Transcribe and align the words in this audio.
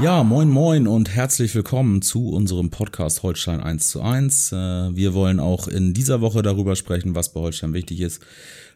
Ja, 0.00 0.24
moin 0.24 0.50
moin 0.50 0.88
und 0.88 1.14
herzlich 1.14 1.54
willkommen 1.54 2.02
zu 2.02 2.30
unserem 2.30 2.68
Podcast 2.70 3.22
Holstein 3.22 3.60
1 3.60 3.90
zu 3.90 4.02
1. 4.02 4.50
Äh, 4.50 4.56
wir 4.96 5.14
wollen 5.14 5.38
auch 5.38 5.68
in 5.68 5.94
dieser 5.94 6.20
Woche 6.20 6.42
darüber 6.42 6.74
sprechen, 6.74 7.14
was 7.14 7.32
bei 7.32 7.40
Holstein 7.40 7.74
wichtig 7.74 8.00
ist. 8.00 8.20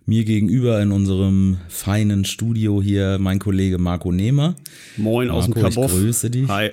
Mir 0.06 0.24
gegenüber 0.24 0.80
in 0.80 0.92
unserem 0.92 1.58
feinen 1.68 2.24
Studio 2.24 2.80
hier 2.80 3.18
mein 3.18 3.40
Kollege 3.40 3.78
Marco 3.78 4.12
Nehmer. 4.12 4.54
Moin 4.96 5.26
Marco, 5.26 5.38
aus 5.40 5.44
dem 5.46 5.54
Kabuff. 5.54 5.92
Ich 5.92 5.98
grüße 5.98 6.30
dich. 6.30 6.48
Hi. 6.48 6.70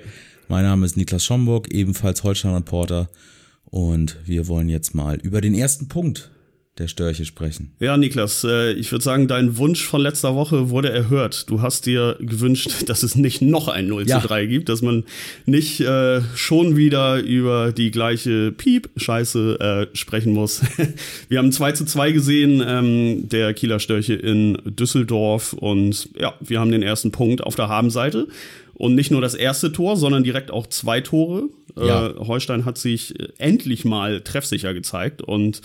Mein 0.48 0.64
Name 0.64 0.86
ist 0.86 0.96
Niklas 0.96 1.26
Schomburg, 1.26 1.74
ebenfalls 1.74 2.24
Holstein 2.24 2.54
Reporter. 2.54 3.10
Und 3.66 4.18
wir 4.26 4.48
wollen 4.48 4.70
jetzt 4.70 4.94
mal 4.94 5.16
über 5.16 5.42
den 5.42 5.56
ersten 5.56 5.88
Punkt 5.88 6.30
der 6.78 6.90
Störche 6.90 7.24
sprechen. 7.24 7.72
Ja, 7.80 7.96
Niklas, 7.96 8.44
äh, 8.44 8.74
ich 8.74 8.92
würde 8.92 9.04
sagen, 9.04 9.30
dein 9.30 9.58
Wunsch 9.58 9.84
von 9.86 10.02
letzter 10.02 10.36
Woche 10.36 10.70
wurde 10.70 10.90
erhört. 10.90 11.50
Du 11.50 11.62
hast 11.62 11.86
dir 11.86 12.18
gewünscht, 12.20 12.70
dass 12.88 13.02
es 13.04 13.16
nicht 13.16 13.42
noch 13.42 13.70
ein 13.70 13.88
0 13.88 14.08
Ja. 14.08 14.20
zu 14.22 14.28
3 14.28 14.46
gibt, 14.48 14.68
dass 14.68 14.82
man 14.82 15.06
nicht 15.46 15.80
äh, 15.80 16.22
schon 16.36 16.76
wieder 16.76 17.20
über 17.20 17.72
die 17.72 17.92
gleiche 17.92 18.52
Piep-Scheiße 18.52 19.88
äh, 19.94 19.96
sprechen 19.96 20.34
muss. 20.34 20.62
Wir 21.30 21.38
haben 21.40 21.54
2 21.54 21.72
zu 21.72 21.86
2 21.86 22.12
gesehen, 22.12 22.62
ähm, 22.66 23.30
der 23.30 23.54
Kieler 23.54 23.80
Störche 23.80 24.16
in 24.16 24.58
Düsseldorf 24.66 25.54
und 25.54 26.10
ja, 26.20 26.34
wir 26.42 26.60
haben 26.60 26.72
den 26.72 26.84
ersten 26.84 27.12
Punkt 27.12 27.42
auf 27.42 27.56
der 27.56 27.70
Habenseite. 27.70 28.28
Und 28.76 28.94
nicht 28.94 29.10
nur 29.10 29.22
das 29.22 29.36
erste 29.36 29.72
Tor, 29.72 29.96
sondern 29.98 30.24
direkt 30.24 30.52
auch 30.52 30.68
zwei 30.68 31.02
Tore. 31.02 31.50
Ja. 31.78 32.08
Äh, 32.08 32.16
Holstein 32.20 32.66
hat 32.66 32.78
sich 32.78 33.20
äh, 33.20 33.30
endlich 33.38 33.86
mal 33.86 34.22
treffsicher 34.22 34.74
gezeigt 34.74 35.22
und 35.22 35.62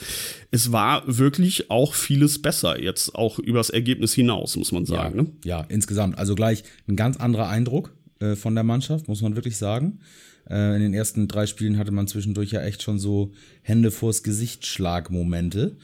es 0.50 0.72
war 0.72 1.02
wirklich 1.06 1.70
auch 1.70 1.94
vieles 1.94 2.40
besser, 2.40 2.80
jetzt 2.80 3.14
auch 3.14 3.38
übers 3.38 3.70
Ergebnis 3.70 4.12
hinaus, 4.14 4.56
muss 4.56 4.72
man 4.72 4.86
sagen. 4.86 5.16
ja, 5.16 5.22
Ne? 5.22 5.30
ja, 5.44 5.66
insgesamt. 5.68 6.18
Also 6.18 6.34
gleich 6.34 6.64
ein 6.88 6.96
ganz 6.96 7.16
anderer 7.16 7.48
Eindruck 7.48 7.92
äh, 8.20 8.34
von 8.36 8.54
der 8.54 8.64
Mannschaft, 8.64 9.08
muss 9.08 9.22
man 9.22 9.36
wirklich 9.36 9.56
sagen. 9.56 10.00
Äh, 10.48 10.76
in 10.76 10.82
den 10.82 10.94
ersten 10.94 11.28
drei 11.28 11.46
Spielen 11.46 11.78
hatte 11.78 11.92
man 11.92 12.06
zwischendurch 12.08 12.50
ja 12.50 12.62
echt 12.62 12.82
schon 12.82 12.98
so 12.98 13.32
Hände 13.62 13.90
vors 13.90 14.22
Gesicht 14.22 14.66
Schlagmomente. 14.66 15.76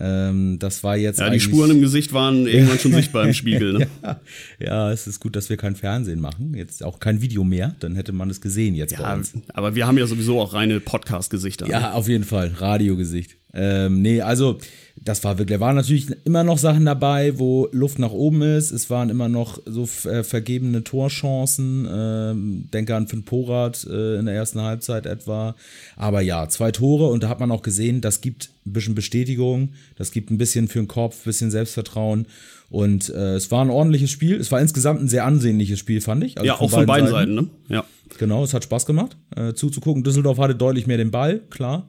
Ähm, 0.00 0.58
das 0.58 0.84
war 0.84 0.96
jetzt 0.96 1.18
Ja, 1.20 1.28
die 1.30 1.40
Spuren 1.40 1.70
im 1.70 1.80
Gesicht 1.80 2.12
waren 2.12 2.46
irgendwann 2.46 2.78
schon 2.78 2.92
sichtbar 2.92 3.26
im 3.26 3.34
Spiegel. 3.34 3.72
Ne? 3.74 3.86
ja, 4.02 4.20
ja, 4.60 4.92
es 4.92 5.06
ist 5.06 5.18
gut, 5.20 5.34
dass 5.36 5.50
wir 5.50 5.56
kein 5.56 5.74
Fernsehen 5.76 6.20
machen. 6.20 6.54
Jetzt 6.54 6.84
auch 6.84 7.00
kein 7.00 7.20
Video 7.20 7.42
mehr, 7.44 7.74
dann 7.80 7.94
hätte 7.96 8.12
man 8.12 8.30
es 8.30 8.40
gesehen 8.40 8.74
jetzt 8.74 8.96
bei 8.96 9.02
Ja, 9.02 9.14
uns. 9.14 9.32
aber 9.54 9.74
wir 9.74 9.86
haben 9.86 9.98
ja 9.98 10.06
sowieso 10.06 10.40
auch 10.40 10.54
reine 10.54 10.80
Podcast-Gesichter. 10.80 11.66
ne? 11.66 11.72
Ja, 11.72 11.92
auf 11.92 12.08
jeden 12.08 12.24
Fall. 12.24 12.52
Radiogesicht. 12.56 13.36
Ähm, 13.54 14.02
nee, 14.02 14.20
also 14.20 14.58
das 15.04 15.24
war 15.24 15.38
wirklich, 15.38 15.58
da 15.58 15.60
waren 15.64 15.76
natürlich 15.76 16.06
immer 16.24 16.44
noch 16.44 16.58
Sachen 16.58 16.84
dabei, 16.84 17.38
wo 17.38 17.68
Luft 17.72 17.98
nach 17.98 18.10
oben 18.10 18.42
ist. 18.42 18.70
Es 18.70 18.90
waren 18.90 19.10
immer 19.10 19.28
noch 19.28 19.60
so 19.66 19.88
äh, 20.08 20.22
vergebene 20.22 20.84
Torchancen. 20.84 21.88
Ähm, 21.90 22.68
denke 22.72 22.94
an 22.96 23.06
Finn 23.08 23.24
Porat 23.24 23.86
äh, 23.88 24.18
in 24.18 24.26
der 24.26 24.34
ersten 24.34 24.60
Halbzeit 24.60 25.06
etwa. 25.06 25.54
Aber 25.96 26.20
ja, 26.20 26.48
zwei 26.48 26.72
Tore 26.72 27.08
und 27.08 27.22
da 27.22 27.28
hat 27.28 27.40
man 27.40 27.50
auch 27.50 27.62
gesehen, 27.62 28.00
das 28.00 28.20
gibt 28.20 28.50
ein 28.66 28.72
bisschen 28.72 28.94
Bestätigung, 28.94 29.70
das 29.96 30.10
gibt 30.10 30.30
ein 30.30 30.38
bisschen 30.38 30.68
für 30.68 30.78
den 30.78 30.88
Kopf, 30.88 31.16
ein 31.20 31.24
bisschen 31.24 31.50
Selbstvertrauen. 31.50 32.26
Und 32.70 33.08
äh, 33.08 33.34
es 33.34 33.50
war 33.50 33.64
ein 33.64 33.70
ordentliches 33.70 34.10
Spiel. 34.10 34.36
Es 34.36 34.52
war 34.52 34.60
insgesamt 34.60 35.00
ein 35.00 35.08
sehr 35.08 35.24
ansehnliches 35.24 35.78
Spiel, 35.78 36.00
fand 36.00 36.22
ich. 36.24 36.36
Also 36.36 36.46
ja 36.46 36.54
auch 36.54 36.70
von 36.70 36.86
beiden 36.86 37.08
Seiten. 37.08 37.34
ne? 37.34 37.48
Ja. 37.68 37.84
Genau, 38.18 38.44
es 38.44 38.52
hat 38.52 38.64
Spaß 38.64 38.84
gemacht, 38.84 39.16
äh, 39.36 39.54
zuzugucken. 39.54 40.02
Düsseldorf 40.02 40.38
hatte 40.38 40.54
deutlich 40.54 40.86
mehr 40.86 40.96
den 40.96 41.10
Ball, 41.10 41.40
klar. 41.50 41.88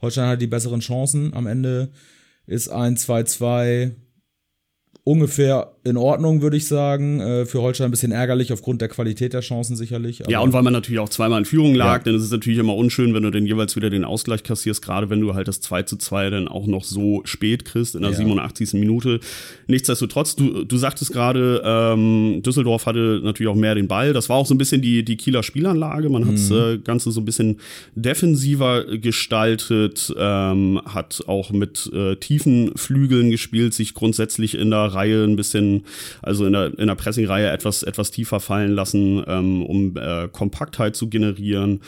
Holstein 0.00 0.26
hatte 0.28 0.38
die 0.38 0.46
besseren 0.46 0.80
Chancen. 0.80 1.34
Am 1.34 1.46
Ende 1.46 1.88
ist 2.48 2.68
ein 2.70 2.96
2-2 2.96 3.94
ungefähr 5.04 5.76
in 5.88 5.96
Ordnung, 5.96 6.42
würde 6.42 6.56
ich 6.56 6.66
sagen. 6.66 7.20
Äh, 7.20 7.46
für 7.46 7.60
Holstein 7.60 7.86
ein 7.86 7.90
bisschen 7.90 8.12
ärgerlich 8.12 8.52
aufgrund 8.52 8.80
der 8.80 8.88
Qualität 8.88 9.32
der 9.32 9.40
Chancen 9.40 9.74
sicherlich. 9.76 10.22
Ja, 10.28 10.40
und 10.40 10.52
weil 10.52 10.62
man 10.62 10.72
natürlich 10.72 11.00
auch 11.00 11.08
zweimal 11.08 11.38
in 11.40 11.44
Führung 11.44 11.74
lag, 11.74 11.98
Ja. 11.98 12.02
denn 12.04 12.14
es 12.14 12.22
ist 12.22 12.30
natürlich 12.32 12.58
immer 12.58 12.74
unschön, 12.76 13.14
wenn 13.14 13.22
du 13.24 13.30
dann 13.30 13.46
jeweils 13.46 13.74
wieder 13.74 13.90
den 13.90 14.04
Ausgleich 14.04 14.42
kassierst, 14.42 14.82
gerade 14.82 15.10
wenn 15.10 15.20
du 15.20 15.34
halt 15.34 15.48
das 15.48 15.60
2 15.60 15.82
zu 15.82 15.96
2 15.96 16.30
dann 16.30 16.46
auch 16.48 16.66
noch 16.66 16.84
so 16.84 17.22
spät 17.24 17.64
kriegst, 17.64 17.94
in 17.94 18.02
der 18.02 18.10
Ja. 18.12 18.16
87. 18.18 18.74
Minute. 18.74 19.20
Nichtsdestotrotz, 19.66 20.36
du, 20.36 20.64
du 20.64 20.76
sagtest 20.76 21.12
gerade, 21.12 21.62
ähm, 21.64 22.42
Düsseldorf 22.44 22.86
hatte 22.86 23.20
natürlich 23.24 23.50
auch 23.50 23.54
mehr 23.56 23.74
den 23.74 23.88
Ball. 23.88 24.12
Das 24.12 24.28
war 24.28 24.36
auch 24.36 24.46
so 24.46 24.54
ein 24.54 24.58
bisschen 24.58 24.82
die, 24.82 25.04
die 25.04 25.16
Kieler 25.16 25.42
Spielanlage. 25.42 26.08
Man 26.08 26.26
hat 26.26 26.34
das 26.34 26.50
Mhm. 26.50 26.56
äh, 26.56 26.78
Ganze 26.78 27.10
so 27.10 27.20
ein 27.20 27.24
bisschen 27.24 27.58
defensiver 27.94 28.84
gestaltet, 28.98 30.12
ähm, 30.18 30.80
hat 30.84 31.22
auch 31.26 31.50
mit 31.50 31.90
äh, 31.92 32.16
tiefen 32.16 32.72
Flügeln 32.76 33.30
gespielt, 33.30 33.74
sich 33.74 33.94
grundsätzlich 33.94 34.56
in 34.56 34.70
der 34.70 34.78
Reihe 34.94 35.24
ein 35.24 35.36
bisschen, 35.36 35.77
also 36.22 36.46
in 36.46 36.52
der, 36.52 36.78
in 36.78 36.86
der 36.86 36.94
Pressing-Reihe 36.94 37.50
etwas, 37.50 37.82
etwas 37.82 38.10
tiefer 38.10 38.40
fallen 38.40 38.72
lassen, 38.72 39.22
ähm, 39.26 39.64
um 39.64 39.96
äh, 39.96 40.28
Kompaktheit 40.28 40.96
zu 40.96 41.08
generieren. 41.08 41.80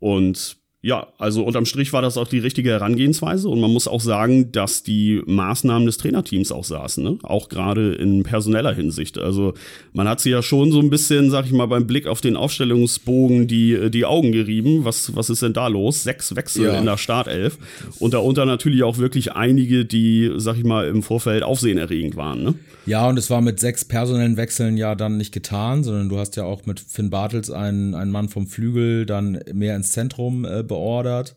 Und 0.00 0.57
ja, 0.80 1.08
also 1.18 1.42
unterm 1.44 1.66
Strich 1.66 1.92
war 1.92 2.02
das 2.02 2.16
auch 2.16 2.28
die 2.28 2.38
richtige 2.38 2.70
Herangehensweise 2.70 3.48
und 3.48 3.58
man 3.60 3.72
muss 3.72 3.88
auch 3.88 4.00
sagen, 4.00 4.52
dass 4.52 4.84
die 4.84 5.20
Maßnahmen 5.26 5.86
des 5.86 5.96
Trainerteams 5.96 6.52
auch 6.52 6.62
saßen, 6.62 7.02
ne? 7.02 7.18
auch 7.24 7.48
gerade 7.48 7.94
in 7.94 8.22
personeller 8.22 8.72
Hinsicht. 8.72 9.18
Also 9.18 9.54
man 9.92 10.08
hat 10.08 10.20
sie 10.20 10.30
ja 10.30 10.40
schon 10.40 10.70
so 10.70 10.78
ein 10.78 10.88
bisschen, 10.88 11.30
sag 11.30 11.46
ich 11.46 11.52
mal, 11.52 11.66
beim 11.66 11.88
Blick 11.88 12.06
auf 12.06 12.20
den 12.20 12.36
Aufstellungsbogen 12.36 13.48
die, 13.48 13.90
die 13.90 14.04
Augen 14.04 14.30
gerieben. 14.30 14.84
Was, 14.84 15.16
was 15.16 15.30
ist 15.30 15.42
denn 15.42 15.52
da 15.52 15.66
los? 15.66 16.04
Sechs 16.04 16.36
Wechsel 16.36 16.66
Ja. 16.66 16.78
in 16.78 16.84
der 16.84 16.96
Startelf 16.96 17.58
und 17.98 18.14
darunter 18.14 18.46
natürlich 18.46 18.84
auch 18.84 18.98
wirklich 18.98 19.32
einige, 19.32 19.84
die, 19.84 20.30
sag 20.36 20.58
ich 20.58 20.64
mal, 20.64 20.86
im 20.86 21.02
Vorfeld 21.02 21.42
aufsehenerregend 21.42 22.14
waren. 22.14 22.44
Ne? 22.44 22.54
Ja, 22.86 23.08
und 23.08 23.18
es 23.18 23.30
war 23.30 23.40
mit 23.40 23.58
sechs 23.58 23.84
personellen 23.84 24.36
Wechseln 24.36 24.76
ja 24.76 24.94
dann 24.94 25.16
nicht 25.16 25.32
getan, 25.32 25.82
sondern 25.82 26.08
du 26.08 26.18
hast 26.18 26.36
ja 26.36 26.44
auch 26.44 26.66
mit 26.66 26.78
Finn 26.80 27.10
Bartels 27.10 27.50
einen, 27.50 27.94
einen 27.94 28.12
Mann 28.12 28.28
vom 28.28 28.46
Flügel 28.46 29.06
dann 29.06 29.40
mehr 29.52 29.74
ins 29.74 29.90
Zentrum 29.90 30.44
äh, 30.44 30.62
beordert. 30.68 31.36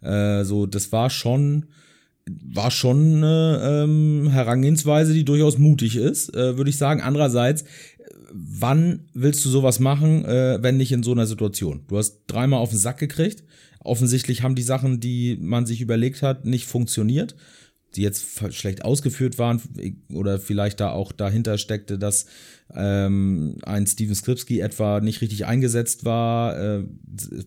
Äh, 0.00 0.44
so, 0.44 0.66
das 0.66 0.90
war 0.92 1.10
schon, 1.10 1.66
war 2.26 2.70
schon 2.70 3.16
eine 3.16 3.84
ähm, 3.84 4.28
Herangehensweise, 4.30 5.12
die 5.12 5.24
durchaus 5.24 5.58
mutig 5.58 5.96
ist, 5.96 6.34
äh, 6.34 6.56
würde 6.56 6.70
ich 6.70 6.78
sagen. 6.78 7.02
Andererseits, 7.02 7.64
wann 8.32 9.08
willst 9.12 9.44
du 9.44 9.50
sowas 9.50 9.80
machen, 9.80 10.24
äh, 10.24 10.58
wenn 10.62 10.76
nicht 10.76 10.92
in 10.92 11.02
so 11.02 11.12
einer 11.12 11.26
Situation? 11.26 11.82
Du 11.88 11.98
hast 11.98 12.22
dreimal 12.26 12.60
auf 12.60 12.70
den 12.70 12.78
Sack 12.78 12.98
gekriegt. 12.98 13.44
Offensichtlich 13.80 14.42
haben 14.42 14.54
die 14.54 14.62
Sachen, 14.62 15.00
die 15.00 15.36
man 15.40 15.66
sich 15.66 15.80
überlegt 15.80 16.22
hat, 16.22 16.44
nicht 16.44 16.66
funktioniert 16.66 17.34
die 17.94 18.02
jetzt 18.02 18.54
schlecht 18.54 18.84
ausgeführt 18.84 19.38
waren 19.38 19.60
oder 20.12 20.38
vielleicht 20.38 20.80
da 20.80 20.90
auch 20.90 21.12
dahinter 21.12 21.58
steckte, 21.58 21.98
dass 21.98 22.26
ähm, 22.74 23.56
ein 23.62 23.86
Steven 23.86 24.14
Skripski 24.14 24.60
etwa 24.60 25.00
nicht 25.00 25.20
richtig 25.20 25.46
eingesetzt 25.46 26.04
war, 26.04 26.56
äh, 26.58 26.84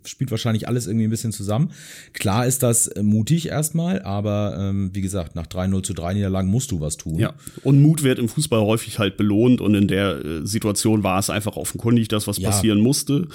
spielt 0.05 0.31
wahrscheinlich 0.31 0.67
alles 0.67 0.87
irgendwie 0.87 1.05
ein 1.05 1.09
bisschen 1.11 1.31
zusammen. 1.31 1.71
Klar 2.13 2.45
ist 2.47 2.63
das 2.63 2.89
mutig 3.01 3.47
erstmal, 3.49 4.01
aber 4.01 4.55
ähm, 4.59 4.89
wie 4.93 5.01
gesagt, 5.01 5.35
nach 5.35 5.45
3-0 5.47 5.83
zu 5.83 5.93
3 5.93 6.15
Niederlagen 6.15 6.49
musst 6.49 6.71
du 6.71 6.81
was 6.81 6.97
tun. 6.97 7.19
Ja, 7.19 7.33
und 7.63 7.81
Mut 7.81 8.03
wird 8.03 8.19
im 8.19 8.27
Fußball 8.29 8.61
häufig 8.61 8.97
halt 8.99 9.17
belohnt 9.17 9.61
und 9.61 9.75
in 9.75 9.87
der 9.87 10.23
äh, 10.25 10.45
Situation 10.45 11.03
war 11.03 11.19
es 11.19 11.29
einfach 11.29 11.55
offenkundig, 11.55 12.07
dass 12.07 12.27
was 12.27 12.37
Ja. 12.37 12.49
passieren 12.49 12.79
musste. 12.81 13.27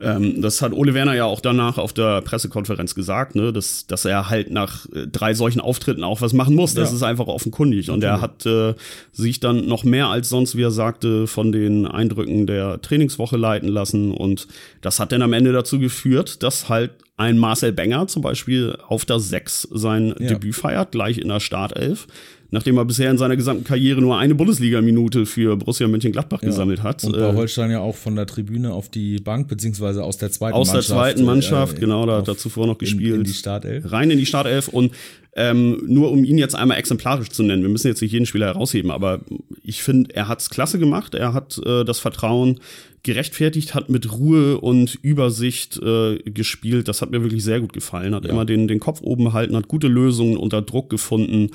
Ähm, 0.00 0.40
das 0.42 0.62
hat 0.62 0.72
Ole 0.72 0.94
Werner 0.94 1.14
ja 1.14 1.24
auch 1.24 1.40
danach 1.40 1.78
auf 1.78 1.92
der 1.92 2.22
Pressekonferenz 2.22 2.94
gesagt, 2.94 3.34
ne, 3.36 3.52
dass, 3.52 3.86
dass 3.86 4.04
er 4.04 4.28
halt 4.30 4.50
nach 4.50 4.86
äh, 4.92 5.06
drei 5.06 5.34
solchen 5.34 5.60
Auftritten 5.60 6.02
auch 6.04 6.20
was 6.20 6.32
machen 6.32 6.54
muss. 6.56 6.74
Das 6.74 6.90
Ja. 6.90 6.96
ist 6.96 7.02
einfach 7.02 7.26
offenkundig. 7.26 7.90
Und 7.90 8.02
er 8.02 8.20
hat 8.20 8.46
äh, 8.46 8.74
sich 9.12 9.38
dann 9.40 9.66
noch 9.66 9.84
mehr 9.84 10.06
als 10.08 10.28
sonst, 10.28 10.56
wie 10.56 10.62
er 10.62 10.70
sagte, 10.70 11.26
von 11.32 11.50
den 11.52 11.86
Eindrücken 11.86 12.46
der 12.46 12.80
Trainingswoche 12.82 13.36
leiten 13.36 13.68
lassen. 13.68 14.12
Und 14.12 14.46
das 14.80 15.00
hat 15.00 15.10
dann 15.12 15.22
am 15.22 15.32
Ende 15.32 15.52
dazu 15.52 15.78
geführt, 15.80 16.42
dass 16.42 16.68
halt 16.68 16.92
ein 17.16 17.38
Marcel 17.38 17.72
Benger 17.72 18.06
zum 18.06 18.22
Beispiel 18.22 18.76
auf 18.88 19.04
der 19.04 19.18
6 19.20 19.68
sein 19.72 20.14
Ja. 20.18 20.28
Debüt 20.28 20.54
feiert, 20.54 20.92
gleich 20.92 21.18
in 21.18 21.28
der 21.28 21.40
Startelf 21.40 22.06
nachdem 22.54 22.76
er 22.76 22.84
bisher 22.84 23.10
in 23.10 23.16
seiner 23.16 23.34
gesamten 23.34 23.64
Karriere 23.64 24.02
nur 24.02 24.18
eine 24.18 24.34
Bundesliga-Minute 24.34 25.24
für 25.24 25.56
Borussia 25.56 25.88
Mönchengladbach 25.88 26.42
Ja. 26.42 26.48
gesammelt 26.48 26.82
hat. 26.82 27.02
Und 27.02 27.12
bei 27.14 27.30
Äh, 27.30 27.34
Holstein 27.34 27.70
ja 27.70 27.80
auch 27.80 27.96
von 27.96 28.14
der 28.14 28.26
Tribüne 28.26 28.74
auf 28.74 28.90
die 28.90 29.16
Bank, 29.20 29.48
beziehungsweise 29.48 30.04
aus 30.04 30.18
der 30.18 30.30
zweiten 30.30 30.52
aus 30.54 30.66
der 30.68 30.74
Mannschaft. 30.74 30.88
zweiten 30.98 31.24
Mannschaft, 31.24 31.76
äh, 31.78 31.80
genau, 31.80 32.04
da 32.04 32.18
hat 32.18 32.28
er 32.28 32.36
zuvor 32.36 32.66
noch 32.66 32.74
in, 32.74 32.78
gespielt. 32.80 33.14
in 33.16 33.24
die 33.24 33.32
Startelf. 33.32 33.90
rein 33.90 34.10
in 34.10 34.18
die 34.18 34.26
Startelf 34.26 34.68
und 34.68 34.92
ähm, 35.34 35.82
nur 35.86 36.10
um 36.10 36.24
ihn 36.24 36.36
jetzt 36.36 36.54
einmal 36.54 36.76
exemplarisch 36.78 37.30
zu 37.30 37.42
nennen, 37.42 37.62
wir 37.62 37.70
müssen 37.70 37.88
jetzt 37.88 38.02
nicht 38.02 38.12
jeden 38.12 38.26
Spieler 38.26 38.46
herausheben, 38.46 38.90
aber 38.90 39.20
ich 39.64 39.82
finde, 39.82 40.14
er 40.14 40.28
hat's 40.28 40.50
klasse 40.50 40.78
gemacht, 40.78 41.14
er 41.14 41.32
hat 41.32 41.58
äh, 41.64 41.84
das 41.84 42.00
Vertrauen 42.00 42.60
gerechtfertigt, 43.02 43.74
hat 43.74 43.88
mit 43.88 44.12
Ruhe 44.12 44.58
und 44.60 44.94
Übersicht 45.02 45.80
äh, 45.82 46.18
gespielt, 46.24 46.86
das 46.86 47.00
hat 47.02 47.10
mir 47.10 47.22
wirklich 47.22 47.42
sehr 47.42 47.60
gut 47.60 47.72
gefallen, 47.72 48.14
hat 48.14 48.24
Ja. 48.24 48.30
immer 48.30 48.44
den, 48.44 48.68
den 48.68 48.78
Kopf 48.78 49.00
oben 49.00 49.24
behalten, 49.24 49.56
hat 49.56 49.68
gute 49.68 49.88
Lösungen 49.88 50.36
unter 50.36 50.60
Druck 50.62 50.90
gefunden, 50.90 51.50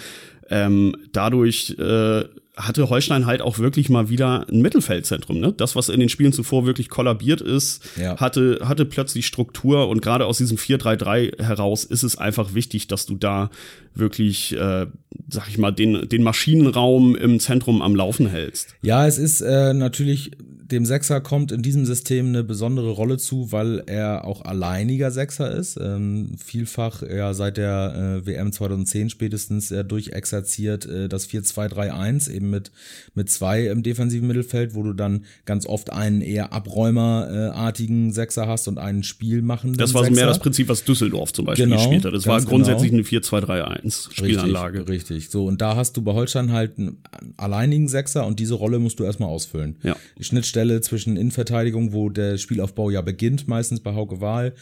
ähm, 0.50 0.96
dadurch 1.12 1.76
äh, 1.80 2.24
hatte 2.56 2.90
Holstein 2.90 3.28
halt 3.28 3.42
auch 3.44 3.60
wirklich 3.60 3.88
mal 3.90 4.10
wieder 4.10 4.48
ein 4.50 4.62
Mittelfeldzentrum. 4.62 5.40
Ne? 5.40 5.54
Das, 5.56 5.76
was 5.76 5.90
in 5.90 6.00
den 6.00 6.10
Spielen 6.10 6.34
zuvor 6.34 6.66
wirklich 6.66 6.90
kollabiert 6.90 7.40
ist, 7.40 7.84
Ja. 8.02 8.18
hatte, 8.18 8.60
hatte 8.64 8.86
plötzlich 8.86 9.28
Struktur 9.28 9.88
und 9.90 10.02
gerade 10.02 10.26
aus 10.26 10.40
diesem 10.40 10.58
4-3-3 10.58 11.40
heraus 11.44 11.84
ist 11.84 12.02
es 12.02 12.18
einfach 12.18 12.56
wichtig, 12.56 12.88
dass 12.88 13.06
du 13.06 13.14
da 13.16 13.52
wirklich, 13.94 14.54
äh, 14.54 14.88
sag 15.30 15.50
ich 15.50 15.60
mal, 15.60 15.70
den, 15.72 16.10
den 16.10 16.24
Maschinenraum 16.24 17.16
im 17.16 17.40
Zentrum 17.40 17.84
am 17.84 17.96
Laufen 17.96 18.26
hältst. 18.28 18.76
Ja, 18.82 19.06
es 19.06 19.20
ist 19.20 19.42
äh, 19.42 19.76
natürlich, 19.76 20.32
dem 20.72 20.86
Sechser 20.86 21.22
kommt 21.22 21.52
in 21.52 21.62
diesem 21.62 21.86
System 21.86 22.28
eine 22.28 22.44
besondere 22.44 22.92
Rolle 22.92 23.18
zu, 23.18 23.52
weil 23.52 23.84
er 23.88 24.26
auch 24.26 24.42
alleiniger 24.42 25.12
Sechser 25.12 25.52
ist. 25.52 25.78
Ähm, 25.82 26.36
vielfach 26.44 27.02
ja 27.02 27.34
seit 27.34 27.58
der 27.58 28.22
äh, 28.24 28.26
WM 28.26 28.52
2010 28.52 29.10
spätestens 29.10 29.72
äh, 29.72 29.84
durchexerziert 29.84 30.86
äh, 30.86 31.10
das 31.10 31.30
4-2-3-1 31.30 32.30
eben 32.30 32.50
mit, 32.50 32.72
mit 33.16 33.30
zwei 33.30 33.68
im 33.68 33.84
defensiven 33.84 34.28
Mittelfeld, 34.28 34.76
wo 34.76 34.84
du 34.84 34.94
dann 34.94 35.26
ganz 35.46 35.66
oft 35.66 35.92
einen 35.92 36.22
eher 36.22 36.54
Abräumerartigen 36.54 38.12
Sechser 38.12 38.48
hast 38.48 38.68
und 38.68 38.78
einen 38.78 39.04
Spielmachenden 39.04 39.78
Das 39.78 39.94
war 39.94 40.06
so 40.06 40.12
mehr 40.12 40.28
das 40.28 40.40
Prinzip, 40.40 40.68
was 40.68 40.84
Düsseldorf 40.84 41.34
zum 41.34 41.46
Beispiel 41.46 41.66
Genau, 41.66 41.78
gespielt 41.78 42.06
hat. 42.06 42.14
Das 42.14 42.28
war 42.28 42.38
ganz 42.38 42.50
grundsätzlich 42.50 42.92
genau. 42.92 43.08
eine 43.08 43.22
4-2-3-1 43.22 44.14
Spielanlage. 44.14 44.80
Richtig, 44.80 45.18
richtig. 45.18 45.30
So, 45.30 45.46
und 45.46 45.62
da 45.62 45.76
hast 45.76 45.96
du 45.98 46.02
bei 46.02 46.14
Holstein 46.14 46.52
halt 46.52 46.78
einen 46.78 46.98
alleinigen 47.38 47.88
Sechser 47.88 48.26
und 48.26 48.40
diese 48.40 48.56
Rolle 48.56 48.80
musst 48.80 49.00
du 49.00 49.04
erstmal 49.04 49.30
ausfüllen. 49.30 49.78
Ja. 49.84 49.96
Die 50.18 50.24
Schnittstelle 50.24 50.57
zwischen 50.82 51.18
Innenverteidigung, 51.18 51.94
wo 51.94 52.10
der 52.10 52.38
Spielaufbau 52.38 52.90
ja 52.90 53.02
beginnt, 53.02 53.48
meistens 53.48 53.80
bei 53.80 53.94
Hauke 53.94 54.22
Wahl, 54.22 54.54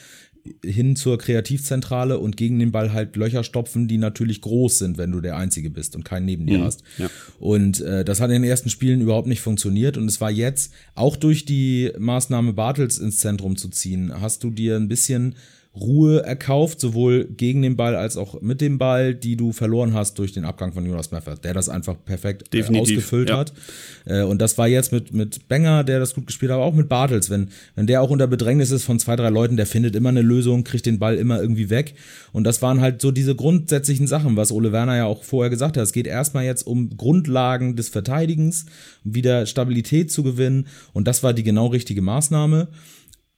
hin 0.63 0.95
zur 0.95 1.17
Kreativzentrale 1.17 2.19
und 2.19 2.37
gegen 2.37 2.59
den 2.59 2.71
Ball 2.71 2.93
halt 2.93 3.15
Löcher 3.15 3.43
stopfen, 3.43 3.87
die 3.87 3.97
natürlich 3.97 4.41
groß 4.41 4.77
sind, 4.77 4.97
wenn 4.97 5.11
du 5.11 5.21
der 5.21 5.37
Einzige 5.37 5.69
bist 5.69 5.95
und 5.95 6.03
keinen 6.03 6.25
neben 6.25 6.45
dir 6.45 6.63
hast. 6.63 6.83
ja. 6.97 7.09
Und 7.39 7.81
äh, 7.81 8.05
das 8.05 8.21
hat 8.21 8.29
in 8.29 8.41
den 8.41 8.49
ersten 8.49 8.69
Spielen 8.69 9.01
überhaupt 9.01 9.27
nicht 9.27 9.41
funktioniert. 9.41 9.97
Und 9.97 10.07
es 10.07 10.21
war 10.21 10.31
jetzt, 10.31 10.71
auch 10.93 11.15
durch 11.15 11.45
die 11.45 11.91
Maßnahme 11.97 12.53
Bartels 12.53 12.99
ins 12.99 13.17
Zentrum 13.17 13.57
zu 13.57 13.69
ziehen, 13.69 14.13
hast 14.21 14.43
du 14.43 14.51
dir 14.51 14.75
ein 14.75 14.87
bisschen 14.87 15.35
Ruhe 15.75 16.23
erkauft, 16.23 16.79
sowohl 16.79 17.25
gegen 17.25 17.61
den 17.61 17.75
Ball 17.75 17.95
als 17.95 18.15
auch 18.15 18.41
mit 18.41 18.61
dem 18.61 18.77
Ball, 18.77 19.13
die 19.13 19.35
du 19.35 19.51
verloren 19.51 19.93
hast 19.93 20.17
durch 20.19 20.31
den 20.31 20.45
Abgang 20.45 20.73
von 20.73 20.85
Jonas 20.85 21.11
Meffert, 21.11 21.43
der 21.43 21.53
das 21.53 21.67
einfach 21.67 21.95
perfekt 22.05 22.43
äh, 22.43 22.57
Definitiv, 22.57 22.97
ausgefüllt 22.97 23.29
ja. 23.29 23.37
hat. 23.37 23.53
Äh, 24.05 24.23
und 24.23 24.41
das 24.41 24.57
war 24.57 24.67
jetzt 24.67 24.91
mit, 24.91 25.13
mit 25.13 25.47
Benger, 25.47 25.83
der 25.83 25.99
das 25.99 26.15
gut 26.15 26.27
gespielt 26.27 26.51
hat, 26.51 26.57
aber 26.57 26.65
auch 26.65 26.73
mit 26.73 26.87
Bartels. 26.87 27.29
Wenn, 27.29 27.49
wenn 27.75 27.87
der 27.87 28.01
auch 28.01 28.09
unter 28.09 28.27
Bedrängnis 28.27 28.71
ist 28.71 28.85
von 28.85 28.99
zwei, 28.99 29.15
drei 29.15 29.29
Leuten, 29.29 29.57
der 29.57 29.65
findet 29.65 29.95
immer 29.95 30.09
eine 30.09 30.21
Lösung, 30.21 30.63
kriegt 30.63 30.85
den 30.85 30.99
Ball 30.99 31.15
immer 31.15 31.41
irgendwie 31.41 31.69
weg. 31.69 31.95
Und 32.31 32.45
das 32.45 32.61
waren 32.61 32.79
halt 32.79 33.01
so 33.01 33.11
diese 33.11 33.35
grundsätzlichen 33.35 34.07
Sachen, 34.07 34.37
was 34.37 34.51
Ole 34.51 34.71
Werner 34.71 34.95
ja 34.95 35.05
auch 35.05 35.23
vorher 35.23 35.49
gesagt 35.49 35.75
hat. 35.75 35.83
Es 35.83 35.93
geht 35.93 36.07
erstmal 36.07 36.45
jetzt 36.45 36.65
um 36.65 36.95
Grundlagen 36.95 37.75
des 37.75 37.89
Verteidigens, 37.89 38.65
um 39.03 39.15
wieder 39.15 39.45
Stabilität 39.45 40.11
zu 40.11 40.23
gewinnen. 40.23 40.67
Und 40.93 41.07
das 41.07 41.21
war 41.21 41.33
die 41.33 41.43
genau 41.43 41.67
richtige 41.67 42.01
Maßnahme. 42.01 42.69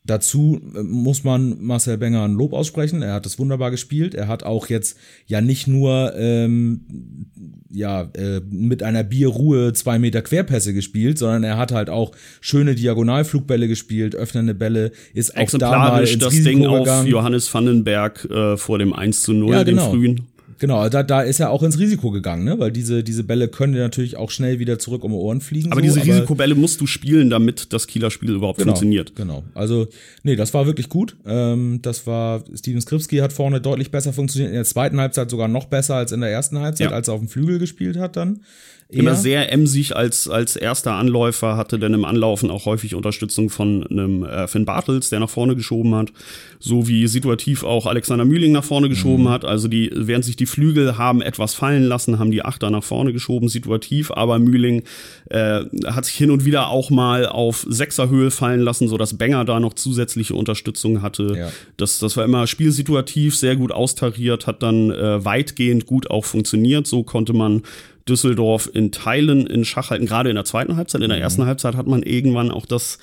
Dazu 0.07 0.59
äh, 0.75 0.81
muss 0.81 1.23
man 1.23 1.57
Marcel 1.61 1.97
Benger 1.97 2.23
ein 2.23 2.33
Lob 2.33 2.53
aussprechen. 2.53 3.01
Er 3.03 3.13
hat 3.13 3.25
es 3.25 3.37
wunderbar 3.37 3.69
gespielt. 3.71 4.15
Er 4.15 4.27
hat 4.27 4.43
auch 4.43 4.67
jetzt 4.67 4.97
ja 5.27 5.41
nicht 5.41 5.67
nur 5.67 6.13
ähm, 6.17 6.81
ja 7.69 8.03
äh, 8.15 8.41
mit 8.49 8.81
einer 8.81 9.03
Bierruhe 9.03 9.73
zwei 9.73 9.99
Meter 9.99 10.21
Querpässe 10.21 10.73
gespielt, 10.73 11.17
sondern 11.19 11.43
er 11.43 11.57
hat 11.57 11.71
halt 11.71 11.89
auch 11.89 12.13
schöne 12.41 12.73
Diagonalflugbälle 12.73 13.67
gespielt, 13.67 14.15
öffnende 14.15 14.55
Bälle, 14.55 14.91
ist 15.13 15.31
auch 15.31 15.35
da 15.35 15.41
mal 15.41 15.43
Exemplarisch 15.43 16.13
ins 16.13 16.23
das 16.23 16.33
Risiko 16.33 16.49
Ding 16.49 16.65
auf 16.67 16.79
gegangen. 16.79 17.07
Johannes 17.07 17.53
Vandenberg 17.53 18.25
äh, 18.31 18.57
vor 18.57 18.79
dem 18.79 18.93
1 18.93 19.21
zu 19.21 19.33
0, 19.33 19.53
Ja, 19.53 19.63
dem 19.63 19.75
genau. 19.75 19.91
frühen. 19.91 20.21
Genau, 20.59 20.89
da, 20.89 21.03
da 21.03 21.21
ist 21.21 21.39
er 21.39 21.51
auch 21.51 21.61
ins 21.61 21.77
Risiko 21.79 22.09
gegangen, 22.11 22.43
ne? 22.43 22.57
weil 22.59 22.71
diese, 22.71 23.03
diese 23.03 23.23
Bälle 23.23 23.47
können 23.47 23.73
dir 23.73 23.79
natürlich 23.79 24.17
auch 24.17 24.31
schnell 24.31 24.59
wieder 24.59 24.79
zurück 24.79 25.03
um 25.03 25.11
die 25.11 25.17
Ohren 25.17 25.39
fliegen. 25.41 25.71
Aber 25.71 25.81
so, 25.81 25.85
diese 25.85 26.03
Risikobälle 26.03 26.55
musst 26.55 26.81
du 26.81 26.87
spielen, 26.87 27.29
damit 27.29 27.73
das 27.73 27.85
Kieler 27.87 28.09
Spiel 28.09 28.31
überhaupt 28.31 28.57
Genau, 28.57 28.71
funktioniert. 28.71 29.15
Genau. 29.15 29.43
Also, 29.53 29.87
nee, 30.23 30.35
das 30.35 30.53
war 30.53 30.65
wirklich 30.65 30.89
gut. 30.89 31.15
Ähm, 31.27 31.79
das 31.81 32.07
war, 32.07 32.43
Steven 32.55 32.81
Skripski 32.81 33.17
hat 33.17 33.33
vorne 33.33 33.61
deutlich 33.61 33.91
besser 33.91 34.13
funktioniert, 34.13 34.49
in 34.49 34.55
der 34.55 34.65
zweiten 34.65 34.99
Halbzeit 34.99 35.29
sogar 35.29 35.47
noch 35.47 35.65
besser 35.65 35.95
als 35.95 36.11
in 36.11 36.21
der 36.21 36.31
ersten 36.31 36.59
Halbzeit, 36.59 36.89
Ja. 36.89 36.95
als 36.95 37.07
er 37.07 37.13
auf 37.13 37.19
dem 37.19 37.29
Flügel 37.29 37.59
gespielt 37.59 37.97
hat 37.97 38.15
dann. 38.15 38.39
Immer 38.89 39.11
Eher. 39.11 39.15
sehr 39.17 39.51
emsig 39.51 39.97
als, 39.97 40.29
als 40.29 40.55
erster 40.55 40.93
Anläufer, 40.93 41.57
hatte 41.57 41.77
dann 41.77 41.93
im 41.93 42.05
Anlaufen 42.05 42.49
auch 42.49 42.65
häufig 42.65 42.95
Unterstützung 42.95 43.49
von 43.49 43.85
einem 43.87 44.23
äh, 44.23 44.47
Finn 44.47 44.63
Bartels, 44.63 45.09
der 45.09 45.19
nach 45.19 45.29
vorne 45.29 45.57
geschoben 45.57 45.93
hat, 45.93 46.13
so 46.59 46.87
wie 46.87 47.05
situativ 47.07 47.65
auch 47.65 47.85
Alexander 47.85 48.23
Mühling 48.23 48.53
nach 48.53 48.63
vorne 48.63 48.87
geschoben 48.87 49.25
Mhm. 49.25 49.29
hat. 49.29 49.43
Also 49.43 49.67
die, 49.67 49.91
während 49.93 50.23
sich 50.23 50.37
die 50.37 50.45
Flügel 50.45 50.97
haben 50.97 51.21
etwas 51.21 51.53
fallen 51.53 51.83
lassen, 51.83 52.17
haben 52.17 52.31
die 52.31 52.45
Achter 52.45 52.69
nach 52.69 52.83
vorne 52.83 53.11
geschoben, 53.11 53.49
situativ, 53.49 54.09
aber 54.11 54.39
Mühling 54.39 54.83
äh, 55.29 55.65
hat 55.87 56.05
sich 56.05 56.15
hin 56.15 56.31
und 56.31 56.45
wieder 56.45 56.69
auch 56.69 56.89
mal 56.89 57.25
auf 57.25 57.65
Sechserhöhe 57.69 58.31
fallen 58.31 58.61
lassen, 58.61 58.87
so 58.87 58.95
dass 58.97 59.17
Benger 59.17 59.43
da 59.43 59.59
noch 59.59 59.73
zusätzliche 59.73 60.33
Unterstützung 60.33 61.01
hatte. 61.01 61.33
Ja. 61.37 61.49
Das, 61.75 61.99
das 61.99 62.15
war 62.15 62.23
immer 62.23 62.47
spielsituativ, 62.47 63.35
sehr 63.35 63.57
gut 63.57 63.73
austariert, 63.73 64.47
hat 64.47 64.63
dann 64.63 64.91
äh, 64.91 65.25
weitgehend 65.25 65.87
gut 65.87 66.09
auch 66.09 66.23
funktioniert. 66.23 66.87
So 66.87 67.03
konnte 67.03 67.33
man 67.33 67.63
Düsseldorf 68.07 68.69
in 68.73 68.91
Teilen 68.91 69.47
in 69.47 69.65
Schach 69.65 69.89
halten, 69.91 70.05
gerade 70.05 70.29
in 70.29 70.35
der 70.35 70.45
zweiten 70.45 70.75
Halbzeit. 70.77 71.01
In 71.01 71.09
der 71.09 71.19
ersten 71.19 71.45
Halbzeit 71.45 71.75
hat 71.75 71.87
man 71.87 72.03
irgendwann 72.03 72.51
auch 72.51 72.65
das 72.65 72.97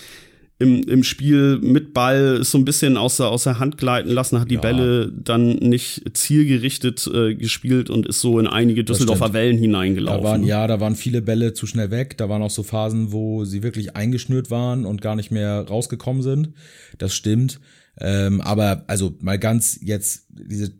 im, 0.61 0.85
im 0.85 1.03
Spiel 1.03 1.59
mit 1.59 1.93
Ball 1.95 2.45
so 2.45 2.57
ein 2.59 2.65
bisschen 2.65 2.97
aus 2.97 3.17
der, 3.17 3.27
aus 3.27 3.43
der 3.43 3.59
Hand 3.59 3.77
gleiten 3.77 4.09
lassen, 4.11 4.39
hat 4.41 4.51
die 4.53 4.55
Ja. 4.55 4.61
Bälle 4.61 5.11
dann 5.13 5.57
nicht 5.57 6.03
zielgerichtet 6.17 7.05
äh, 7.13 7.35
gespielt 7.35 7.91
und 7.91 8.07
ist 8.07 8.21
so 8.21 8.39
in 8.39 8.47
einige 8.47 8.85
Düsseldorfer. 8.85 9.33
Wellen 9.33 9.57
Da 9.57 9.61
hineingelaufen. 9.63 10.25
waren, 10.25 10.45
ja, 10.45 10.67
da 10.69 10.79
waren 10.79 10.95
viele 10.95 11.23
Bälle 11.23 11.55
zu 11.55 11.67
schnell 11.67 11.91
weg. 11.91 12.17
Da 12.19 12.29
waren 12.29 12.41
auch 12.41 12.51
so 12.51 12.63
Phasen, 12.63 13.11
wo 13.11 13.45
sie 13.45 13.65
wirklich 13.65 13.97
eingeschnürt 13.97 14.51
waren 14.51 14.87
und 14.87 15.03
gar 15.03 15.17
nicht 15.17 15.33
mehr 15.33 15.67
rausgekommen 15.67 16.23
sind. 16.23 16.51
Das 16.99 17.15
stimmt. 17.15 17.59
Ähm, 18.01 18.41
aber 18.41 18.85
also 18.87 19.17
mal 19.21 19.39
ganz 19.41 19.79
jetzt 19.83 20.27
diese 20.31 20.73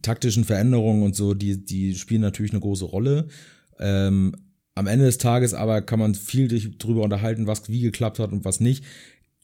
taktischen 0.00 0.44
Veränderungen 0.44 1.02
und 1.02 1.14
so, 1.14 1.34
die, 1.34 1.64
die 1.64 1.94
spielen 1.96 2.22
natürlich 2.22 2.52
eine 2.52 2.60
große 2.60 2.84
Rolle. 2.86 3.26
Ähm, 3.80 4.34
am 4.74 4.86
Ende 4.86 5.06
des 5.06 5.18
Tages 5.18 5.54
aber 5.54 5.82
kann 5.82 5.98
man 5.98 6.14
viel 6.14 6.46
dich 6.48 6.78
drüber 6.78 7.02
unterhalten, 7.02 7.46
was 7.46 7.68
wie 7.68 7.80
geklappt 7.80 8.18
hat 8.20 8.30
und 8.32 8.44
was 8.44 8.60
nicht. 8.60 8.84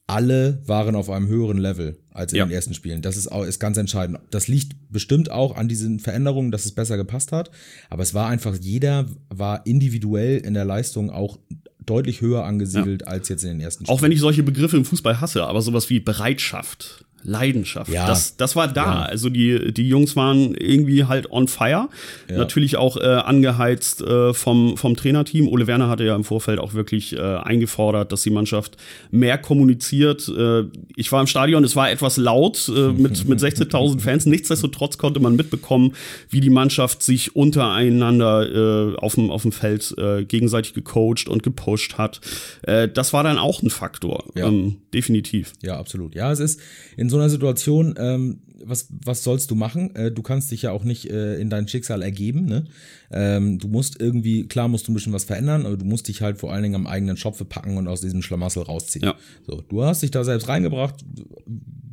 Alle 0.07 0.63
waren 0.67 0.97
auf 0.97 1.09
einem 1.09 1.29
höheren 1.29 1.57
Level 1.57 1.99
als 2.11 2.33
in 2.33 2.39
Ja. 2.39 2.45
den 2.45 2.53
ersten 2.53 2.75
Spielen. 2.75 3.01
Das 3.01 3.17
ist 3.17 3.33
auch 3.33 3.43
ist 3.43 3.59
ganz 3.59 3.79
entscheidend. 3.79 4.19
Das 4.31 4.49
liegt 4.49 4.77
bestimmt 4.93 5.31
auch 5.31 5.57
an 5.57 5.67
diesen 5.67 5.99
Veränderungen, 5.99 6.51
dass 6.51 6.67
es 6.67 6.73
besser 6.73 6.97
gepasst 6.99 7.33
hat. 7.33 7.51
Aber 7.89 8.03
es 8.03 8.13
war 8.13 8.29
einfach, 8.29 8.55
jeder 8.61 9.07
war 9.31 9.67
individuell 9.67 10.39
in 10.39 10.53
der 10.53 10.67
Leistung 10.67 11.09
auch 11.11 11.39
deutlich 11.87 12.21
höher 12.21 12.45
angesiedelt 12.45 13.09
als 13.09 13.29
jetzt 13.31 13.45
in 13.45 13.51
den 13.51 13.61
ersten 13.61 13.87
Auch 13.89 14.03
wenn 14.03 14.13
ich 14.13 14.21
solche 14.21 14.43
Begriffe 14.43 14.77
im 14.77 14.85
Fußball 14.85 15.21
hasse, 15.23 15.45
aber 15.45 15.63
sowas 15.63 15.89
wie 15.91 16.01
Bereitschaft, 16.01 17.07
Leidenschaft, 17.25 17.91
Ja. 17.91 18.07
das, 18.07 18.37
das 18.37 18.55
war 18.55 18.69
da. 18.69 18.85
Ja. 18.85 19.03
Also 19.03 19.31
die, 19.31 19.73
die 19.73 19.89
Jungs 19.89 20.15
waren 20.15 20.55
irgendwie 20.55 21.05
halt 21.05 21.31
on 21.31 21.49
fire. 21.49 21.89
Ja. 22.29 22.37
Natürlich 22.37 22.77
auch 22.77 22.97
äh, 22.99 23.01
angeheizt 23.05 24.03
äh, 24.03 24.35
vom, 24.35 24.77
vom 24.77 24.95
Trainerteam. 24.95 25.49
Ole 25.49 25.67
Werner 25.67 25.89
hatte 25.89 26.05
ja 26.05 26.15
im 26.15 26.25
Vorfeld 26.25 26.59
auch 26.59 26.75
wirklich 26.75 27.15
äh, 27.17 27.21
eingefordert, 27.21 28.13
dass 28.13 28.23
die 28.23 28.31
Mannschaft 28.31 28.77
mehr 29.11 29.39
kommuniziert. 29.39 30.29
Äh, 30.29 30.65
ich 30.97 31.11
war 31.13 31.21
im 31.23 31.27
Stadion, 31.27 31.65
es 31.65 31.75
war 31.77 31.91
etwas 31.91 32.17
laut 32.19 32.71
äh, 32.75 32.93
mit, 32.93 33.27
mit 33.27 33.41
16.000 33.41 34.01
Fans. 34.05 34.27
Nichtsdestotrotz 34.27 34.99
konnte 34.99 35.19
man 35.21 35.35
mitbekommen, 35.35 35.95
wie 36.29 36.41
die 36.41 36.51
Mannschaft 36.51 37.03
sich 37.03 37.35
untereinander 37.35 38.93
äh, 38.93 38.97
auf, 38.97 39.15
dem, 39.15 39.31
auf 39.31 39.43
dem 39.43 39.53
Feld 39.53 39.95
äh, 39.99 40.25
gegenseitig 40.25 40.75
gecoacht 40.75 41.29
und 41.29 41.43
gepusht 41.43 41.97
hat. 41.99 42.21
Äh, 42.63 42.89
das 42.89 43.13
war 43.13 43.23
dann 43.25 43.39
auch 43.39 43.63
ein 43.63 43.71
Faktor. 43.71 44.25
Ja. 44.35 44.47
Ähm, 44.49 44.77
definitiv. 44.93 45.53
Ja, 45.63 45.79
absolut. 45.79 46.15
Ja, 46.15 46.31
es 46.31 46.41
ist 46.41 46.61
in 46.97 47.09
so 47.11 47.14
einer 47.19 47.31
Situation, 47.31 47.95
ähm, 47.99 48.41
was, 48.67 48.89
was 49.05 49.23
sollst 49.23 49.51
du 49.51 49.55
machen? 49.55 49.95
Äh, 49.95 50.11
du 50.11 50.23
kannst 50.23 50.51
dich 50.51 50.63
ja 50.63 50.73
auch 50.73 50.85
nicht 50.85 51.11
äh, 51.11 51.37
in 51.37 51.51
dein 51.51 51.69
Schicksal 51.69 52.03
ergeben. 52.03 52.47
Ne? 52.47 52.65
Ähm, 53.11 53.59
du 53.59 53.69
musst 53.69 54.01
irgendwie, 54.01 54.47
klar 54.47 54.69
musst 54.69 54.89
du 54.89 54.93
ein 54.93 54.95
bisschen 54.95 55.13
was 55.13 55.25
verändern, 55.25 55.67
aber 55.67 55.77
du 55.77 55.85
musst 55.85 56.09
dich 56.09 56.23
halt 56.23 56.39
vor 56.39 56.53
allen 56.53 56.63
Dingen 56.63 56.75
am 56.75 56.87
eigenen 56.87 57.17
Schopfe 57.17 57.45
packen 57.45 57.77
und 57.77 57.89
aus 57.89 58.01
diesem 58.01 58.23
Schlamassel 58.23 58.63
rausziehen. 58.63 59.05
Ja. 59.05 59.17
So, 59.47 59.61
du 59.61 59.83
hast 59.83 60.03
dich 60.03 60.11
da 60.11 60.25
selbst 60.25 60.49
reingebracht. 60.49 61.05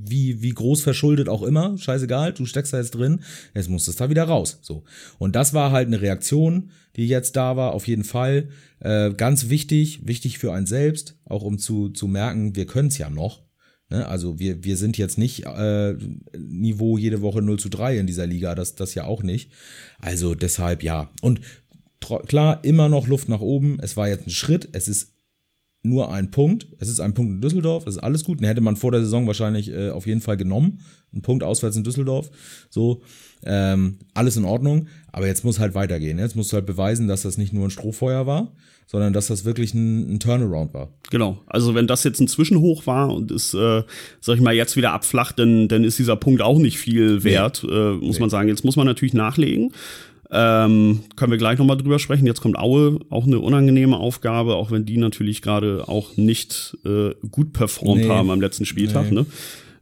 wie, 0.03 0.41
wie 0.41 0.49
groß 0.49 0.81
verschuldet 0.81 1.29
auch 1.29 1.43
immer, 1.43 1.77
scheißegal, 1.77 2.33
du 2.33 2.45
steckst 2.45 2.73
da 2.73 2.77
jetzt 2.77 2.91
drin, 2.91 3.21
jetzt 3.53 3.69
musst 3.69 3.87
du 3.87 3.91
es 3.91 3.97
da 3.97 4.09
wieder 4.09 4.23
raus. 4.23 4.59
So. 4.61 4.83
Und 5.19 5.35
das 5.35 5.53
war 5.53 5.71
halt 5.71 5.87
eine 5.87 6.01
Reaktion, 6.01 6.71
die 6.95 7.07
jetzt 7.07 7.35
da 7.35 7.55
war, 7.55 7.73
auf 7.73 7.87
jeden 7.87 8.03
Fall. 8.03 8.49
Äh, 8.79 9.13
ganz 9.13 9.49
wichtig, 9.49 10.05
wichtig 10.07 10.37
für 10.37 10.53
einen 10.53 10.65
selbst, 10.65 11.17
auch 11.25 11.43
um 11.43 11.57
zu, 11.57 11.89
zu 11.89 12.07
merken, 12.07 12.55
wir 12.55 12.65
können 12.65 12.89
es 12.89 12.97
ja 12.97 13.09
noch. 13.09 13.41
Ne? 13.91 14.07
Also 14.07 14.39
wir, 14.39 14.63
wir 14.63 14.77
sind 14.77 14.97
jetzt 14.97 15.17
nicht 15.17 15.45
äh, 15.45 15.95
Niveau 16.37 16.97
jede 16.97 17.21
Woche 17.21 17.41
0 17.41 17.59
zu 17.59 17.69
3 17.69 17.97
in 17.97 18.07
dieser 18.07 18.25
Liga, 18.25 18.55
das, 18.55 18.75
das 18.75 18.95
ja 18.95 19.03
auch 19.03 19.21
nicht. 19.21 19.51
Also 19.99 20.33
deshalb 20.33 20.81
ja. 20.81 21.11
Und 21.21 21.41
klar, 22.27 22.63
immer 22.63 22.89
noch 22.89 23.07
Luft 23.07 23.29
nach 23.29 23.41
oben. 23.41 23.79
Es 23.81 23.95
war 23.97 24.07
jetzt 24.07 24.25
ein 24.25 24.31
Schritt, 24.31 24.69
es 24.71 24.87
ist 24.87 25.13
nur 25.83 26.11
ein 26.13 26.31
Punkt. 26.31 26.67
Es 26.79 26.87
ist 26.87 26.99
ein 26.99 27.13
Punkt 27.13 27.33
in 27.33 27.41
Düsseldorf, 27.41 27.85
das 27.85 27.95
ist 27.95 28.03
alles 28.03 28.23
gut. 28.23 28.39
Den 28.39 28.47
hätte 28.47 28.61
man 28.61 28.75
vor 28.75 28.91
der 28.91 29.01
Saison 29.01 29.27
wahrscheinlich 29.27 29.71
äh, 29.71 29.89
auf 29.89 30.07
jeden 30.07 30.21
Fall 30.21 30.37
genommen. 30.37 30.79
Ein 31.13 31.21
Punkt 31.21 31.43
auswärts 31.43 31.75
in 31.75 31.83
Düsseldorf. 31.83 32.31
So, 32.69 33.01
ähm, 33.45 33.97
alles 34.13 34.37
in 34.37 34.45
Ordnung. 34.45 34.87
Aber 35.11 35.27
jetzt 35.27 35.43
muss 35.43 35.59
halt 35.59 35.75
weitergehen. 35.75 36.19
Jetzt 36.19 36.35
musst 36.35 36.51
du 36.51 36.55
halt 36.55 36.65
beweisen, 36.65 37.07
dass 37.07 37.23
das 37.23 37.37
nicht 37.37 37.53
nur 37.53 37.65
ein 37.65 37.71
Strohfeuer 37.71 38.25
war, 38.25 38.51
sondern 38.87 39.13
dass 39.13 39.27
das 39.27 39.45
wirklich 39.45 39.73
ein, 39.73 40.15
ein 40.15 40.19
Turnaround 40.19 40.73
war. 40.73 40.89
Genau. 41.09 41.39
Also 41.47 41.75
wenn 41.75 41.87
das 41.87 42.03
jetzt 42.03 42.19
ein 42.19 42.27
Zwischenhoch 42.27 42.87
war 42.87 43.13
und 43.13 43.31
es, 43.31 43.53
äh, 43.53 43.83
sag 44.19 44.35
ich 44.35 44.41
mal, 44.41 44.53
jetzt 44.53 44.77
wieder 44.77 44.93
abflacht, 44.93 45.39
dann, 45.39 45.67
dann 45.67 45.83
ist 45.83 45.99
dieser 45.99 46.15
Punkt 46.15 46.41
auch 46.41 46.59
nicht 46.59 46.77
viel 46.77 47.23
wert, 47.23 47.63
nee. 47.63 47.73
äh, 47.73 47.93
muss 47.93 48.15
nee. 48.15 48.21
man 48.21 48.29
sagen. 48.29 48.47
Jetzt 48.47 48.63
muss 48.63 48.75
man 48.75 48.85
natürlich 48.85 49.13
nachlegen. 49.13 49.73
Ähm, 50.33 51.01
können 51.17 51.31
wir 51.31 51.37
gleich 51.37 51.59
nochmal 51.59 51.75
drüber 51.75 51.99
sprechen. 51.99 52.25
Jetzt 52.25 52.39
kommt 52.39 52.57
Aue, 52.57 52.99
auch 53.09 53.25
eine 53.25 53.39
unangenehme 53.39 53.97
Aufgabe, 53.97 54.55
auch 54.55 54.71
wenn 54.71 54.85
die 54.85 54.95
natürlich 54.95 55.41
gerade 55.41 55.89
auch 55.89 56.15
nicht 56.15 56.77
äh, 56.85 57.09
gut 57.29 57.51
performt 57.51 58.03
nee. 58.03 58.09
haben 58.09 58.29
am 58.29 58.39
letzten 58.39 58.65
Spieltag. 58.65 59.11
Ne? 59.11 59.25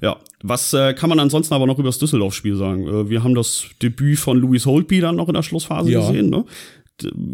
Ja, 0.01 0.17
was 0.41 0.73
äh, 0.73 0.93
kann 0.93 1.09
man 1.09 1.19
ansonsten 1.19 1.53
aber 1.53 1.67
noch 1.67 1.77
über 1.79 1.89
das 1.89 1.99
Düsseldorf-Spiel 1.99 2.55
sagen? 2.55 2.87
Äh, 2.87 3.09
wir 3.09 3.23
haben 3.23 3.35
das 3.35 3.65
Debüt 3.81 4.19
von 4.19 4.37
Louis 4.37 4.65
Holtby 4.65 5.01
dann 5.01 5.17
noch 5.17 5.27
in 5.27 5.33
der 5.33 5.43
Schlussphase 5.43 5.91
ja. 5.91 5.99
gesehen. 5.99 6.29
Ne? 6.29 6.45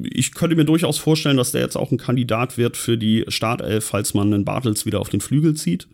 Ich 0.03 0.33
könnte 0.33 0.55
mir 0.55 0.65
durchaus 0.65 0.97
vorstellen, 0.97 1.37
dass 1.37 1.51
der 1.51 1.61
jetzt 1.61 1.75
auch 1.75 1.91
ein 1.91 1.97
Kandidat 1.97 2.57
wird 2.57 2.77
für 2.77 2.97
die 2.97 3.25
Startelf, 3.27 3.85
falls 3.85 4.13
man 4.13 4.31
den 4.31 4.45
Bartels 4.45 4.85
wieder 4.85 4.99
auf 4.99 5.09
den 5.09 5.21
Flügel 5.21 5.55
zieht. 5.55 5.87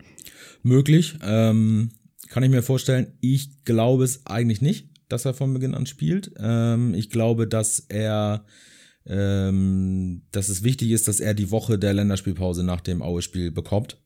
Möglich, 0.63 1.15
ähm, 1.23 1.91
kann 2.29 2.43
ich 2.43 2.49
mir 2.49 2.61
vorstellen. 2.61 3.13
Ich 3.19 3.63
glaube 3.65 4.03
es 4.03 4.25
eigentlich 4.25 4.61
nicht 4.61 4.91
dass 5.11 5.25
er 5.25 5.33
von 5.33 5.53
Beginn 5.53 5.75
an 5.75 5.85
spielt. 5.85 6.31
Ähm, 6.37 6.93
ich 6.93 7.09
glaube, 7.09 7.47
dass 7.47 7.85
er, 7.89 8.45
ähm, 9.05 10.23
dass 10.31 10.49
es 10.49 10.63
wichtig 10.63 10.91
ist, 10.91 11.07
dass 11.07 11.19
er 11.19 11.33
die 11.33 11.51
Woche 11.51 11.77
der 11.77 11.93
Länderspielpause 11.93 12.63
nach 12.63 12.81
dem 12.81 13.01
Aue-Spiel 13.01 13.51
bekommt 13.51 13.97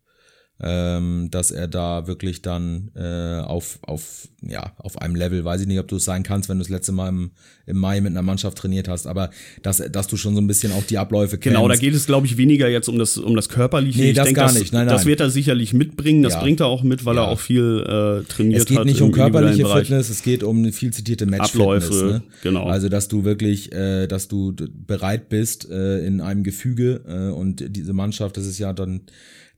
ähm, 0.62 1.28
dass 1.32 1.52
er 1.52 1.68
da 1.68 2.08
wirklich 2.08 2.42
dann 2.42 2.90
äh, 2.96 3.42
auf, 3.42 3.80
auf, 3.82 4.30
ja, 4.42 4.72
auf 4.78 5.02
einem 5.02 5.16
Level, 5.16 5.44
weiß 5.44 5.60
ich 5.62 5.68
nicht, 5.68 5.80
ob 5.80 5.90
du 5.90 5.98
es 5.98 6.06
sein 6.06 6.24
kannst, 6.24 6.48
wenn 6.48 6.58
du 6.58 6.64
das 6.64 6.70
letzte 6.70 6.94
Mal 6.94 7.10
im, 7.10 7.32
im 7.66 7.78
Mai 7.78 8.00
mit 8.00 8.12
einer 8.12 8.22
Mannschaft 8.22 8.58
trainiert 8.58 8.88
hast, 8.88 9.06
aber 9.06 9.32
dass, 9.64 9.84
dass 9.92 10.08
du 10.08 10.16
schon 10.16 10.34
so 10.34 10.40
ein 10.40 10.48
bisschen 10.48 10.72
auch 10.72 10.84
die 10.84 10.98
Abläufe 10.98 11.38
kennst. 11.38 11.58
Genau, 11.58 11.68
da 11.68 11.76
geht 11.76 11.94
es, 11.94 12.06
glaube 12.06 12.26
ich, 12.26 12.38
weniger 12.38 12.70
jetzt 12.70 12.88
um 12.88 12.98
das, 12.98 13.18
um 13.18 13.36
das 13.36 13.50
Körperliche. 13.50 14.00
Nee, 14.00 14.10
ich 14.12 14.16
das 14.16 14.26
denk, 14.26 14.38
gar 14.38 14.48
das, 14.48 14.58
nicht. 14.58 14.72
Nein, 14.72 14.86
nein. 14.86 14.96
Das 14.96 15.06
wird 15.06 15.20
er 15.20 15.30
sicherlich 15.30 15.74
mitbringen, 15.74 16.24
das 16.24 16.34
ja. 16.34 16.40
bringt 16.40 16.62
er 16.62 16.68
auch 16.68 16.84
mit, 16.84 17.04
weil 17.04 17.18
ja. 17.18 17.24
er 17.24 17.28
auch 17.28 17.40
viel 17.40 17.82
äh, 17.82 18.24
trainiert 18.24 18.62
hat. 18.62 18.62
Es 18.62 18.66
geht 18.66 18.78
hat 18.78 18.86
nicht 18.86 19.02
um 19.02 19.12
körperliche 19.12 19.66
Fitness, 19.66 20.10
es 20.10 20.24
geht 20.24 20.42
um 20.42 20.60
eine 20.60 20.72
viel 20.72 20.94
zitierte 20.94 21.26
Match 21.26 21.54
Abläufe, 21.54 21.94
ne? 21.94 22.24
genau. 22.44 22.64
Also, 22.64 22.88
dass 22.88 23.10
du 23.10 23.26
wirklich, 23.26 23.74
äh, 23.74 24.08
dass 24.08 24.30
du 24.30 24.56
bereit 24.56 25.28
bist 25.28 25.70
äh, 25.70 26.06
in 26.06 26.22
einem 26.22 26.44
Gefüge 26.44 27.02
äh, 27.08 27.34
und 27.34 27.62
diese 27.76 27.92
Mannschaft, 27.92 28.38
das 28.38 28.46
ist 28.46 28.58
ja 28.58 28.72
dann 28.72 29.02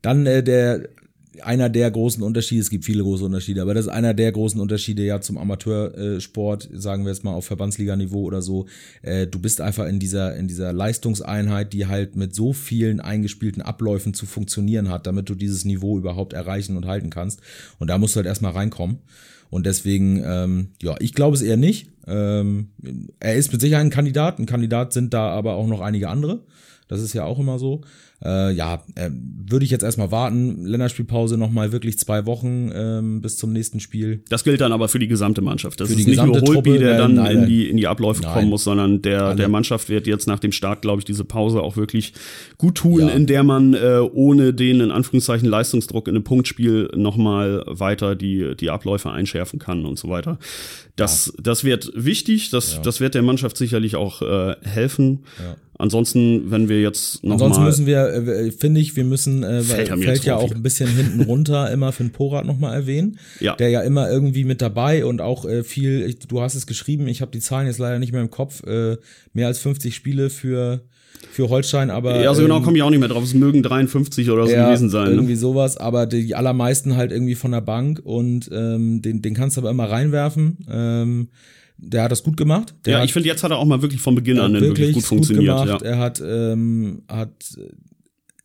dann 0.07 0.25
äh, 0.25 0.41
der 0.41 0.87
einer 1.43 1.69
der 1.69 1.91
großen 1.91 2.23
Unterschiede, 2.23 2.61
es 2.61 2.71
gibt 2.71 2.85
viele 2.85 3.03
große 3.03 3.23
Unterschiede, 3.23 3.61
aber 3.61 3.75
das 3.75 3.85
ist 3.85 3.91
einer 3.91 4.15
der 4.15 4.31
großen 4.31 4.59
Unterschiede 4.59 5.03
ja 5.03 5.21
zum 5.21 5.37
Amateursport, 5.37 6.67
sagen 6.73 7.03
wir 7.03 7.11
jetzt 7.11 7.23
mal 7.23 7.33
auf 7.33 7.45
Verbandsliganiveau 7.45 8.23
oder 8.23 8.41
so. 8.41 8.65
Äh, 9.03 9.27
du 9.27 9.37
bist 9.37 9.61
einfach 9.61 9.85
in 9.85 9.99
dieser, 9.99 10.35
in 10.35 10.47
dieser 10.47 10.73
Leistungseinheit, 10.73 11.73
die 11.73 11.85
halt 11.85 12.15
mit 12.15 12.33
so 12.33 12.53
vielen 12.53 12.99
eingespielten 13.01 13.61
Abläufen 13.61 14.15
zu 14.15 14.25
funktionieren 14.25 14.89
hat, 14.89 15.05
damit 15.05 15.29
du 15.29 15.35
dieses 15.35 15.63
Niveau 15.63 15.99
überhaupt 15.99 16.33
erreichen 16.33 16.75
und 16.75 16.87
halten 16.87 17.11
kannst. 17.11 17.41
Und 17.77 17.89
da 17.89 17.99
musst 17.99 18.15
du 18.15 18.17
halt 18.17 18.27
erstmal 18.27 18.53
reinkommen. 18.53 18.97
Und 19.51 19.67
deswegen, 19.67 20.23
ähm, 20.25 20.69
ja, 20.81 20.95
ich 20.99 21.13
glaube 21.13 21.35
es 21.35 21.43
eher 21.43 21.57
nicht. 21.57 21.87
Ähm, 22.07 22.69
er 23.19 23.35
ist 23.35 23.51
mit 23.51 23.61
Sicherheit 23.61 23.85
ein 23.85 23.91
Kandidat. 23.91 24.39
Ein 24.39 24.47
Kandidat 24.47 24.91
sind 24.91 25.13
da 25.13 25.29
aber 25.29 25.53
auch 25.53 25.67
noch 25.67 25.81
einige 25.81 26.09
andere. 26.09 26.41
Das 26.87 27.01
ist 27.01 27.13
ja 27.13 27.25
auch 27.25 27.39
immer 27.39 27.59
so. 27.59 27.81
Äh, 28.23 28.53
ja, 28.53 28.83
äh, 28.95 29.11
würde 29.11 29.63
ich 29.63 29.69
jetzt 29.69 29.83
erstmal 29.83 30.09
warten. 30.09 30.65
Länderspielpause 30.65 31.37
nochmal 31.37 31.71
wirklich 31.71 31.99
zwei 31.99 32.25
Wochen 32.25 32.71
ähm, 32.73 33.21
bis 33.21 33.37
zum 33.37 33.53
nächsten 33.53 33.79
Spiel. 33.79 34.23
Das 34.29 34.43
gilt 34.43 34.59
dann 34.59 34.71
aber 34.71 34.87
für 34.87 34.97
die 34.97 35.07
gesamte 35.07 35.41
Mannschaft. 35.41 35.79
Das 35.79 35.89
für 35.89 35.99
ist 35.99 36.07
nicht 36.07 36.23
nur 36.23 36.41
Holby, 36.41 36.79
der 36.79 36.97
dann 36.97 37.13
nein, 37.15 37.43
in, 37.43 37.45
die, 37.45 37.69
in 37.69 37.77
die 37.77 37.85
Abläufe 37.85 38.23
nein. 38.23 38.33
kommen 38.33 38.49
muss, 38.49 38.63
sondern 38.63 39.03
der, 39.03 39.35
der 39.35 39.49
Mannschaft 39.49 39.89
wird 39.89 40.07
jetzt 40.07 40.27
nach 40.27 40.39
dem 40.39 40.51
Start, 40.51 40.81
glaube 40.81 40.99
ich, 40.99 41.05
diese 41.05 41.25
Pause 41.25 41.61
auch 41.61 41.77
wirklich 41.77 42.13
gut 42.57 42.75
tun, 42.75 43.01
ja. 43.01 43.09
in 43.09 43.27
der 43.27 43.43
man 43.43 43.75
äh, 43.75 43.99
ohne 43.99 44.51
den 44.51 44.81
in 44.81 44.91
Anführungszeichen 44.91 45.47
Leistungsdruck 45.47 46.07
in 46.07 46.15
einem 46.15 46.23
Punktspiel 46.23 46.89
nochmal 46.95 47.63
weiter 47.67 48.15
die, 48.15 48.55
die 48.55 48.71
Abläufe 48.71 49.11
einschärfen 49.11 49.59
kann 49.59 49.85
und 49.85 49.99
so 49.99 50.09
weiter. 50.09 50.39
Das, 50.95 51.27
ja. 51.27 51.33
das 51.43 51.63
wird 51.63 51.91
wichtig, 51.93 52.49
das, 52.49 52.73
ja. 52.73 52.81
das 52.81 52.99
wird 52.99 53.13
der 53.13 53.21
Mannschaft 53.21 53.57
sicherlich 53.57 53.95
auch 53.95 54.23
äh, 54.23 54.55
helfen. 54.63 55.19
Ja. 55.37 55.55
Ansonsten, 55.77 56.49
wenn 56.49 56.69
wir 56.69 56.81
jetzt 56.81 57.23
noch 57.23 57.33
Ansonsten 57.33 57.61
mal 57.61 57.67
müssen 57.67 57.85
wir, 57.85 58.07
äh, 58.07 58.51
finde 58.51 58.81
ich, 58.81 58.95
wir 58.95 59.03
müssen, 59.03 59.43
äh, 59.43 59.61
fällt, 59.61 59.89
fällt 59.89 60.25
ja 60.25 60.35
auch 60.35 60.51
ein 60.51 60.63
bisschen 60.63 60.89
hinten 60.89 61.21
runter, 61.21 61.71
immer 61.73 61.91
für 61.91 62.03
den 62.03 62.11
Porat 62.11 62.45
nochmal 62.45 62.73
erwähnen, 62.73 63.19
ja. 63.39 63.55
der 63.55 63.69
ja 63.69 63.81
immer 63.81 64.09
irgendwie 64.09 64.43
mit 64.43 64.61
dabei 64.61 65.05
und 65.05 65.21
auch 65.21 65.45
äh, 65.45 65.63
viel, 65.63 66.03
ich, 66.03 66.19
du 66.19 66.41
hast 66.41 66.55
es 66.55 66.65
geschrieben, 66.65 67.07
ich 67.07 67.21
habe 67.21 67.31
die 67.31 67.39
Zahlen 67.39 67.67
jetzt 67.67 67.77
leider 67.77 67.99
nicht 67.99 68.11
mehr 68.11 68.21
im 68.21 68.31
Kopf, 68.31 68.63
äh, 68.63 68.97
mehr 69.33 69.47
als 69.47 69.59
50 69.59 69.95
Spiele 69.95 70.29
für 70.29 70.81
für 71.31 71.49
Holstein, 71.49 71.89
aber. 71.89 72.21
Ja, 72.21 72.33
so 72.33 72.43
genau 72.43 72.57
ähm, 72.57 72.63
komme 72.63 72.77
ich 72.77 72.83
auch 72.83 72.89
nicht 72.89 72.99
mehr 72.99 73.09
drauf. 73.09 73.23
Es 73.23 73.33
mögen 73.33 73.63
53 73.63 74.29
oder 74.29 74.45
so 74.45 74.53
ja, 74.53 74.67
gewesen 74.67 74.89
sein. 74.89 75.09
Ne? 75.09 75.13
Irgendwie 75.13 75.33
ne? 75.33 75.39
sowas, 75.39 75.77
aber 75.77 76.05
die 76.05 76.35
allermeisten 76.35 76.95
halt 76.95 77.11
irgendwie 77.11 77.35
von 77.35 77.51
der 77.51 77.61
Bank 77.61 78.01
und 78.03 78.49
ähm, 78.51 79.01
den, 79.01 79.21
den 79.21 79.33
kannst 79.33 79.57
du 79.57 79.61
aber 79.61 79.71
immer 79.71 79.89
reinwerfen. 79.89 80.57
Ähm, 80.69 81.29
der 81.77 82.03
hat 82.03 82.11
das 82.11 82.23
gut 82.23 82.37
gemacht. 82.37 82.73
Der 82.85 82.99
ja, 82.99 83.03
ich 83.03 83.13
finde, 83.13 83.29
jetzt 83.29 83.43
hat 83.43 83.51
er 83.51 83.57
auch 83.57 83.65
mal 83.65 83.81
wirklich 83.81 84.01
von 84.01 84.15
Beginn 84.15 84.39
an 84.39 84.53
wirklich, 84.53 84.69
wirklich 84.69 84.93
gut 84.93 85.03
funktioniert. 85.03 85.55
Gut 85.55 85.65
gemacht. 85.65 85.81
Ja. 85.83 85.87
Er 85.87 85.99
hat, 85.99 86.21
ähm, 86.25 87.03
hat 87.07 87.57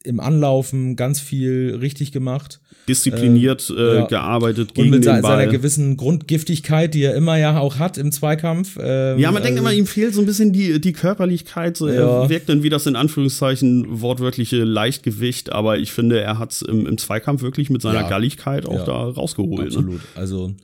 im 0.05 0.21
Anlaufen 0.21 0.97
ganz 0.97 1.21
viel 1.21 1.79
richtig 1.81 2.13
gemacht. 2.13 2.61
Diszipliniert 2.89 3.71
äh, 3.71 3.81
äh, 3.81 3.95
ja. 3.97 4.07
gearbeitet 4.07 4.75
gegen 4.75 4.89
Und 4.89 4.99
mit 4.99 5.05
den 5.05 5.23
Ball. 5.23 5.39
seiner 5.39 5.53
gewissen 5.53 5.97
Grundgiftigkeit, 5.97 6.93
die 6.95 7.03
er 7.03 7.15
immer 7.15 7.39
ja 7.39 7.61
auch 7.61 7.79
hat 7.79 7.97
im 7.97 8.11
Zweikampf. 8.11 8.77
Ähm, 8.81 9.19
ja, 9.21 9.31
man 9.31 9.37
also, 9.37 9.47
denkt 9.47 9.61
immer, 9.61 9.73
ihm 9.73 9.87
fehlt 9.87 10.15
so 10.15 10.21
ein 10.21 10.27
bisschen 10.27 10.53
die, 10.53 10.81
die 10.81 10.93
Körperlichkeit. 10.93 11.77
So, 11.77 11.89
ja. 11.89 12.23
Er 12.23 12.29
wirkt 12.29 12.49
dann 12.49 12.65
wie 12.65 12.71
das 12.71 12.87
in 12.87 12.97
Anführungszeichen 12.97 14.01
wortwörtliche 14.01 14.65
Leichtgewicht, 14.65 15.53
aber 15.53 15.79
ich 15.79 15.93
finde, 15.93 16.21
er 16.21 16.39
hat 16.39 16.53
es 16.53 16.63
im, 16.63 16.87
im, 16.87 16.99
Zweikampf 16.99 17.43
wirklich 17.43 17.71
mit 17.71 17.83
seiner 17.83 18.03
ja. 18.03 18.09
Galligkeit 18.09 18.67
auch 18.67 18.85
da 18.85 19.05
rausgeholt. 19.05 19.61
Ne? 19.61 19.67
Absolut. 19.67 19.95
Ne? 19.95 20.01
Also 20.17 20.55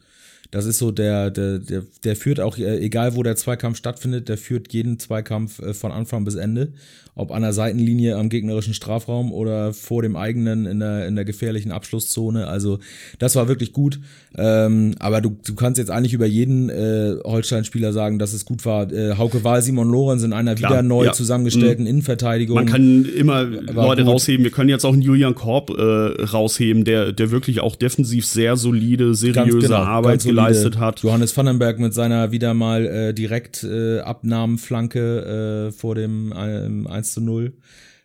das 0.50 0.64
ist 0.64 0.78
so, 0.78 0.90
der, 0.90 1.31
der, 1.31 1.59
der, 1.59 1.83
der 2.05 2.17
führt 2.17 2.40
auch, 2.40 2.57
äh, 2.57 2.78
egal 2.78 3.14
wo 3.17 3.23
der 3.23 3.37
Zweikampf 3.37 3.76
stattfindet, 3.76 4.28
der 4.28 4.38
führt 4.38 4.73
jeden 4.73 4.99
Zweikampf 4.99 5.61
äh, 5.61 5.75
von 5.75 5.93
Anfang 5.93 6.25
bis 6.25 6.37
Ende. 6.37 6.73
Ob 7.14 7.33
an 7.33 7.43
der 7.43 7.52
Seitenlinie 7.52 8.17
am 8.17 8.28
gegnerischen 8.28 8.75
Strafraum 8.75 9.33
oder 9.33 9.73
vor 9.73 10.02
dem 10.02 10.14
eigenen 10.14 10.67
in 10.67 10.78
der, 10.78 11.09
in 11.09 11.17
der 11.17 11.25
gefährlichen 11.25 11.73
Abschlusszone. 11.73 12.47
Also 12.47 12.78
das 13.19 13.35
war 13.35 13.49
wirklich 13.49 13.73
gut. 13.73 13.99
Ähm, 14.37 14.95
aber 15.00 15.21
du, 15.21 15.37
du 15.45 15.57
kannst 15.57 15.78
jetzt 15.78 15.90
eigentlich 15.90 16.12
über 16.12 16.26
jeden 16.26 16.69
äh, 16.69 17.17
Holstein-Spieler 17.25 17.93
sagen, 17.93 18.21
dass 18.21 18.35
es 18.35 18.45
gut 18.45 18.64
war. 18.64 18.93
Äh, 18.93 19.17
Hauke 19.19 19.43
Wahl, 19.43 19.62
Simon 19.62 19.90
Lorenz 19.90 20.23
in 20.23 20.33
einer 20.33 20.55
Klar, 20.55 20.71
wieder 20.71 20.83
neu 20.83 21.07
ja. 21.07 21.12
zusammengestellten 21.12 21.87
mhm. 21.87 21.90
Innenverteidigung. 21.90 22.55
Man 22.55 22.67
kann 22.67 23.05
immer 23.05 23.43
Leute 23.43 24.05
gut. 24.05 24.12
rausheben. 24.12 24.45
Wir 24.45 24.52
können 24.52 24.71
jetzt 24.71 24.85
auch 24.85 24.93
einen 24.93 25.02
Julian 25.02 25.35
Korb 25.35 25.71
äh, 25.71 26.23
rausheben, 26.23 26.85
der, 26.85 27.11
der 27.11 27.33
wirklich 27.33 27.59
auch 27.59 27.75
defensiv 27.75 28.26
sehr 28.26 28.57
solide, 28.57 29.17
seriöse 29.17 29.59
genau, 29.59 29.78
Arbeit 29.78 30.23
geleistet 30.23 30.38
hat. 30.40 31.02
Johannes 31.02 31.37
Vandenberg 31.37 31.78
mit 31.78 31.95
seiner 31.95 32.33
wieder 32.33 32.54
mal 32.54 32.87
äh, 32.87 33.14
direkt 33.14 33.64
äh, 33.64 34.00
Abnahmenflanke 34.00 35.68
äh, 35.68 35.73
vor 35.73 35.95
dem 35.95 36.33
äh, 36.33 36.88
1 36.88 37.14
zu 37.14 37.21
0. 37.21 37.52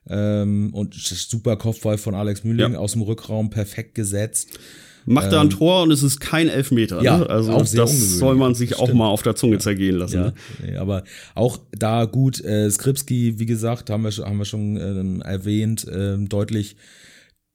Ähm, 0.09 0.73
und 0.73 0.95
super 0.95 1.55
Kopfball 1.55 1.97
von 1.97 2.13
Alex 2.13 2.43
Mühling 2.43 2.73
ja. 2.73 2.77
aus 2.77 2.93
dem 2.93 3.03
Rückraum, 3.03 3.49
perfekt 3.49 3.95
gesetzt. 3.95 4.59
Macht 5.05 5.31
da 5.31 5.41
ein 5.41 5.47
ähm, 5.47 5.49
Tor 5.49 5.83
und 5.83 5.91
es 5.91 6.01
ist 6.01 6.19
kein 6.19 6.47
Elfmeter. 6.47 7.01
Ja, 7.01 7.17
ne? 7.17 7.29
Also 7.29 7.57
das 7.57 8.17
soll 8.17 8.35
man 8.35 8.55
sich 8.55 8.75
Stimmt. 8.75 8.89
auch 8.89 8.93
mal 8.93 9.07
auf 9.07 9.21
der 9.21 9.35
Zunge 9.35 9.55
ja. 9.55 9.59
zergehen 9.59 9.97
lassen. 9.97 10.15
Ja, 10.15 10.23
ne? 10.23 10.33
nee, 10.63 10.77
aber 10.77 11.03
auch 11.35 11.59
da 11.71 12.05
gut, 12.05 12.43
äh, 12.43 12.69
Skripski, 12.69 13.39
wie 13.39 13.45
gesagt, 13.45 13.89
haben 13.89 14.03
wir, 14.03 14.11
haben 14.11 14.37
wir 14.37 14.45
schon 14.45 14.77
äh, 14.77 15.27
erwähnt, 15.27 15.87
äh, 15.87 16.17
deutlich 16.17 16.77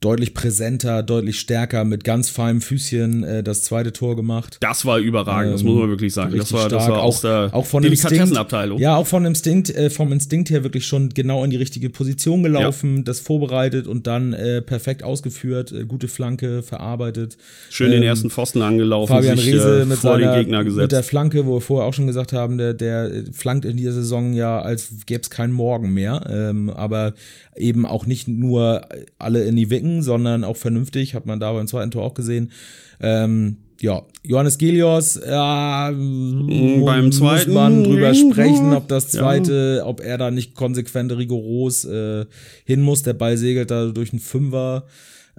deutlich 0.01 0.33
präsenter, 0.33 1.03
deutlich 1.03 1.41
stärker, 1.41 1.85
mit 1.85 2.05
ganz 2.05 2.31
feinem 2.31 2.61
Füßchen 2.61 3.25
äh, 3.25 3.43
das 3.43 3.63
zweite 3.63 3.93
Tor 3.93 4.15
gemacht. 4.15 4.59
Das 4.61 4.85
war 4.85 4.99
überragend, 4.99 5.47
ähm, 5.47 5.53
das 5.53 5.65
muss 5.65 5.77
man 5.77 5.89
wirklich 5.89 6.15
sagen. 6.15 6.37
Das 6.37 6.53
war, 6.53 6.69
das 6.69 6.89
war 6.89 7.03
aus 7.03 7.23
der 7.23 7.51
auch 7.53 7.67
von 7.67 7.83
Delikatessenabteilung. 7.83 8.79
Ja, 8.79 8.95
auch 8.95 9.09
von 9.09 9.25
Instinkt, 9.25 9.71
äh, 9.71 9.91
vom 9.91 10.13
Instinkt 10.13 10.51
her 10.51 10.63
wirklich 10.63 10.87
schon 10.87 11.09
genau 11.09 11.43
in 11.43 11.51
die 11.51 11.57
richtige 11.57 11.91
Position 11.91 12.45
gelaufen, 12.45 12.99
ja. 12.99 13.03
das 13.03 13.19
vorbereitet 13.19 13.89
und 13.89 14.07
dann 14.07 14.35
äh, 14.35 14.63
perfekt 14.63 15.03
ausgeführt, 15.03 15.73
äh, 15.73 15.85
gute 15.85 16.07
Flanke 16.07 16.63
verarbeitet. 16.63 17.37
Schön 17.69 17.89
ähm, 17.89 17.95
den 17.95 18.03
ersten 18.05 18.31
Pfosten 18.31 18.63
angelaufen, 18.63 19.13
Fabian 19.13 19.37
sich, 19.37 19.53
Rehse 19.53 19.83
äh, 19.83 19.85
mit 19.85 19.99
vor 19.99 20.13
seiner, 20.13 20.33
den 20.33 20.45
Gegner 20.45 20.63
gesetzt. 20.63 20.83
Mit 20.83 20.93
der 20.93 21.03
Flanke, 21.03 21.45
wo 21.45 21.57
wir 21.57 21.61
vorher 21.61 21.89
auch 21.89 21.95
schon 21.95 22.07
gesagt 22.07 22.33
haben, 22.33 22.57
der, 22.57 22.73
der 22.73 23.11
flankt 23.33 23.65
in 23.65 23.77
dieser 23.77 23.93
Saison 23.93 24.33
ja, 24.33 24.61
als 24.61 24.91
gäbe 25.07 25.23
es 25.23 25.31
keinen 25.31 25.53
Morgen 25.53 25.93
mehr. 25.93 26.25
Ähm, 26.31 26.71
aber 26.71 27.15
eben 27.57 27.87
auch 27.87 28.07
nicht 28.07 28.29
nur 28.29 28.83
alle 29.19 29.45
in 29.45 29.57
die 29.57 29.71
Wicken, 29.71 29.88
sondern 30.03 30.45
auch 30.45 30.57
vernünftig, 30.57 31.15
hat 31.15 31.27
man 31.27 31.41
da 31.41 31.53
beim 31.53 31.67
zweiten 31.67 31.91
Tor 31.91 32.05
auch 32.05 32.15
gesehen. 32.15 32.53
Ähm, 33.01 33.59
ja, 33.81 34.03
Johannes 34.25 34.59
Gelios, 34.59 35.21
ja, 35.25 35.93
mm, 35.93 36.85
beim 36.85 37.13
zweiten 37.13 37.53
muss 37.53 37.55
man 37.55 37.85
drüber 37.85 38.13
sprechen, 38.13 38.73
ob 38.73 38.89
das 38.89 39.09
zweite, 39.09 39.77
ja. 39.79 39.87
ob 39.87 40.01
er 40.01 40.19
da 40.19 40.31
nicht 40.31 40.55
konsequent 40.55 41.13
rigoros 41.13 41.85
äh, 41.85 42.27
hin 42.65 42.81
muss. 42.83 43.03
Der 43.03 43.13
Ball 43.13 43.37
segelt 43.37 43.71
da 43.71 43.87
durch 43.87 44.13
einen 44.13 44.21
Fünfer. 44.21 44.85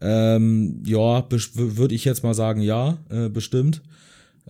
Ähm, 0.02 0.82
ja, 0.86 1.26
würde 1.54 1.96
ich 1.96 2.06
jetzt 2.06 2.24
mal 2.24 2.34
sagen, 2.34 2.62
ja, 2.62 2.98
äh, 3.10 3.28
bestimmt. 3.28 3.82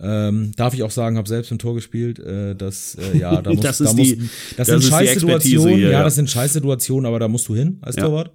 Ähm, 0.02 0.52
darf 0.56 0.72
ich 0.72 0.82
auch 0.82 0.90
sagen, 0.90 1.18
habe 1.18 1.28
selbst 1.28 1.50
ein 1.50 1.58
Tor 1.58 1.74
gespielt. 1.74 2.18
Äh, 2.20 2.54
das, 2.54 2.96
äh, 2.96 3.18
ja, 3.18 3.42
da 3.42 3.52
muss, 3.52 3.60
das 3.60 3.78
da 3.78 3.92
muss, 3.92 3.96
die, 3.96 4.30
das, 4.56 4.68
das 4.68 4.84
sind. 4.84 5.00
Expertise 5.00 5.68
hier, 5.68 5.78
ja, 5.78 5.90
ja. 5.90 6.04
das 6.04 6.14
sind 6.14 6.30
Scheißsituationen, 6.30 7.06
aber 7.06 7.18
da 7.18 7.28
musst 7.28 7.48
du 7.48 7.54
hin 7.54 7.78
als 7.82 7.96
Ja. 7.96 8.04
Torwart. 8.04 8.30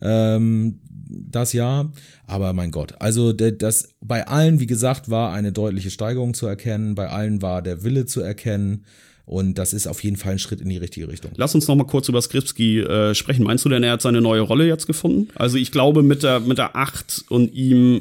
Ähm, 0.00 0.80
das 1.18 1.52
ja, 1.52 1.90
aber 2.26 2.52
mein 2.52 2.70
Gott, 2.70 2.94
also 3.00 3.32
das 3.32 3.94
bei 4.00 4.26
allen, 4.26 4.60
wie 4.60 4.66
gesagt, 4.66 5.10
war 5.10 5.32
eine 5.32 5.52
deutliche 5.52 5.90
Steigerung 5.90 6.34
zu 6.34 6.46
erkennen. 6.46 6.94
Bei 6.94 7.08
allen 7.08 7.42
war 7.42 7.62
der 7.62 7.82
Wille 7.82 8.06
zu 8.06 8.20
erkennen. 8.20 8.84
Und 9.28 9.58
das 9.58 9.74
ist 9.74 9.86
auf 9.86 10.02
jeden 10.02 10.16
Fall 10.16 10.32
ein 10.32 10.38
Schritt 10.38 10.62
in 10.62 10.70
die 10.70 10.78
richtige 10.78 11.06
Richtung. 11.06 11.32
Lass 11.36 11.54
uns 11.54 11.68
noch 11.68 11.74
mal 11.74 11.84
kurz 11.84 12.08
über 12.08 12.22
Skripski 12.22 12.80
äh, 12.80 13.14
sprechen. 13.14 13.44
Meinst 13.44 13.62
du 13.62 13.68
denn, 13.68 13.82
er 13.82 13.92
hat 13.92 14.00
seine 14.00 14.22
neue 14.22 14.40
Rolle 14.40 14.66
jetzt 14.66 14.86
gefunden? 14.86 15.28
Also 15.34 15.58
ich 15.58 15.70
glaube, 15.70 16.02
mit 16.02 16.22
der, 16.22 16.40
mit 16.40 16.56
der 16.56 16.74
Acht 16.76 17.26
und 17.28 17.52
ihm, 17.52 18.00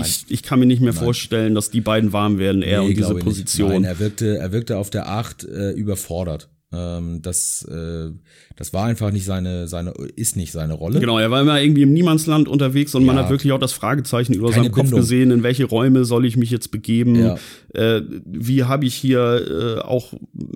ich, 0.00 0.24
ich 0.28 0.44
kann 0.44 0.60
mir 0.60 0.66
nicht 0.66 0.80
mehr 0.80 0.92
vorstellen, 0.92 1.56
dass 1.56 1.70
die 1.70 1.80
beiden 1.80 2.12
warm 2.12 2.38
werden, 2.38 2.62
er 2.62 2.82
Nee, 2.82 2.90
und 2.90 2.96
diese. 2.96 3.14
Position. 3.16 3.72
Nein, 3.72 3.84
er 3.84 3.98
wirkte, 3.98 4.38
er 4.38 4.52
wirkte 4.52 4.78
auf 4.78 4.90
der 4.90 5.08
Acht 5.08 5.42
äh, 5.42 5.72
überfordert. 5.72 6.48
Ähm, 6.72 7.20
das, 7.22 7.64
äh, 7.64 8.12
das 8.56 8.72
war 8.72 8.86
einfach 8.86 9.10
nicht 9.12 9.24
seine, 9.24 9.66
seine, 9.68 9.92
ist 10.16 10.36
nicht 10.36 10.52
seine 10.52 10.74
Rolle. 10.74 11.00
Genau, 11.00 11.18
er 11.18 11.30
war 11.30 11.40
immer 11.40 11.60
irgendwie 11.60 11.82
im 11.82 11.92
Niemandsland 11.92 12.48
unterwegs 12.48 12.94
und 12.94 13.04
man 13.04 13.16
Ja. 13.16 13.22
hat 13.22 13.30
wirklich 13.30 13.52
auch 13.52 13.58
das 13.58 13.72
Fragezeichen 13.72 14.34
über 14.34 14.50
Keine 14.50 14.64
seinem 14.64 14.72
Kopf 14.72 14.82
Bindung. 14.84 15.00
gesehen, 15.00 15.30
in 15.30 15.42
welche 15.42 15.64
Räume 15.64 16.04
soll 16.04 16.24
ich 16.26 16.36
mich 16.36 16.50
jetzt 16.50 16.70
begeben? 16.70 17.14
Ja. 17.16 17.36
Äh, 17.74 18.02
wie 18.24 18.64
habe 18.64 18.84
ich 18.84 18.94
hier 18.94 19.78
äh, 19.78 19.80
auch 19.80 20.12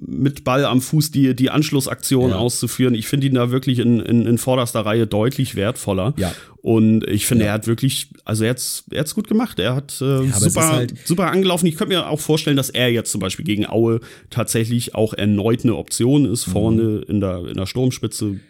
mit 0.06 0.44
Ball 0.44 0.64
am 0.64 0.80
Fuß 0.80 1.10
die, 1.10 1.34
die 1.34 1.50
Anschlussaktion 1.50 2.30
Ja. 2.30 2.36
auszuführen? 2.36 2.94
Ich 2.94 3.06
finde 3.08 3.26
ihn 3.26 3.34
da 3.34 3.50
wirklich 3.50 3.78
in, 3.78 4.00
in, 4.00 4.26
in 4.26 4.38
vorderster 4.38 4.80
Reihe 4.80 5.06
deutlich 5.06 5.54
wertvoller. 5.56 6.14
Ja. 6.16 6.32
Und 6.62 7.06
ich 7.06 7.26
finde, 7.26 7.44
Ja. 7.44 7.50
er 7.50 7.54
hat 7.54 7.66
wirklich, 7.68 8.10
also 8.24 8.42
er 8.42 8.50
hat's, 8.50 8.84
er 8.90 9.00
hat's 9.00 9.14
gut 9.14 9.28
gemacht. 9.28 9.60
Er 9.60 9.76
hat 9.76 10.00
äh, 10.00 10.24
es 10.24 10.40
super, 10.40 10.72
halt- 10.72 10.94
super 11.04 11.30
angelaufen. 11.30 11.66
Ich 11.66 11.76
könnte 11.76 11.94
mir 11.94 12.08
auch 12.08 12.18
vorstellen, 12.18 12.56
dass 12.56 12.70
er 12.70 12.90
jetzt 12.90 13.12
zum 13.12 13.20
Beispiel 13.20 13.44
gegen 13.44 13.66
Aue 13.68 14.00
tatsächlich 14.30 14.94
auch 14.96 15.14
erneut 15.14 15.62
eine 15.62 15.76
Option 15.76 16.24
Mhm. 16.24 16.32
ist, 16.32 16.44
vorne 16.44 17.02
in 17.08 17.20
der, 17.20 17.46
in 17.46 17.54
der 17.54 17.66
Sturmspitze. 17.90 18.40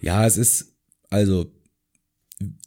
Ja, 0.00 0.26
es 0.26 0.36
ist, 0.36 0.74
also, 1.10 1.52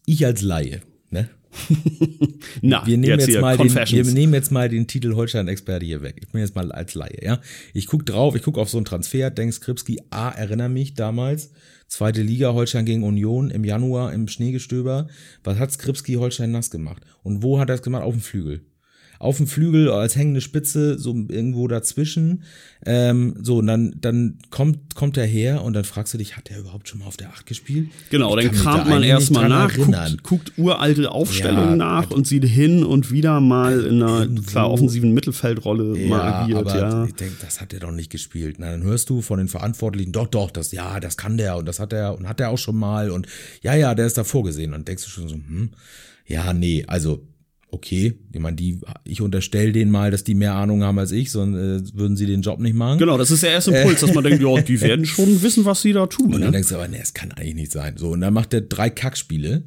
ich 0.05 0.25
als 0.25 0.41
Laie, 0.41 0.81
ne? 1.09 1.29
Na, 2.61 2.85
Wir 2.85 2.97
nehmen 2.97 3.19
jetzt, 3.19 3.29
hier, 3.29 3.41
mal 3.41 3.57
den, 3.57 3.73
wir 3.73 4.03
nehmen 4.05 4.33
jetzt 4.33 4.51
mal 4.51 4.67
den 4.67 4.87
Titel 4.87 5.15
Holstein-Experte 5.15 5.85
hier 5.85 6.01
weg. 6.01 6.17
Ich 6.21 6.31
bin 6.31 6.41
jetzt 6.41 6.55
mal 6.55 6.71
als 6.71 6.95
Laie, 6.95 7.23
ja. 7.23 7.41
Ich 7.73 7.87
guck 7.87 8.05
drauf, 8.05 8.35
ich 8.35 8.43
guck 8.43 8.57
auf 8.57 8.69
so 8.69 8.77
einen 8.77 8.85
Transfer, 8.85 9.29
denk 9.29 9.53
Skripski, 9.53 10.01
ah, 10.09 10.31
erinnere 10.31 10.69
mich 10.69 10.95
damals, 10.95 11.51
zweite 11.87 12.21
Liga, 12.21 12.53
Holstein 12.53 12.85
gegen 12.85 13.03
Union 13.03 13.49
im 13.51 13.63
Januar 13.63 14.13
im 14.13 14.27
Schneegestöber. 14.27 15.07
Was 15.43 15.59
hat 15.59 15.71
Skripski 15.71 16.13
Holstein 16.13 16.51
nass 16.51 16.69
gemacht? 16.69 17.03
Und 17.23 17.41
wo 17.41 17.59
hat 17.59 17.69
er 17.69 17.75
es 17.75 17.81
gemacht? 17.81 18.03
Auf 18.03 18.13
dem 18.13 18.21
Flügel. 18.21 18.65
Auf 19.19 19.37
dem 19.37 19.47
Flügel 19.47 19.89
als 19.89 20.15
hängende 20.15 20.41
Spitze, 20.41 20.97
so 20.99 21.13
irgendwo 21.13 21.67
dazwischen. 21.67 22.43
Ähm, 22.85 23.35
so, 23.41 23.57
und 23.57 23.67
dann, 23.67 23.95
dann 23.99 24.37
kommt, 24.51 24.95
kommt 24.95 25.17
er 25.17 25.25
her 25.25 25.63
und 25.63 25.73
dann 25.73 25.85
fragst 25.85 26.13
du 26.13 26.17
dich, 26.17 26.37
hat 26.37 26.51
er 26.51 26.59
überhaupt 26.59 26.87
schon 26.87 26.99
mal 26.99 27.07
auf 27.07 27.17
der 27.17 27.29
Acht 27.29 27.45
gespielt? 27.45 27.89
Genau, 28.11 28.35
dann 28.35 28.51
kramt 28.51 28.87
man 28.87 29.01
erstmal 29.03 29.49
nach, 29.49 29.75
guckt, 29.75 30.23
guckt 30.23 30.51
uralte 30.57 31.11
Aufstellungen 31.11 31.71
Ja, 31.71 31.75
nach 31.75 32.11
und 32.11 32.27
sieht 32.27 32.45
hin 32.45 32.83
und 32.83 33.11
wieder 33.11 33.39
mal 33.39 33.83
in 33.85 34.03
einer 34.03 34.27
klar 34.43 34.69
offensiven 34.69 35.13
Mittelfeldrolle 35.13 36.07
mal 36.07 36.21
agiert, 36.21 36.59
aber 36.59 36.77
ja. 36.77 37.05
ich 37.05 37.15
denke, 37.15 37.35
das 37.41 37.61
hat 37.61 37.73
er 37.73 37.79
doch 37.79 37.91
nicht 37.91 38.11
gespielt. 38.11 38.57
Na, 38.59 38.71
dann 38.71 38.83
hörst 38.83 39.09
du 39.09 39.21
von 39.21 39.39
den 39.39 39.47
Verantwortlichen, 39.47 40.11
doch, 40.11 40.27
doch, 40.27 40.51
das, 40.51 40.71
ja, 40.71 40.99
das 40.99 41.17
kann 41.17 41.37
der 41.37 41.57
und 41.57 41.65
das 41.65 41.79
hat 41.79 41.91
er 41.91 42.17
und 42.17 42.27
hat 42.27 42.39
er 42.39 42.49
auch 42.49 42.57
schon 42.57 42.75
mal 42.75 43.09
und 43.09 43.27
ja, 43.61 43.75
ja, 43.75 43.95
der 43.95 44.05
ist 44.05 44.17
da 44.17 44.23
vorgesehen. 44.23 44.73
Und 44.73 44.87
denkst 44.87 45.03
du 45.05 45.09
schon 45.09 45.27
so, 45.27 45.35
hm, 45.35 45.69
ja, 46.27 46.53
nee, 46.53 46.83
also, 46.87 47.25
okay, 47.75 48.15
ich 48.33 48.39
meine, 48.39 48.55
die, 48.55 48.79
ich 49.03 49.21
unterstelle 49.21 49.71
denen 49.71 49.91
mal, 49.91 50.09
dass 50.11 50.23
die 50.23 50.33
mehr 50.33 50.55
Ahnung 50.55 50.81
haben 50.83 50.97
als 50.97 51.11
ich, 51.11 51.29
sonst 51.31 51.55
äh, 51.57 51.95
würden 51.97 52.17
sie 52.17 52.25
den 52.25 52.41
Job 52.41 52.59
nicht 52.59 52.73
machen. 52.75 52.97
Genau, 52.99 53.17
das 53.17 53.29
ist 53.31 53.43
der 53.43 53.51
erste 53.51 53.71
Impuls, 53.71 53.99
dass 54.01 54.13
man 54.13 54.23
denkt, 54.23 54.41
ja, 54.41 54.61
die 54.61 54.81
werden 54.81 55.05
schon 55.05 55.41
wissen, 55.43 55.65
was 55.65 55.81
sie 55.81 55.93
da 55.93 56.07
tun. 56.07 56.27
Und 56.27 56.31
dann 56.33 56.41
Ne? 56.41 56.51
denkst 56.51 56.69
du 56.69 56.75
aber, 56.75 56.87
nee, 56.87 56.97
das 56.99 57.13
kann 57.13 57.31
eigentlich 57.33 57.55
nicht 57.55 57.71
sein. 57.71 57.97
So, 57.97 58.09
und 58.11 58.21
dann 58.21 58.33
macht 58.33 58.53
er 58.53 58.61
drei 58.61 58.89
Kackspiele 58.89 59.63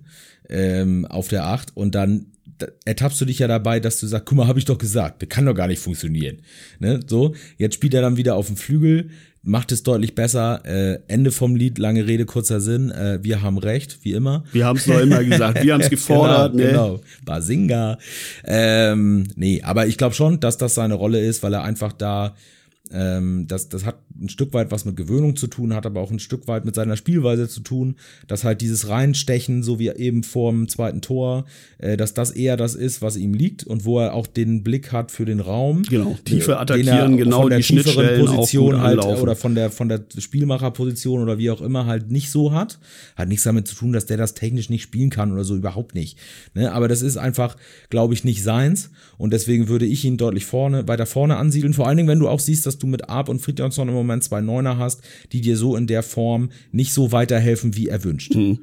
ähm, 0.49 1.05
auf 1.07 1.29
der 1.29 1.45
Acht 1.47 1.77
und 1.77 1.95
dann 1.95 2.27
da- 2.59 2.67
ertappst 2.85 3.21
du 3.21 3.25
dich 3.25 3.39
ja 3.39 3.47
dabei, 3.47 3.79
dass 3.81 4.01
du 4.01 4.07
sagst, 4.07 4.27
guck 4.27 4.39
mal, 4.39 4.47
habe 4.49 4.59
ich 4.59 4.65
doch 4.65 4.79
gesagt, 4.79 5.23
das 5.23 5.29
kann 5.29 5.47
doch 5.47 5.55
gar 5.55 5.69
nicht 5.69 5.81
funktionieren. 5.81 6.39
Ne? 6.81 7.01
So, 7.07 7.35
jetzt 7.57 7.75
spielt 7.75 7.95
er 7.95 8.03
dann 8.03 8.17
wieder 8.17 8.35
auf 8.35 8.47
dem 8.49 8.57
Flügel, 8.57 9.11
macht 9.49 9.73
es 9.73 9.83
deutlich 9.83 10.15
besser. 10.15 10.63
Äh, 10.65 11.01
Ende 11.09 11.31
vom 11.31 11.57
Lied, 11.57 11.79
lange 11.79 12.07
Rede, 12.07 12.27
kurzer 12.27 12.61
Sinn. 12.61 12.91
Äh, 12.91 13.19
wir 13.23 13.43
haben 13.43 13.59
recht, 13.59 13.99
wie 14.03 14.13
immer. 14.13 14.45
Wir 14.53 14.67
haben 14.67 14.77
es 14.77 14.85
doch 14.85 15.01
immer 15.01 15.25
gesagt, 15.25 15.63
wir 15.63 15.73
haben 15.75 15.81
es 15.81 15.91
gefordert. 15.91 16.53
genau, 16.53 16.65
ne? 16.65 16.71
genau. 16.71 17.01
Basinga. 17.25 17.99
Ähm, 18.45 19.27
nee, 19.35 19.63
aber 19.63 19.87
ich 19.87 19.97
glaube 19.97 20.15
schon, 20.15 20.39
dass 20.41 20.59
das 20.59 20.75
seine 20.75 20.95
Rolle 20.95 21.21
ist, 21.21 21.43
weil 21.43 21.55
er 21.55 21.65
einfach 21.65 21.93
da, 21.93 22.35
ähm, 22.93 23.47
das, 23.49 23.69
das 23.69 23.85
hat 23.85 23.97
ein 24.21 24.29
Stück 24.29 24.53
weit 24.53 24.71
was 24.71 24.85
mit 24.85 24.97
Gewöhnung 24.97 25.37
zu 25.37 25.47
tun, 25.47 25.75
hat 25.75 25.87
aber 25.87 26.01
auch 26.01 26.11
ein 26.11 26.19
Stück 26.19 26.49
weit 26.49 26.65
mit 26.65 26.75
seiner 26.75 26.97
Spielweise 26.97 27.49
zu 27.49 27.61
tun, 27.61 27.97
dass 28.27 28.45
halt 28.45 28.61
dieses 28.61 28.89
Reinstechen, 28.89 29.63
so 29.63 29.79
wie 29.79 29.89
eben 29.89 30.23
vorm 30.23 30.69
zweiten 30.69 31.01
Tor, 31.01 31.45
äh, 31.79 31.97
dass 31.97 32.15
das 32.15 32.31
eher 32.31 32.57
das 32.57 32.75
ist, 32.75 33.01
was 33.03 33.17
ihm 33.17 33.35
liegt 33.35 33.65
und 33.65 33.85
wo 33.85 34.01
er 34.01 34.15
auch 34.15 34.27
den 34.27 34.63
Blick 34.63 34.93
hat 34.93 35.11
für 35.11 35.25
den 35.25 35.41
Raum. 35.41 35.83
Genau, 35.83 36.19
tiefe 36.25 36.53
er 36.53 36.61
attackieren, 36.61 37.17
genau 37.17 37.43
von 37.43 37.51
der 37.51 37.59
die 37.61 37.65
tieferen 37.65 38.27
Position 38.27 38.81
halt 38.81 39.05
oder 39.05 39.37
von 39.37 39.55
der 39.55 39.71
von 39.71 39.89
der 39.89 40.03
Spielmacherposition 40.17 41.23
oder 41.23 41.39
wie 41.39 41.51
auch 41.51 41.61
immer 41.61 41.87
halt 41.87 42.11
nicht 42.11 42.31
so 42.31 42.53
hat. 42.53 42.79
Hat 43.17 43.29
nichts 43.29 43.45
damit 43.45 43.69
zu 43.69 43.75
tun, 43.75 43.93
dass 43.93 44.07
der 44.07 44.17
das 44.17 44.35
technisch 44.35 44.71
nicht 44.71 44.83
spielen 44.83 45.11
kann 45.11 45.33
oder 45.33 45.45
so 45.45 45.55
überhaupt 45.55 45.95
nicht. 45.95 46.19
Ne? 46.55 46.73
Aber 46.73 46.89
das 46.89 47.03
ist 47.03 47.17
einfach, 47.17 47.57
glaube 47.91 48.15
ich, 48.15 48.25
nicht 48.25 48.43
seins 48.43 48.91
und 49.17 49.33
deswegen 49.33 49.69
würde 49.69 49.87
ich 49.87 50.05
ihn 50.05 50.17
deutlich 50.17 50.45
vorne 50.45 50.89
weiter 50.89 51.07
vorne 51.07 51.37
ansiedeln. 51.37 51.75
Vor 51.75 51.87
allen 51.87 51.97
Dingen, 51.97 52.09
wenn 52.09 52.19
du 52.19 52.29
auch 52.29 52.41
siehst, 52.41 52.67
dass 52.67 52.79
du 52.79 52.87
mit 52.87 53.09
Arp 53.09 53.29
und 53.29 53.41
Friedrichsson 53.41 53.89
im 53.89 53.95
Moment 53.95 54.08
zwei 54.21 54.41
Neuner 54.41 54.79
hast, 54.79 55.03
die 55.33 55.41
dir 55.41 55.57
so 55.57 55.77
in 55.77 55.87
der 55.87 56.03
Form 56.03 56.51
nicht 56.73 56.93
so 56.93 57.13
weiterhelfen, 57.13 57.77
wie 57.77 57.89
erwünscht. 57.89 58.35
Mhm. 58.35 58.59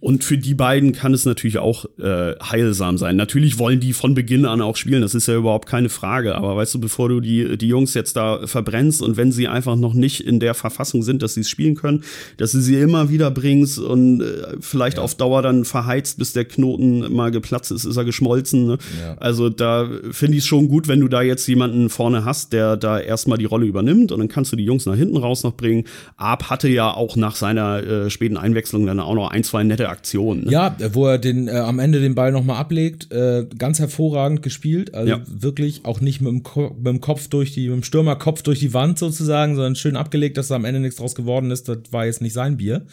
Und 0.00 0.24
für 0.24 0.38
die 0.38 0.54
beiden 0.54 0.92
kann 0.92 1.14
es 1.14 1.24
natürlich 1.24 1.58
auch 1.58 1.84
äh, 1.98 2.34
heilsam 2.42 2.98
sein. 2.98 3.16
Natürlich 3.16 3.58
wollen 3.58 3.80
die 3.80 3.92
von 3.92 4.14
Beginn 4.14 4.44
an 4.44 4.60
auch 4.60 4.76
spielen, 4.76 5.02
das 5.02 5.14
ist 5.14 5.28
ja 5.28 5.36
überhaupt 5.36 5.68
keine 5.68 5.88
Frage. 5.88 6.34
Aber 6.34 6.56
weißt 6.56 6.74
du, 6.74 6.80
bevor 6.80 7.08
du 7.08 7.20
die, 7.20 7.56
die 7.56 7.68
Jungs 7.68 7.94
jetzt 7.94 8.16
da 8.16 8.46
verbrennst 8.46 9.02
und 9.02 9.16
wenn 9.16 9.32
sie 9.32 9.48
einfach 9.48 9.76
noch 9.76 9.94
nicht 9.94 10.26
in 10.26 10.40
der 10.40 10.54
Verfassung 10.54 11.02
sind, 11.02 11.22
dass 11.22 11.34
sie 11.34 11.40
es 11.40 11.50
spielen 11.50 11.74
können, 11.74 12.04
dass 12.36 12.52
du 12.52 12.60
sie 12.60 12.76
immer 12.76 13.10
wieder 13.10 13.30
bringst 13.30 13.78
und 13.78 14.20
äh, 14.20 14.56
vielleicht 14.60 14.98
auf 14.98 15.14
Dauer 15.14 15.42
dann 15.42 15.64
verheizt, 15.64 16.18
bis 16.18 16.32
der 16.32 16.44
Knoten 16.44 17.12
mal 17.12 17.30
geplatzt 17.30 17.70
ist, 17.70 17.84
ist 17.84 17.96
er 17.96 18.04
geschmolzen. 18.04 18.66
Ne? 18.66 18.78
Ja. 19.00 19.16
Also 19.18 19.48
da 19.48 19.88
finde 20.10 20.36
ich 20.36 20.44
es 20.44 20.46
schon 20.46 20.68
gut, 20.68 20.88
wenn 20.88 21.00
du 21.00 21.08
da 21.08 21.22
jetzt 21.22 21.46
jemanden 21.46 21.88
vorne 21.88 22.24
hast, 22.24 22.52
der 22.52 22.76
da 22.76 22.98
erstmal 22.98 23.38
die 23.38 23.44
Rolle 23.44 23.66
übernimmt 23.66 24.12
und 24.12 24.18
dann 24.18 24.28
kannst 24.28 24.52
du 24.52 24.56
die 24.56 24.64
Jungs 24.64 24.81
nach 24.86 24.96
hinten 24.96 25.16
raus 25.16 25.42
noch 25.42 25.56
bringen. 25.56 25.84
Arp 26.16 26.50
hatte 26.50 26.68
ja 26.68 26.92
auch 26.92 27.16
nach 27.16 27.36
seiner 27.36 27.82
äh, 27.82 28.10
späten 28.10 28.36
Einwechslung 28.36 28.86
dann 28.86 29.00
auch 29.00 29.14
noch 29.14 29.30
ein, 29.30 29.44
zwei 29.44 29.64
nette 29.64 29.88
Aktionen. 29.88 30.44
Ne? 30.44 30.50
Ja, 30.52 30.76
wo 30.92 31.06
er 31.06 31.18
den 31.18 31.48
äh, 31.48 31.52
am 31.52 31.78
Ende 31.78 32.00
den 32.00 32.14
Ball 32.14 32.32
nochmal 32.32 32.56
ablegt, 32.56 33.12
äh, 33.12 33.46
ganz 33.58 33.78
hervorragend 33.78 34.42
gespielt. 34.42 34.94
Also 34.94 35.10
Ja. 35.12 35.20
wirklich 35.26 35.84
auch 35.84 36.00
nicht 36.00 36.20
mit 36.20 36.30
dem, 36.32 36.42
Ko 36.42 36.74
mit 36.76 36.86
dem 36.86 37.00
Kopf 37.00 37.28
durch 37.28 37.52
die, 37.52 37.68
mit 37.68 37.76
dem 37.78 37.82
Stürmerkopf 37.82 38.42
durch 38.42 38.60
die 38.60 38.74
Wand 38.74 38.98
sozusagen, 38.98 39.54
sondern 39.54 39.74
schön 39.76 39.96
abgelegt, 39.96 40.36
dass 40.38 40.48
da 40.48 40.56
am 40.56 40.64
Ende 40.64 40.80
nichts 40.80 40.96
draus 40.96 41.14
geworden 41.14 41.50
ist. 41.50 41.68
Das 41.68 41.78
war 41.90 42.06
jetzt 42.06 42.22
nicht 42.22 42.32
sein 42.32 42.56
Bier. 42.56 42.86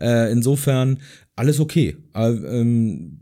Äh, 0.00 0.30
insofern 0.32 0.98
alles 1.36 1.60
okay. 1.60 1.96
Äh, 2.14 2.28
ähm, 2.30 3.18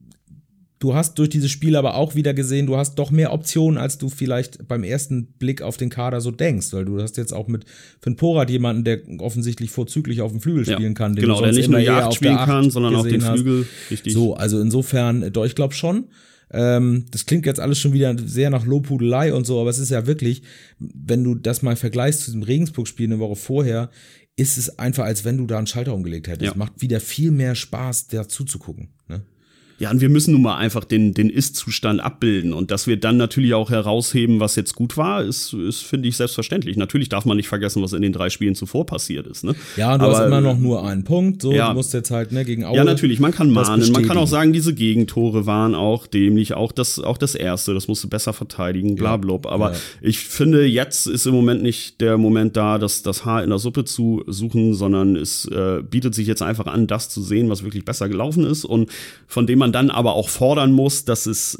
du 0.78 0.94
hast 0.94 1.18
durch 1.18 1.28
dieses 1.28 1.50
Spiel 1.50 1.76
aber 1.76 1.94
auch 1.94 2.14
wieder 2.14 2.34
gesehen, 2.34 2.66
du 2.66 2.76
hast 2.76 2.96
doch 2.96 3.10
mehr 3.10 3.32
Optionen, 3.32 3.78
als 3.78 3.98
du 3.98 4.08
vielleicht 4.08 4.68
beim 4.68 4.84
ersten 4.84 5.26
Blick 5.38 5.62
auf 5.62 5.76
den 5.76 5.88
Kader 5.88 6.20
so 6.20 6.30
denkst, 6.30 6.72
weil 6.72 6.84
du 6.84 7.00
hast 7.00 7.16
jetzt 7.16 7.32
auch 7.32 7.48
mit 7.48 7.64
Finn 8.00 8.16
Porat 8.16 8.50
jemanden, 8.50 8.84
der 8.84 9.00
offensichtlich 9.18 9.70
vorzüglich 9.70 10.20
auf 10.20 10.32
dem 10.32 10.40
Flügel 10.40 10.64
spielen 10.64 10.82
ja, 10.82 10.94
kann, 10.94 11.14
den 11.14 11.22
genau, 11.22 11.40
der 11.40 11.52
nicht 11.52 11.68
nur 11.68 11.80
die 11.80 11.88
Acht 11.88 12.14
spielen 12.14 12.36
kann, 12.36 12.70
sondern 12.70 12.96
auch 12.96 13.06
den 13.06 13.20
Flügel. 13.20 13.66
Richtig. 13.90 14.12
So, 14.12 14.34
also 14.34 14.60
insofern, 14.60 15.32
doch, 15.32 15.44
ich 15.44 15.54
glaube 15.54 15.74
schon. 15.74 16.08
Ähm, 16.50 17.06
das 17.10 17.26
klingt 17.26 17.46
jetzt 17.46 17.58
alles 17.58 17.78
schon 17.78 17.94
wieder 17.94 18.14
sehr 18.18 18.50
nach 18.50 18.66
Lobhudelei 18.66 19.32
und 19.32 19.46
so, 19.46 19.60
aber 19.60 19.70
es 19.70 19.78
ist 19.78 19.90
ja 19.90 20.06
wirklich, 20.06 20.42
wenn 20.78 21.24
du 21.24 21.34
das 21.34 21.62
mal 21.62 21.74
vergleichst 21.74 22.20
zu 22.20 22.30
dem 22.30 22.42
Regensburg-Spiel 22.42 23.06
eine 23.06 23.18
Woche 23.18 23.34
vorher, 23.36 23.90
ist 24.36 24.58
es 24.58 24.78
einfach, 24.78 25.04
als 25.04 25.24
wenn 25.24 25.38
du 25.38 25.46
da 25.46 25.58
einen 25.58 25.66
Schalter 25.66 25.94
umgelegt 25.94 26.28
hättest. 26.28 26.52
Ja. 26.52 26.56
Macht 26.56 26.80
wieder 26.80 27.00
viel 27.00 27.30
mehr 27.30 27.54
Spaß, 27.54 28.08
da 28.08 28.28
zuzugucken. 28.28 28.90
Ne? 29.08 29.22
Ja, 29.78 29.90
und 29.90 30.00
wir 30.00 30.08
müssen 30.08 30.32
nun 30.32 30.42
mal 30.42 30.56
einfach 30.56 30.84
den, 30.84 31.14
den 31.14 31.28
Ist-Zustand 31.28 32.00
abbilden. 32.00 32.52
Und 32.52 32.70
dass 32.70 32.86
wir 32.86 32.96
dann 32.96 33.16
natürlich 33.16 33.54
auch 33.54 33.70
herausheben, 33.70 34.38
was 34.38 34.54
jetzt 34.54 34.74
gut 34.74 34.96
war, 34.96 35.22
ist, 35.22 35.52
ist 35.52 35.82
finde 35.82 36.08
ich, 36.08 36.16
selbstverständlich. 36.16 36.76
Natürlich 36.76 37.08
darf 37.08 37.24
man 37.24 37.36
nicht 37.36 37.48
vergessen, 37.48 37.82
was 37.82 37.92
in 37.92 38.02
den 38.02 38.12
drei 38.12 38.30
Spielen 38.30 38.54
zuvor 38.54 38.86
passiert 38.86 39.26
ist. 39.26 39.42
Ne? 39.42 39.54
Ja, 39.76 39.98
du 39.98 40.04
Aber, 40.04 40.16
hast 40.16 40.26
immer 40.26 40.40
noch 40.40 40.58
nur 40.58 40.86
einen 40.86 41.02
Punkt. 41.02 41.42
So, 41.42 41.52
ja, 41.52 41.68
du 41.68 41.74
musst 41.74 41.92
jetzt 41.92 42.12
halt 42.12 42.30
ne, 42.30 42.44
gegen 42.44 42.64
Aue. 42.64 42.76
Ja, 42.76 42.84
natürlich. 42.84 43.18
Man 43.18 43.32
kann 43.32 43.50
mahnen. 43.50 43.90
Man 43.90 44.06
kann 44.06 44.16
auch 44.16 44.28
sagen, 44.28 44.52
diese 44.52 44.74
Gegentore 44.74 45.46
waren 45.46 45.74
auch 45.74 46.06
dämlich. 46.06 46.54
Auch 46.54 46.70
das, 46.70 47.00
auch 47.00 47.18
das 47.18 47.34
erste, 47.34 47.74
das 47.74 47.88
musst 47.88 48.04
du 48.04 48.08
besser 48.08 48.32
verteidigen, 48.32 48.94
blablub. 48.94 49.46
Aber 49.46 49.72
ja. 49.72 49.78
ich 50.02 50.20
finde, 50.20 50.64
jetzt 50.66 51.06
ist 51.06 51.26
im 51.26 51.34
Moment 51.34 51.62
nicht 51.62 52.00
der 52.00 52.16
Moment 52.16 52.56
da, 52.56 52.78
das, 52.78 53.02
das 53.02 53.24
Haar 53.24 53.42
in 53.42 53.50
der 53.50 53.58
Suppe 53.58 53.84
zu 53.84 54.22
suchen, 54.28 54.74
sondern 54.74 55.16
es 55.16 55.46
äh, 55.46 55.82
bietet 55.82 56.14
sich 56.14 56.28
jetzt 56.28 56.42
einfach 56.42 56.66
an, 56.66 56.86
das 56.86 57.08
zu 57.08 57.22
sehen, 57.22 57.48
was 57.50 57.64
wirklich 57.64 57.84
besser 57.84 58.08
gelaufen 58.08 58.44
ist 58.44 58.64
und 58.64 58.90
von 59.26 59.46
dem 59.46 59.58
man 59.58 59.63
dann 59.72 59.90
aber 59.90 60.14
auch 60.14 60.28
fordern 60.28 60.72
muss, 60.72 61.04
dass 61.04 61.26
es 61.26 61.58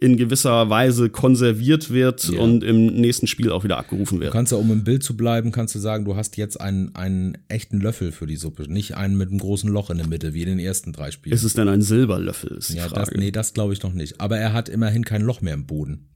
in 0.00 0.16
gewisser 0.18 0.68
Weise 0.68 1.08
konserviert 1.08 1.90
wird 1.90 2.28
ja. 2.28 2.38
und 2.38 2.62
im 2.62 2.86
nächsten 2.86 3.26
Spiel 3.26 3.50
auch 3.50 3.64
wieder 3.64 3.78
abgerufen 3.78 4.20
wird. 4.20 4.34
Du 4.34 4.36
kannst 4.36 4.52
ja, 4.52 4.58
um 4.58 4.70
im 4.70 4.84
Bild 4.84 5.02
zu 5.02 5.16
bleiben, 5.16 5.50
kannst 5.50 5.74
du 5.74 5.78
sagen, 5.78 6.04
du 6.04 6.14
hast 6.14 6.36
jetzt 6.36 6.60
einen, 6.60 6.94
einen 6.94 7.38
echten 7.48 7.80
Löffel 7.80 8.12
für 8.12 8.26
die 8.26 8.36
Suppe, 8.36 8.70
nicht 8.70 8.96
einen 8.96 9.16
mit 9.16 9.30
einem 9.30 9.38
großen 9.38 9.70
Loch 9.70 9.88
in 9.88 9.96
der 9.96 10.06
Mitte, 10.06 10.34
wie 10.34 10.42
in 10.42 10.48
den 10.48 10.58
ersten 10.58 10.92
drei 10.92 11.10
Spielen. 11.10 11.32
Ist 11.32 11.44
es 11.44 11.54
denn 11.54 11.68
ein 11.68 11.80
Silberlöffel, 11.80 12.58
ist 12.58 12.70
die 12.70 12.76
ja, 12.76 12.88
Frage. 12.88 13.12
Das, 13.12 13.18
nee, 13.18 13.30
das 13.30 13.54
glaube 13.54 13.72
ich 13.72 13.82
noch 13.82 13.94
nicht. 13.94 14.20
Aber 14.20 14.36
er 14.36 14.52
hat 14.52 14.68
immerhin 14.68 15.04
kein 15.04 15.22
Loch 15.22 15.40
mehr 15.40 15.54
im 15.54 15.64
Boden. 15.64 16.10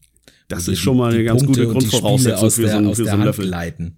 Das 0.48 0.66
ist 0.66 0.80
schon 0.80 0.96
mal 0.96 1.12
eine 1.12 1.24
ganz 1.24 1.42
Punkte 1.42 1.66
gute 1.66 1.78
Grundvoraussetzung 1.78 2.50
für, 2.50 2.62
der, 2.62 2.70
so, 2.70 2.76
einen, 2.76 2.94
für 2.94 3.04
so 3.04 3.10
einen 3.10 3.24
Löffel. 3.24 3.46
Leiten. 3.46 3.96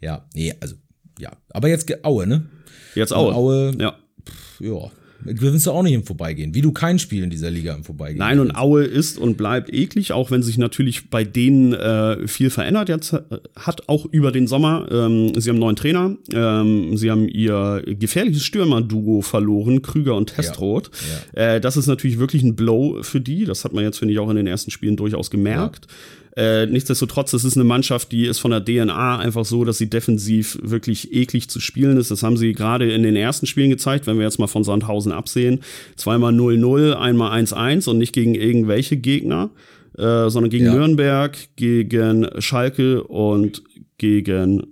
Ja, 0.00 0.26
nee, 0.34 0.54
also, 0.60 0.74
ja. 1.18 1.30
Aber 1.50 1.68
jetzt 1.68 2.04
Aue, 2.04 2.26
ne? 2.26 2.46
Jetzt 2.94 3.12
Aue. 3.12 3.34
Aue, 3.34 3.72
ja. 3.78 3.96
Pff, 4.26 4.60
ja, 4.60 4.90
gewinnst 5.24 5.66
du 5.66 5.70
auch 5.70 5.82
nicht 5.82 5.92
im 5.92 6.04
Vorbeigehen, 6.04 6.54
wie 6.54 6.60
du 6.60 6.72
kein 6.72 6.98
Spiel 6.98 7.22
in 7.22 7.30
dieser 7.30 7.50
Liga 7.50 7.74
im 7.74 7.84
Vorbeigehen. 7.84 8.18
Nein, 8.18 8.40
und 8.40 8.56
Aue 8.56 8.84
ist 8.84 9.18
und 9.18 9.36
bleibt 9.36 9.72
eklig, 9.72 10.12
auch 10.12 10.30
wenn 10.30 10.42
sich 10.42 10.58
natürlich 10.58 11.10
bei 11.10 11.24
denen 11.24 11.72
äh, 11.72 12.26
viel 12.26 12.50
verändert 12.50 12.88
jetzt 12.88 13.12
äh, 13.12 13.20
hat, 13.56 13.88
auch 13.88 14.06
über 14.06 14.32
den 14.32 14.46
Sommer. 14.46 14.88
Ähm, 14.90 15.32
sie 15.36 15.48
haben 15.48 15.56
einen 15.56 15.60
neuen 15.60 15.76
Trainer, 15.76 16.16
ähm, 16.32 16.96
sie 16.96 17.10
haben 17.10 17.28
ihr 17.28 17.82
gefährliches 17.86 18.44
Stürmer-Duo 18.44 19.22
verloren, 19.22 19.82
Krüger 19.82 20.16
und 20.16 20.34
Testroth. 20.34 20.90
Ja, 21.34 21.42
ja. 21.42 21.54
Äh, 21.54 21.60
das 21.60 21.76
ist 21.76 21.86
natürlich 21.86 22.18
wirklich 22.18 22.42
ein 22.42 22.56
Blow 22.56 23.02
für 23.02 23.20
die, 23.20 23.44
das 23.44 23.64
hat 23.64 23.72
man 23.72 23.84
jetzt, 23.84 23.98
finde 23.98 24.14
ich, 24.14 24.20
auch 24.20 24.30
in 24.30 24.36
den 24.36 24.46
ersten 24.46 24.70
Spielen 24.70 24.96
durchaus 24.96 25.30
gemerkt. 25.30 25.86
Ja. 25.88 25.96
Äh, 26.36 26.66
nichtsdestotrotz, 26.66 27.32
es 27.32 27.44
ist 27.44 27.56
eine 27.56 27.64
Mannschaft, 27.64 28.12
die 28.12 28.26
ist 28.26 28.38
von 28.38 28.52
der 28.52 28.64
DNA 28.64 29.18
einfach 29.18 29.44
so, 29.44 29.64
dass 29.64 29.78
sie 29.78 29.90
defensiv 29.90 30.58
wirklich 30.62 31.12
eklig 31.12 31.50
zu 31.50 31.60
spielen 31.60 31.96
ist. 31.96 32.10
Das 32.10 32.22
haben 32.22 32.36
sie 32.36 32.52
gerade 32.52 32.92
in 32.92 33.02
den 33.02 33.16
ersten 33.16 33.46
Spielen 33.46 33.70
gezeigt, 33.70 34.06
wenn 34.06 34.16
wir 34.16 34.24
jetzt 34.24 34.38
mal 34.38 34.46
von 34.46 34.62
Sandhausen 34.62 35.12
absehen. 35.12 35.60
Zweimal 35.96 36.32
0-0, 36.32 36.92
einmal 36.92 37.38
1-1 37.42 37.88
und 37.88 37.98
nicht 37.98 38.12
gegen 38.12 38.34
irgendwelche 38.34 38.96
Gegner, 38.96 39.50
äh, 39.98 40.30
sondern 40.30 40.50
gegen 40.50 40.66
ja. 40.66 40.74
Nürnberg, 40.74 41.36
gegen 41.56 42.28
Schalke 42.40 43.02
und 43.04 43.62
gegen 43.98 44.62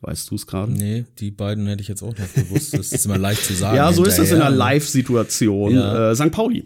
Weißt 0.00 0.30
du 0.30 0.36
es 0.36 0.46
gerade? 0.46 0.70
Nee, 0.70 1.06
die 1.18 1.32
beiden 1.32 1.66
hätte 1.66 1.82
ich 1.82 1.88
jetzt 1.88 2.02
auch 2.02 2.16
noch 2.16 2.32
gewusst. 2.34 2.72
Das 2.72 2.92
ist 2.92 3.04
immer 3.04 3.18
leicht 3.18 3.44
zu 3.44 3.54
sagen. 3.54 3.76
ja, 3.78 3.92
so 3.92 4.04
ist 4.04 4.18
es 4.18 4.30
in 4.30 4.40
einer 4.40 4.54
Live-Situation. 4.54 5.74
Ja. 5.74 6.12
Äh, 6.12 6.14
St. 6.14 6.30
Pauli. 6.30 6.64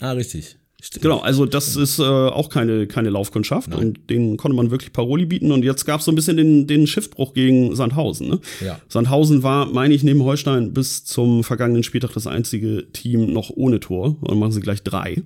Ah, 0.00 0.12
richtig. 0.12 0.58
Genau, 1.00 1.18
also 1.18 1.46
das 1.46 1.76
ist 1.76 1.98
äh, 1.98 2.02
auch 2.02 2.48
keine, 2.50 2.86
keine 2.86 3.10
Laufkundschaft 3.10 3.70
Nein. 3.70 3.78
und 3.78 4.10
den 4.10 4.36
konnte 4.36 4.56
man 4.56 4.70
wirklich 4.70 4.92
Paroli 4.92 5.26
bieten 5.26 5.50
und 5.52 5.64
jetzt 5.64 5.84
gab 5.84 6.00
es 6.00 6.06
so 6.06 6.12
ein 6.12 6.14
bisschen 6.14 6.36
den, 6.36 6.66
den 6.66 6.86
Schiffbruch 6.86 7.34
gegen 7.34 7.74
Sandhausen. 7.74 8.28
Ne? 8.28 8.40
Ja. 8.64 8.80
Sandhausen 8.88 9.42
war, 9.42 9.66
meine 9.66 9.94
ich, 9.94 10.02
neben 10.02 10.22
Holstein 10.22 10.72
bis 10.72 11.04
zum 11.04 11.44
vergangenen 11.44 11.82
Spieltag 11.82 12.12
das 12.12 12.26
einzige 12.26 12.86
Team 12.92 13.32
noch 13.32 13.50
ohne 13.50 13.80
Tor 13.80 14.16
und 14.20 14.30
dann 14.30 14.38
machen 14.38 14.52
sie 14.52 14.60
gleich 14.60 14.82
drei. 14.82 15.22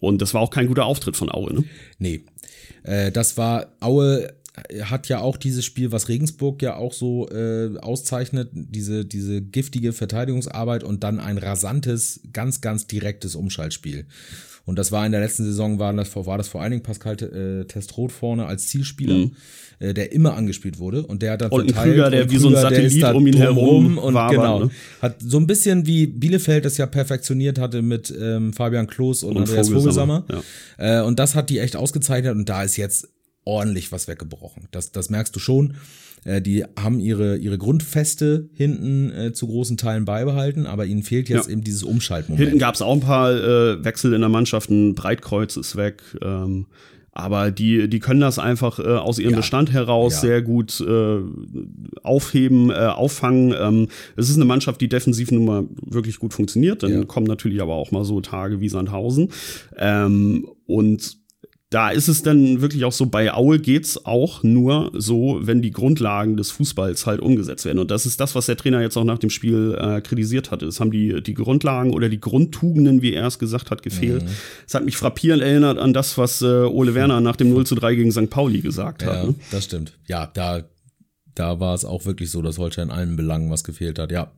Und 0.00 0.22
das 0.22 0.32
war 0.32 0.40
auch 0.40 0.50
kein 0.50 0.66
guter 0.66 0.86
Auftritt 0.86 1.16
von 1.16 1.30
Aue, 1.30 1.52
ne? 1.52 1.64
Nee. 1.98 2.24
Äh, 2.82 3.12
das 3.12 3.36
war, 3.36 3.76
Aue 3.80 4.28
hat 4.82 5.08
ja 5.08 5.20
auch 5.20 5.36
dieses 5.36 5.64
Spiel, 5.64 5.92
was 5.92 6.08
Regensburg 6.08 6.62
ja 6.62 6.76
auch 6.76 6.92
so 6.92 7.28
äh, 7.30 7.78
auszeichnet, 7.78 8.50
diese, 8.52 9.04
diese 9.04 9.40
giftige 9.40 9.92
Verteidigungsarbeit 9.92 10.84
und 10.84 11.04
dann 11.04 11.20
ein 11.20 11.38
rasantes, 11.38 12.20
ganz, 12.32 12.60
ganz 12.60 12.86
direktes 12.86 13.34
Umschaltspiel. 13.34 14.06
Und 14.64 14.78
das 14.78 14.92
war 14.92 15.04
in 15.04 15.12
der 15.12 15.20
letzten 15.20 15.44
Saison, 15.44 15.78
war 15.78 15.92
das, 15.92 16.14
war 16.14 16.38
das 16.38 16.48
vor 16.48 16.62
allen 16.62 16.70
Dingen 16.70 16.82
Pascal 16.82 17.16
äh, 17.22 17.64
Testroth 17.64 18.12
vorne 18.12 18.46
als 18.46 18.68
Zielspieler, 18.68 19.14
mhm. 19.14 19.32
äh, 19.78 19.94
der 19.94 20.12
immer 20.12 20.36
angespielt 20.36 20.78
wurde. 20.78 21.04
Und 21.04 21.22
der 21.22 21.32
hat 21.32 21.42
dann 21.42 21.50
und 21.50 21.72
verteilt. 21.72 21.94
Krüger, 21.94 22.10
der 22.10 22.22
und 22.22 22.30
wie 22.30 22.36
Krüger, 22.36 22.50
so 22.50 22.56
ein 22.56 22.62
Satellit 22.62 23.04
um 23.14 23.26
ihn 23.26 23.36
herum 23.36 23.98
und 23.98 24.14
war 24.14 24.30
genau. 24.30 24.64
Ne? 24.64 24.70
Hat 25.02 25.16
so 25.20 25.38
ein 25.38 25.46
bisschen 25.46 25.86
wie 25.86 26.06
Bielefeld 26.06 26.64
das 26.64 26.76
ja 26.76 26.86
perfektioniert 26.86 27.58
hatte 27.58 27.82
mit 27.82 28.14
ähm, 28.20 28.52
Fabian 28.52 28.86
Klos 28.86 29.22
und, 29.22 29.36
und 29.36 29.42
Andreas 29.42 29.68
Vogelsammer. 29.68 30.24
Vogelsammer. 30.28 30.44
Ja. 30.78 31.00
Äh, 31.00 31.04
und 31.04 31.18
das 31.18 31.34
hat 31.34 31.50
die 31.50 31.58
echt 31.58 31.76
ausgezeichnet 31.76 32.34
und 32.34 32.48
da 32.48 32.62
ist 32.62 32.76
jetzt 32.76 33.08
ordentlich 33.50 33.90
was 33.90 34.06
weggebrochen. 34.06 34.68
Das, 34.70 34.92
das 34.92 35.10
merkst 35.10 35.34
du 35.34 35.40
schon. 35.40 35.74
Äh, 36.24 36.40
die 36.40 36.64
haben 36.78 37.00
ihre, 37.00 37.36
ihre 37.36 37.58
Grundfeste 37.58 38.48
hinten 38.54 39.10
äh, 39.10 39.32
zu 39.32 39.46
großen 39.48 39.76
Teilen 39.76 40.04
beibehalten, 40.04 40.66
aber 40.66 40.86
ihnen 40.86 41.02
fehlt 41.02 41.28
jetzt 41.28 41.46
ja. 41.46 41.52
eben 41.52 41.64
dieses 41.64 41.82
Umschaltmoment. 41.82 42.40
Hinten 42.40 42.58
gab 42.58 42.74
es 42.74 42.82
auch 42.82 42.94
ein 42.94 43.00
paar 43.00 43.32
äh, 43.32 43.84
Wechsel 43.84 44.12
in 44.12 44.20
der 44.20 44.30
Mannschaft. 44.30 44.70
Ein 44.70 44.94
Breitkreuz 44.94 45.56
ist 45.56 45.76
weg. 45.76 46.02
Ähm, 46.22 46.66
aber 47.12 47.50
die, 47.50 47.88
die 47.88 47.98
können 47.98 48.20
das 48.20 48.38
einfach 48.38 48.78
äh, 48.78 48.82
aus 48.82 49.18
ihrem 49.18 49.32
ja. 49.32 49.38
Bestand 49.38 49.72
heraus 49.72 50.14
ja. 50.14 50.20
sehr 50.20 50.42
gut 50.42 50.80
äh, 50.80 51.18
aufheben, 52.02 52.70
äh, 52.70 52.74
auffangen. 52.74 53.52
Ähm, 53.58 53.88
es 54.16 54.30
ist 54.30 54.36
eine 54.36 54.44
Mannschaft, 54.44 54.80
die 54.80 54.88
defensiv 54.88 55.32
nun 55.32 55.44
mal 55.44 55.64
wirklich 55.84 56.18
gut 56.18 56.34
funktioniert. 56.34 56.82
Dann 56.82 56.92
ja. 56.92 57.04
kommen 57.04 57.26
natürlich 57.26 57.60
aber 57.60 57.74
auch 57.74 57.90
mal 57.90 58.04
so 58.04 58.20
Tage 58.20 58.60
wie 58.60 58.68
Sandhausen. 58.68 59.30
Ähm, 59.76 60.46
und 60.66 61.19
da 61.70 61.90
ist 61.90 62.08
es 62.08 62.24
dann 62.24 62.60
wirklich 62.60 62.84
auch 62.84 62.92
so, 62.92 63.06
bei 63.06 63.32
Aue 63.32 63.60
geht's 63.60 64.04
auch 64.04 64.42
nur 64.42 64.90
so, 64.92 65.38
wenn 65.40 65.62
die 65.62 65.70
Grundlagen 65.70 66.36
des 66.36 66.50
Fußballs 66.50 67.06
halt 67.06 67.20
umgesetzt 67.20 67.64
werden. 67.64 67.78
Und 67.78 67.92
das 67.92 68.06
ist 68.06 68.18
das, 68.18 68.34
was 68.34 68.46
der 68.46 68.56
Trainer 68.56 68.82
jetzt 68.82 68.96
auch 68.96 69.04
nach 69.04 69.18
dem 69.18 69.30
Spiel 69.30 69.78
äh, 69.80 70.00
kritisiert 70.00 70.50
hatte. 70.50 70.66
Es 70.66 70.80
haben 70.80 70.90
die, 70.90 71.22
die 71.22 71.34
Grundlagen 71.34 71.94
oder 71.94 72.08
die 72.08 72.18
Grundtugenden, 72.18 73.02
wie 73.02 73.14
er 73.14 73.28
es 73.28 73.38
gesagt 73.38 73.70
hat, 73.70 73.84
gefehlt. 73.84 74.24
Mhm. 74.24 74.30
Es 74.66 74.74
hat 74.74 74.84
mich 74.84 74.96
frappierend 74.96 75.44
erinnert 75.44 75.78
an 75.78 75.92
das, 75.92 76.18
was 76.18 76.42
äh, 76.42 76.46
Ole 76.46 76.96
Werner 76.96 77.20
nach 77.20 77.36
dem 77.36 77.50
0 77.50 77.64
zu 77.64 77.76
3 77.76 77.94
gegen 77.94 78.10
St. 78.10 78.30
Pauli 78.30 78.62
gesagt 78.62 79.02
ja, 79.02 79.12
hat. 79.12 79.26
Ne? 79.28 79.34
Das 79.52 79.64
stimmt. 79.66 79.96
Ja, 80.08 80.26
da, 80.26 80.64
da 81.36 81.60
war 81.60 81.76
es 81.76 81.84
auch 81.84 82.04
wirklich 82.04 82.32
so, 82.32 82.42
dass 82.42 82.58
Holstein 82.58 82.88
in 82.88 82.94
allen 82.94 83.14
Belangen 83.14 83.48
was 83.48 83.62
gefehlt 83.62 84.00
hat. 84.00 84.10
Ja. 84.10 84.32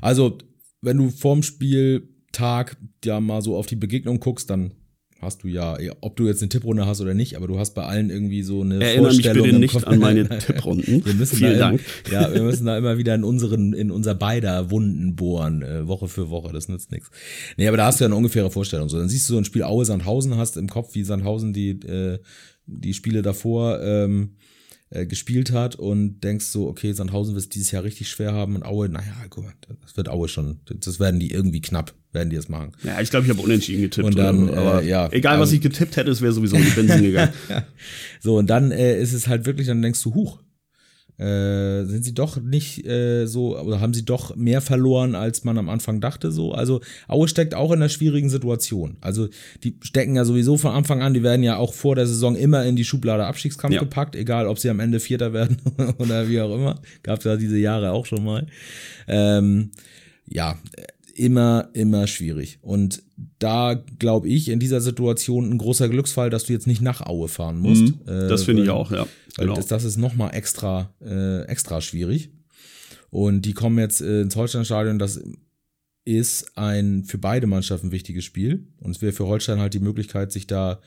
Also, 0.00 0.38
wenn 0.80 0.96
du 0.96 1.10
vorm 1.10 1.42
Spieltag 1.42 2.78
ja 3.04 3.20
mal 3.20 3.42
so 3.42 3.54
auf 3.54 3.66
die 3.66 3.76
Begegnung 3.76 4.18
guckst, 4.18 4.48
dann 4.48 4.72
hast 5.20 5.42
du 5.42 5.48
ja, 5.48 5.76
ob 6.00 6.16
du 6.16 6.26
jetzt 6.26 6.42
eine 6.42 6.48
Tipprunde 6.48 6.86
hast 6.86 7.00
oder 7.00 7.14
nicht, 7.14 7.36
aber 7.36 7.46
du 7.46 7.58
hast 7.58 7.74
bei 7.74 7.84
allen 7.84 8.10
irgendwie 8.10 8.42
so 8.42 8.62
eine 8.62 8.82
Erinnere 8.82 9.12
Vorstellung 9.12 9.42
mich 9.42 9.52
bitte 9.52 9.58
nicht 9.58 9.86
an 9.86 9.98
meine 9.98 10.28
Tipprunden. 10.38 11.04
wir 11.04 11.14
müssen 11.14 11.36
Vielen 11.36 11.58
Dank. 11.58 11.80
Im, 12.06 12.12
ja, 12.12 12.32
wir 12.32 12.42
müssen 12.42 12.66
da 12.66 12.78
immer 12.78 12.98
wieder 12.98 13.14
in 13.14 13.24
unseren, 13.24 13.72
in 13.72 13.90
unser 13.90 14.14
beider 14.14 14.70
Wunden 14.70 15.16
bohren, 15.16 15.62
äh, 15.62 15.86
Woche 15.86 16.08
für 16.08 16.30
Woche, 16.30 16.52
das 16.52 16.68
nützt 16.68 16.90
nichts. 16.90 17.10
Nee, 17.56 17.68
aber 17.68 17.76
da 17.76 17.86
hast 17.86 18.00
du 18.00 18.04
ja 18.04 18.08
eine 18.08 18.16
ungefähre 18.16 18.50
Vorstellung. 18.50 18.88
So, 18.88 18.98
dann 18.98 19.08
siehst 19.08 19.28
du 19.28 19.34
so 19.34 19.38
ein 19.38 19.44
Spiel 19.44 19.62
Aue 19.62 19.84
Sandhausen, 19.84 20.36
hast 20.36 20.56
im 20.56 20.68
Kopf, 20.68 20.94
wie 20.94 21.04
Sandhausen 21.04 21.52
die, 21.52 21.70
äh, 21.70 22.18
die 22.66 22.94
Spiele 22.94 23.22
davor 23.22 23.80
ähm, 23.82 24.36
äh, 24.90 25.06
gespielt 25.06 25.52
hat 25.52 25.76
und 25.76 26.20
denkst 26.20 26.46
so, 26.46 26.66
okay, 26.68 26.92
Sandhausen 26.92 27.34
wird 27.34 27.44
es 27.44 27.48
dieses 27.48 27.70
Jahr 27.70 27.84
richtig 27.84 28.08
schwer 28.08 28.32
haben 28.32 28.56
und 28.56 28.64
Aue, 28.64 28.88
naja, 28.88 29.14
guck 29.28 29.44
mal, 29.44 29.52
das 29.82 29.96
wird 29.96 30.08
Aue 30.08 30.28
schon, 30.28 30.60
das 30.66 30.98
werden 30.98 31.20
die 31.20 31.30
irgendwie 31.30 31.60
knapp, 31.60 31.94
werden 32.12 32.30
die 32.30 32.36
es 32.36 32.48
machen. 32.48 32.72
Ja, 32.82 33.00
ich 33.00 33.10
glaube, 33.10 33.26
ich 33.26 33.30
habe 33.30 33.40
unentschieden 33.40 33.82
getippt. 33.82 34.04
Und 34.04 34.18
dann, 34.18 34.48
oder, 34.48 34.58
aber 34.58 34.82
äh, 34.82 34.88
ja, 34.88 35.08
egal, 35.12 35.38
was 35.38 35.52
ich 35.52 35.60
getippt 35.60 35.96
hätte, 35.96 36.10
es 36.10 36.20
wäre 36.20 36.32
sowieso 36.32 36.56
in 36.56 36.64
die 36.64 36.70
Benzin 36.70 37.02
gegangen. 37.02 37.32
so, 38.20 38.36
und 38.36 38.48
dann 38.50 38.72
äh, 38.72 39.00
ist 39.00 39.12
es 39.12 39.28
halt 39.28 39.46
wirklich, 39.46 39.68
dann 39.68 39.80
denkst 39.80 40.02
du, 40.02 40.14
huch, 40.14 40.40
äh, 41.20 41.84
sind 41.84 42.02
sie 42.02 42.14
doch 42.14 42.40
nicht 42.40 42.86
äh, 42.86 43.26
so, 43.26 43.58
oder 43.58 43.80
haben 43.80 43.92
sie 43.92 44.06
doch 44.06 44.36
mehr 44.36 44.62
verloren, 44.62 45.14
als 45.14 45.44
man 45.44 45.58
am 45.58 45.68
Anfang 45.68 46.00
dachte 46.00 46.32
so. 46.32 46.52
Also 46.52 46.80
Aue 47.08 47.28
steckt 47.28 47.54
auch 47.54 47.72
in 47.72 47.76
einer 47.76 47.90
schwierigen 47.90 48.30
Situation. 48.30 48.96
Also 49.02 49.28
die 49.62 49.76
stecken 49.82 50.16
ja 50.16 50.24
sowieso 50.24 50.56
von 50.56 50.72
Anfang 50.72 51.02
an, 51.02 51.12
die 51.12 51.22
werden 51.22 51.42
ja 51.42 51.56
auch 51.58 51.74
vor 51.74 51.94
der 51.94 52.06
Saison 52.06 52.36
immer 52.36 52.64
in 52.64 52.74
die 52.74 52.84
Schublade 52.84 53.26
Abstiegskampf 53.26 53.74
ja. 53.74 53.80
gepackt, 53.80 54.16
egal 54.16 54.46
ob 54.46 54.58
sie 54.58 54.70
am 54.70 54.80
Ende 54.80 54.98
Vierter 54.98 55.32
werden 55.34 55.58
oder 55.98 56.28
wie 56.28 56.40
auch 56.40 56.54
immer. 56.54 56.80
Gab 57.02 57.18
es 57.18 57.24
ja 57.24 57.36
diese 57.36 57.58
Jahre 57.58 57.92
auch 57.92 58.06
schon 58.06 58.24
mal. 58.24 58.46
Ähm, 59.06 59.72
ja, 60.26 60.56
immer, 61.20 61.68
immer 61.74 62.06
schwierig. 62.06 62.58
Und 62.62 63.02
da 63.38 63.74
glaube 63.98 64.28
ich 64.28 64.48
in 64.48 64.58
dieser 64.58 64.80
Situation 64.80 65.50
ein 65.50 65.58
großer 65.58 65.90
Glücksfall, 65.90 66.30
dass 66.30 66.44
du 66.44 66.54
jetzt 66.54 66.66
nicht 66.66 66.80
nach 66.80 67.02
Aue 67.02 67.28
fahren 67.28 67.58
musst. 67.58 67.82
Mhm, 67.82 68.06
das 68.06 68.44
finde 68.44 68.62
ich 68.62 68.70
auch, 68.70 68.90
ja. 68.90 69.06
Genau. 69.36 69.54
das, 69.54 69.66
das 69.66 69.84
ist 69.84 69.98
nochmal 69.98 70.34
extra, 70.34 70.94
äh, 71.04 71.42
extra 71.42 71.82
schwierig. 71.82 72.30
Und 73.10 73.42
die 73.42 73.52
kommen 73.52 73.78
jetzt 73.78 74.00
äh, 74.00 74.22
ins 74.22 74.34
Holsteinstadion. 74.34 74.98
Das 74.98 75.20
ist 76.06 76.56
ein 76.56 77.04
für 77.04 77.18
beide 77.18 77.46
Mannschaften 77.46 77.92
wichtiges 77.92 78.24
Spiel. 78.24 78.68
Und 78.78 78.92
es 78.92 79.02
wäre 79.02 79.12
für 79.12 79.26
Holstein 79.26 79.58
halt 79.58 79.74
die 79.74 79.80
Möglichkeit, 79.80 80.32
sich 80.32 80.46
da 80.46 80.80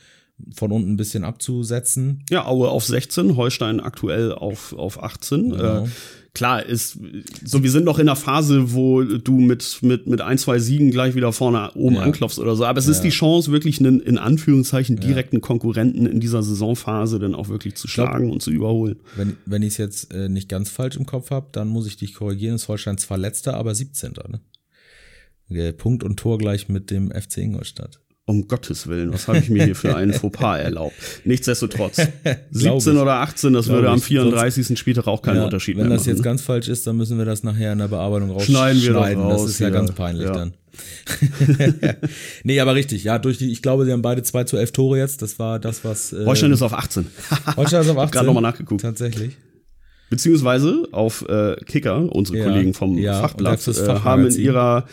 von 0.55 0.71
unten 0.71 0.93
ein 0.93 0.97
bisschen 0.97 1.23
abzusetzen. 1.23 2.23
Ja, 2.29 2.45
Aue 2.45 2.69
auf 2.69 2.85
16, 2.85 3.35
Holstein 3.35 3.79
aktuell 3.79 4.31
auf, 4.31 4.73
auf 4.73 5.01
18. 5.01 5.51
Genau. 5.51 5.85
Äh, 5.85 5.87
klar 6.33 6.65
ist, 6.65 6.97
so 7.45 7.61
wir 7.61 7.69
sind 7.69 7.85
noch 7.85 7.99
in 7.99 8.07
der 8.07 8.15
Phase, 8.15 8.73
wo 8.73 9.03
du 9.03 9.39
mit, 9.39 9.79
mit, 9.81 10.07
mit 10.07 10.21
ein, 10.21 10.37
zwei 10.37 10.59
Siegen 10.59 10.91
gleich 10.91 11.15
wieder 11.15 11.31
vorne 11.31 11.71
oben 11.75 11.95
ja. 11.95 12.01
anklopfst 12.01 12.39
oder 12.39 12.55
so. 12.55 12.65
Aber 12.65 12.79
es 12.79 12.85
ja. 12.85 12.91
ist 12.91 13.01
die 13.01 13.09
Chance, 13.09 13.51
wirklich 13.51 13.79
einen, 13.79 13.99
in 13.99 14.17
Anführungszeichen, 14.17 14.97
direkten 14.97 15.41
Konkurrenten 15.41 16.05
in 16.05 16.19
dieser 16.19 16.41
Saisonphase 16.41 17.19
dann 17.19 17.35
auch 17.35 17.49
wirklich 17.49 17.75
zu 17.75 17.87
schlagen 17.87 18.25
glaub, 18.25 18.33
und 18.33 18.41
zu 18.41 18.51
überholen. 18.51 18.99
Wenn, 19.15 19.37
wenn 19.45 19.61
ich 19.61 19.73
es 19.73 19.77
jetzt 19.77 20.13
äh, 20.13 20.29
nicht 20.29 20.49
ganz 20.49 20.69
falsch 20.69 20.97
im 20.97 21.05
Kopf 21.05 21.29
habe, 21.29 21.47
dann 21.51 21.67
muss 21.67 21.87
ich 21.87 21.97
dich 21.97 22.15
korrigieren, 22.15 22.55
ist 22.55 22.67
Holstein 22.67 22.97
zwar 22.97 23.17
letzter, 23.17 23.55
aber 23.55 23.75
17. 23.75 24.13
Ne? 24.29 25.73
Punkt 25.73 26.03
und 26.03 26.17
Tor 26.17 26.39
gleich 26.39 26.67
mit 26.67 26.89
dem 26.89 27.11
FC 27.11 27.37
Ingolstadt. 27.37 28.02
Um 28.25 28.47
Gottes 28.47 28.87
Willen, 28.87 29.11
was 29.11 29.27
habe 29.27 29.39
ich 29.39 29.49
mir 29.49 29.65
hier 29.65 29.75
für 29.75 29.97
einen 29.97 30.13
Fauxpas 30.13 30.59
erlaubt? 30.59 30.95
Nichtsdestotrotz, 31.25 31.97
17 32.51 32.97
oder 32.97 33.15
18, 33.15 33.51
das 33.51 33.67
würde 33.67 33.89
am 33.89 33.99
34. 33.99 34.65
Sonst, 34.65 34.79
Spieltag 34.79 35.07
auch 35.07 35.21
keinen 35.21 35.37
ja, 35.37 35.45
Unterschied 35.45 35.75
machen. 35.75 35.89
Wenn 35.89 35.97
das 35.97 36.05
jetzt 36.05 36.23
ganz 36.23 36.41
falsch 36.41 36.69
ist, 36.69 36.87
dann 36.87 36.95
müssen 36.95 37.17
wir 37.17 37.25
das 37.25 37.43
nachher 37.43 37.73
in 37.73 37.79
der 37.79 37.89
Bearbeitung 37.89 38.31
rausschneiden. 38.31 38.81
Schneiden 38.81 39.19
wir 39.19 39.23
doch 39.25 39.31
raus, 39.31 39.41
Das 39.41 39.51
ist 39.51 39.59
ja, 39.59 39.67
ja 39.67 39.73
ganz 39.73 39.91
peinlich 39.91 40.27
ja. 40.27 40.31
dann. 40.31 40.53
nee, 42.43 42.59
aber 42.61 42.75
richtig, 42.75 43.03
ja, 43.03 43.19
durch 43.19 43.39
die, 43.39 43.51
ich 43.51 43.61
glaube, 43.61 43.83
sie 43.85 43.91
haben 43.91 44.01
beide 44.01 44.23
2 44.23 44.45
zu 44.45 44.55
11 44.55 44.71
Tore 44.71 44.97
jetzt. 44.97 45.21
Das 45.21 45.37
war 45.37 45.59
das, 45.59 45.83
was. 45.83 46.13
Äh, 46.13 46.25
Holstein 46.25 46.53
ist 46.53 46.61
auf 46.61 46.73
18. 46.73 47.05
Holstein 47.57 47.81
ist 47.81 47.89
auf 47.89 47.97
18. 47.97 48.11
Gerade 48.11 48.25
nochmal 48.25 48.43
nachgeguckt. 48.43 48.81
Tatsächlich. 48.81 49.35
Beziehungsweise 50.09 50.87
auf 50.91 51.27
äh, 51.27 51.55
Kicker, 51.65 52.09
unsere 52.13 52.43
Kollegen 52.43 52.73
vom 52.73 52.97
Fachblatt, 53.03 53.67
äh, 53.67 53.87
haben 53.99 54.27
in 54.27 54.39
ihrer 54.39 54.85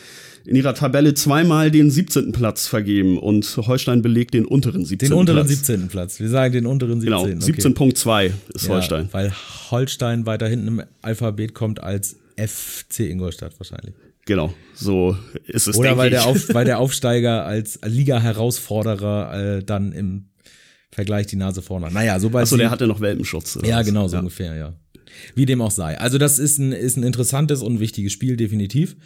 in 0.44 0.56
ihrer 0.56 0.74
Tabelle 0.74 1.14
zweimal 1.14 1.70
den 1.70 1.90
17. 1.90 2.32
Platz 2.32 2.66
vergeben 2.66 3.18
und 3.18 3.56
Holstein 3.56 4.02
belegt 4.02 4.34
den 4.34 4.46
unteren 4.46 4.84
17. 4.84 5.10
Den 5.10 5.18
unteren 5.18 5.46
Platz. 5.46 5.48
17. 5.48 5.88
Platz. 5.88 6.20
Wir 6.20 6.28
sagen 6.28 6.52
den 6.52 6.66
unteren 6.66 7.00
17. 7.00 7.38
Genau, 7.38 7.84
17.2 7.84 8.26
okay. 8.26 8.32
ist 8.54 8.66
ja, 8.66 8.74
Holstein. 8.74 9.08
Weil 9.12 9.32
Holstein 9.70 10.26
weiter 10.26 10.48
hinten 10.48 10.68
im 10.68 10.82
Alphabet 11.02 11.54
kommt 11.54 11.82
als 11.82 12.16
FC 12.36 13.00
Ingolstadt 13.00 13.52
wahrscheinlich. 13.58 13.94
Genau, 14.26 14.52
so 14.74 15.16
ist 15.46 15.66
es. 15.66 15.76
Oder 15.76 15.96
weil 15.96 16.10
der, 16.10 16.26
Auf, 16.26 16.48
weil 16.54 16.64
der 16.64 16.78
Aufsteiger 16.78 17.44
als 17.44 17.80
Liga-Herausforderer 17.84 19.58
äh, 19.58 19.64
dann 19.64 19.92
im 19.92 20.26
Vergleich 20.92 21.26
die 21.26 21.36
Nase 21.36 21.62
vorne 21.62 21.86
hat. 21.86 21.92
Naja, 21.92 22.18
sobald. 22.18 22.44
Achso, 22.44 22.56
der 22.56 22.70
hatte 22.70 22.86
noch 22.86 23.00
Welpenschutz. 23.00 23.58
ja, 23.62 23.78
was? 23.78 23.86
genau, 23.86 24.08
so 24.08 24.14
ja. 24.14 24.20
ungefähr, 24.20 24.54
ja. 24.56 24.74
Wie 25.34 25.46
dem 25.46 25.60
auch 25.60 25.70
sei. 25.70 25.98
Also, 25.98 26.18
das 26.18 26.38
ist 26.38 26.58
ein, 26.58 26.72
ist 26.72 26.96
ein 26.96 27.02
interessantes 27.02 27.62
und 27.62 27.80
wichtiges 27.80 28.12
Spiel, 28.12 28.36
definitiv 28.36 28.96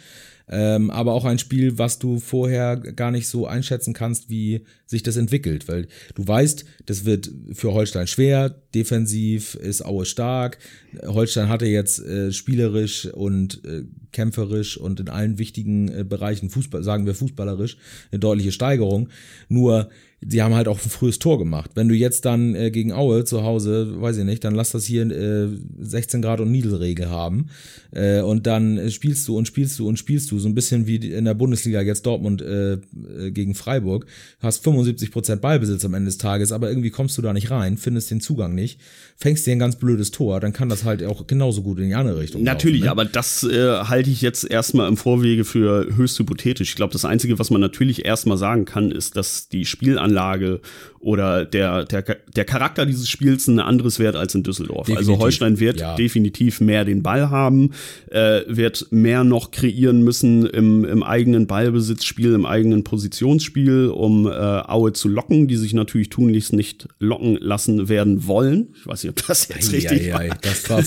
ähm, 0.47 0.91
aber 0.91 1.13
auch 1.13 1.25
ein 1.25 1.39
Spiel, 1.39 1.77
was 1.77 1.99
du 1.99 2.19
vorher 2.19 2.77
gar 2.77 3.11
nicht 3.11 3.27
so 3.27 3.47
einschätzen 3.47 3.93
kannst, 3.93 4.29
wie 4.29 4.65
sich 4.85 5.03
das 5.03 5.17
entwickelt, 5.17 5.67
weil 5.67 5.87
du 6.13 6.27
weißt, 6.27 6.65
das 6.85 7.05
wird 7.05 7.31
für 7.53 7.73
Holstein 7.73 8.07
schwer, 8.07 8.49
defensiv 8.73 9.55
ist 9.55 9.83
Aue 9.83 10.05
stark, 10.05 10.59
Holstein 11.03 11.49
hatte 11.49 11.65
jetzt 11.65 11.99
äh, 11.99 12.31
spielerisch 12.31 13.05
und 13.05 13.63
äh, 13.65 13.83
kämpferisch 14.11 14.77
und 14.77 14.99
in 14.99 15.09
allen 15.09 15.37
wichtigen 15.37 15.89
äh, 15.89 16.03
Bereichen, 16.03 16.49
Fußball, 16.49 16.83
sagen 16.83 17.05
wir 17.05 17.15
fußballerisch, 17.15 17.77
eine 18.11 18.19
deutliche 18.19 18.51
Steigerung, 18.51 19.09
nur 19.49 19.89
sie 20.27 20.41
haben 20.41 20.55
halt 20.55 20.67
auch 20.67 20.81
ein 20.81 20.89
frühes 20.89 21.19
Tor 21.19 21.37
gemacht. 21.37 21.71
Wenn 21.75 21.87
du 21.87 21.95
jetzt 21.95 22.25
dann 22.25 22.55
äh, 22.55 22.71
gegen 22.71 22.91
Aue 22.91 23.25
zu 23.25 23.43
Hause, 23.43 24.01
weiß 24.01 24.17
ich 24.17 24.25
nicht, 24.25 24.43
dann 24.43 24.55
lass 24.55 24.71
das 24.71 24.85
hier 24.85 25.09
äh, 25.09 25.49
16 25.79 26.21
Grad 26.21 26.39
und 26.39 26.51
Niedelregel 26.51 27.09
haben. 27.09 27.47
Äh, 27.91 28.21
und 28.21 28.47
dann 28.47 28.89
spielst 28.89 29.27
du 29.27 29.37
und 29.37 29.47
spielst 29.47 29.77
du 29.79 29.87
und 29.87 29.99
spielst 29.99 30.31
du, 30.31 30.39
so 30.39 30.47
ein 30.47 30.55
bisschen 30.55 30.87
wie 30.87 30.95
in 30.95 31.25
der 31.25 31.33
Bundesliga 31.33 31.81
jetzt 31.81 32.05
Dortmund 32.05 32.41
äh, 32.41 32.73
äh 32.73 33.31
gegen 33.31 33.55
Freiburg, 33.55 34.05
hast 34.39 34.65
75 34.75 35.11
Prozent 35.11 35.41
Ballbesitz 35.41 35.85
am 35.85 35.93
Ende 35.93 36.07
des 36.07 36.17
Tages, 36.17 36.51
aber 36.51 36.69
irgendwie 36.69 36.89
kommst 36.89 37.17
du 37.17 37.21
da 37.21 37.33
nicht 37.33 37.51
rein, 37.51 37.77
findest 37.77 38.11
den 38.11 38.21
Zugang 38.21 38.53
nicht, 38.53 38.79
fängst 39.15 39.47
dir 39.47 39.51
ein 39.51 39.59
ganz 39.59 39.77
blödes 39.77 40.11
Tor, 40.11 40.39
dann 40.39 40.53
kann 40.53 40.69
das 40.69 40.83
halt 40.83 41.03
auch 41.03 41.27
genauso 41.27 41.61
gut 41.61 41.79
in 41.79 41.87
die 41.87 41.95
andere 41.95 42.19
Richtung 42.19 42.43
Natürlich, 42.43 42.81
laufen, 42.81 42.97
ne? 42.97 43.03
aber 43.03 43.05
das 43.05 43.43
äh, 43.43 43.83
halte 43.83 44.09
ich 44.09 44.21
jetzt 44.21 44.49
erstmal 44.49 44.87
im 44.87 44.97
Vorwege 44.97 45.45
für 45.45 45.95
höchst 45.95 46.19
hypothetisch. 46.19 46.69
Ich 46.69 46.75
glaube, 46.75 46.93
das 46.93 47.05
Einzige, 47.05 47.39
was 47.39 47.49
man 47.49 47.61
natürlich 47.61 48.05
erstmal 48.05 48.37
sagen 48.37 48.65
kann, 48.65 48.91
ist, 48.91 49.15
dass 49.15 49.47
die 49.49 49.65
Spielanlage 49.65 50.59
oder 51.05 51.45
der, 51.45 51.85
der, 51.85 52.03
der 52.35 52.45
Charakter 52.45 52.87
dieses 52.87 53.07
Spiels 53.07 53.47
ein 53.47 53.59
anderes 53.59 53.99
Wert 53.99 54.15
als 54.15 54.33
in 54.33 54.41
Düsseldorf. 54.41 54.89
Also 54.89 54.93
definitiv. 54.93 55.09
Also 55.09 55.23
Holstein 55.23 55.59
wird 55.59 55.79
ja. 55.79 55.95
definitiv 55.95 56.61
mehr 56.61 56.83
den 56.83 57.03
Ball 57.03 57.29
haben, 57.29 57.73
äh, 58.09 58.41
wird 58.47 58.87
mehr 58.89 59.23
noch 59.23 59.51
kreieren 59.51 60.01
müssen 60.01 60.47
im, 60.47 60.83
im 60.83 61.03
eigenen 61.03 61.45
Ballbesitzspiel, 61.45 62.33
im 62.33 62.47
eigenen 62.47 62.83
Positionsspiel, 62.83 63.89
um 63.89 64.25
äh, 64.25 64.31
Aue 64.69 64.93
zu 64.93 65.07
locken, 65.07 65.47
die 65.47 65.57
sich 65.57 65.73
natürlich 65.73 66.09
tunlichst 66.09 66.53
nicht 66.53 66.87
locken 66.99 67.37
lassen 67.39 67.89
werden 67.89 68.27
wollen. 68.27 68.73
Ich 68.75 68.87
weiß 68.87 69.03
nicht, 69.03 69.09
ob 69.11 69.27
das 69.27 69.47
jetzt 69.47 69.69
ei, 69.69 69.77
richtig 69.77 70.13
ei, 70.13 70.15
ei. 70.15 70.29
war. 70.29 70.37
Das 70.41 70.69
war, 70.69 70.83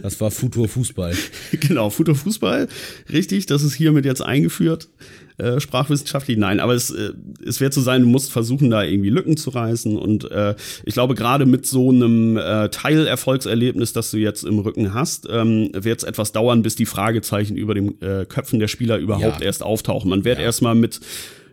das 0.00 0.20
war 0.20 0.30
Futur 0.30 0.68
Fußball. 0.68 1.14
genau, 1.52 1.90
Futur 1.90 2.14
Fußball. 2.14 2.68
Richtig, 3.12 3.46
das 3.46 3.62
ist 3.62 3.74
hiermit 3.74 4.04
jetzt 4.04 4.22
eingeführt. 4.22 4.88
Äh, 5.40 5.58
sprachwissenschaftlich 5.58 6.36
nein, 6.36 6.60
aber 6.60 6.74
es, 6.74 6.90
äh, 6.90 7.12
es 7.46 7.60
wird 7.60 7.72
so 7.72 7.80
sein, 7.80 8.02
du 8.02 8.08
musst 8.08 8.30
versuchen, 8.30 8.68
da 8.68 8.82
irgendwie 8.82 9.08
Lücken 9.08 9.38
zu 9.38 9.48
reißen. 9.48 9.96
Und 9.96 10.30
äh, 10.30 10.54
ich 10.84 10.92
glaube, 10.92 11.14
gerade 11.14 11.46
mit 11.46 11.64
so 11.64 11.88
einem 11.88 12.36
äh, 12.36 12.68
Teilerfolgserlebnis, 12.68 13.94
das 13.94 14.10
du 14.10 14.18
jetzt 14.18 14.44
im 14.44 14.58
Rücken 14.58 14.92
hast, 14.92 15.26
ähm, 15.30 15.70
wird 15.72 16.00
es 16.00 16.04
etwas 16.04 16.32
dauern, 16.32 16.60
bis 16.60 16.76
die 16.76 16.84
Fragezeichen 16.84 17.56
über 17.56 17.74
den 17.74 17.98
äh, 18.02 18.26
Köpfen 18.28 18.58
der 18.58 18.68
Spieler 18.68 18.98
überhaupt 18.98 19.40
ja. 19.40 19.46
erst 19.46 19.62
auftauchen. 19.62 20.10
Man 20.10 20.24
wird 20.24 20.38
ja. 20.38 20.44
erstmal 20.44 20.74
mit 20.74 21.00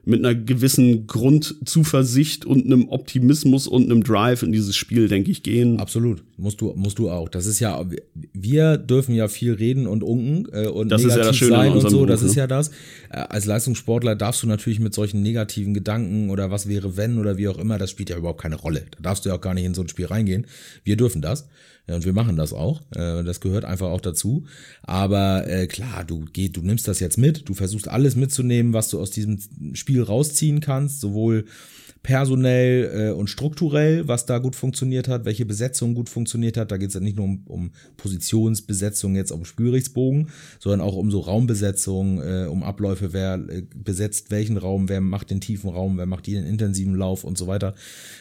mit 0.08 0.24
einer 0.24 0.36
gewissen 0.36 1.06
Grundzuversicht 1.06 2.46
und 2.46 2.66
einem 2.66 2.88
Optimismus 2.88 3.68
und 3.68 3.92
einem 3.92 4.04
Drive 4.04 4.42
in 4.42 4.54
dieses 4.54 4.76
Spiel, 4.76 5.10
denke 5.10 5.30
ich, 5.30 5.44
gehen. 5.44 5.82
Absolut. 5.82 6.24
Musst 6.38 6.62
du, 6.62 6.72
musst 6.78 6.98
du 6.98 7.10
auch. 7.10 7.28
Das 7.28 7.46
ist 7.46 7.60
ja, 7.60 7.86
wir 8.34 8.78
dürfen 8.78 9.14
ja 9.14 9.28
viel 9.28 9.54
reden 9.54 9.86
und 9.86 10.04
unken 10.04 10.48
äh, 10.54 10.68
und 10.68 10.90
das 10.90 11.02
negativ 11.02 11.34
ist 11.34 11.42
ja 11.42 11.50
das 11.50 11.60
sein 11.60 11.72
und 11.74 11.82
so. 11.82 11.90
Beruf, 11.90 12.08
das 12.08 12.22
ne? 12.22 12.28
ist 12.30 12.36
ja 12.36 12.48
das. 12.48 12.70
Äh, 13.10 13.18
als 13.18 13.46
Leistungssportler 13.46 14.16
darfst 14.16 14.42
du 14.44 14.48
natürlich 14.48 14.80
mit 14.80 14.94
solchen 14.94 15.22
negativen 15.22 15.74
Gedanken 15.74 16.30
oder 16.30 16.52
was 16.52 16.70
wäre 16.70 16.96
wenn 16.96 17.18
oder 17.18 17.38
wie 17.38 17.50
auch 17.50 17.58
immer, 17.58 17.78
das 17.78 17.92
spielt 17.92 18.10
ja 18.10 18.18
überhaupt 18.18 18.42
keine 18.42 18.56
Rolle. 18.56 18.86
Da 18.92 19.00
darfst 19.02 19.26
du 19.26 19.30
ja 19.30 19.36
auch 19.36 19.42
gar 19.42 19.54
nicht 19.56 19.66
in 19.66 19.74
so 19.74 19.82
ein 19.82 19.90
Spiel 19.90 20.06
reingehen. 20.06 20.48
Wir 20.86 20.96
dürfen 20.96 21.22
das. 21.22 21.50
Und 21.88 22.06
wir 22.06 22.14
machen 22.14 22.36
das 22.36 22.54
auch. 22.54 22.82
Äh, 22.96 23.24
das 23.24 23.40
gehört 23.40 23.66
einfach 23.66 23.88
auch 23.88 24.02
dazu. 24.02 24.46
Aber 24.84 25.48
äh, 25.48 25.68
klar, 25.68 26.04
du 26.04 26.26
geh, 26.34 26.50
du 26.50 26.62
nimmst 26.62 26.88
das 26.88 27.00
jetzt 27.00 27.18
mit, 27.18 27.48
du 27.48 27.54
versuchst 27.54 27.88
alles 27.88 28.16
mitzunehmen, 28.16 28.74
was 28.74 28.90
du 28.90 29.00
aus 29.00 29.12
diesem 29.12 29.40
Spiel 29.74 30.04
rausziehen 30.04 30.60
kannst, 30.60 31.00
sowohl 31.00 31.46
personell 32.04 33.10
äh, 33.10 33.12
und 33.12 33.30
strukturell, 33.30 34.08
was 34.08 34.26
da 34.26 34.38
gut 34.38 34.56
funktioniert 34.56 35.08
hat, 35.08 35.26
welche 35.26 35.46
Besetzung 35.46 35.94
gut 35.94 36.10
funktioniert 36.10 36.58
hat. 36.58 36.72
Da 36.72 36.78
geht 36.78 36.90
es 36.90 36.94
ja 36.94 37.00
nicht 37.00 37.18
nur 37.18 37.26
um, 37.26 37.44
um 37.46 37.72
Positionsbesetzung 37.98 39.16
jetzt 39.16 39.32
auf 39.32 39.40
dem 39.40 39.46
Spielrechtsbogen, 39.46 40.30
sondern 40.60 40.82
auch 40.82 40.96
um 40.96 41.12
so 41.12 41.20
Raumbesetzung, 41.20 42.22
äh, 42.22 42.46
um 42.46 42.64
Abläufe, 42.64 43.14
wer 43.14 43.36
äh, 43.36 43.64
besetzt 43.76 44.32
welchen 44.32 44.58
Raum, 44.58 44.90
wer 44.90 45.02
macht 45.02 45.30
den 45.30 45.42
tiefen 45.42 45.70
Raum, 45.70 45.98
wer 45.98 46.06
macht 46.06 46.28
den 46.28 46.46
intensiven 46.46 46.96
Lauf 46.96 47.24
und 47.24 47.38
so 47.38 47.48
weiter. 47.48 47.76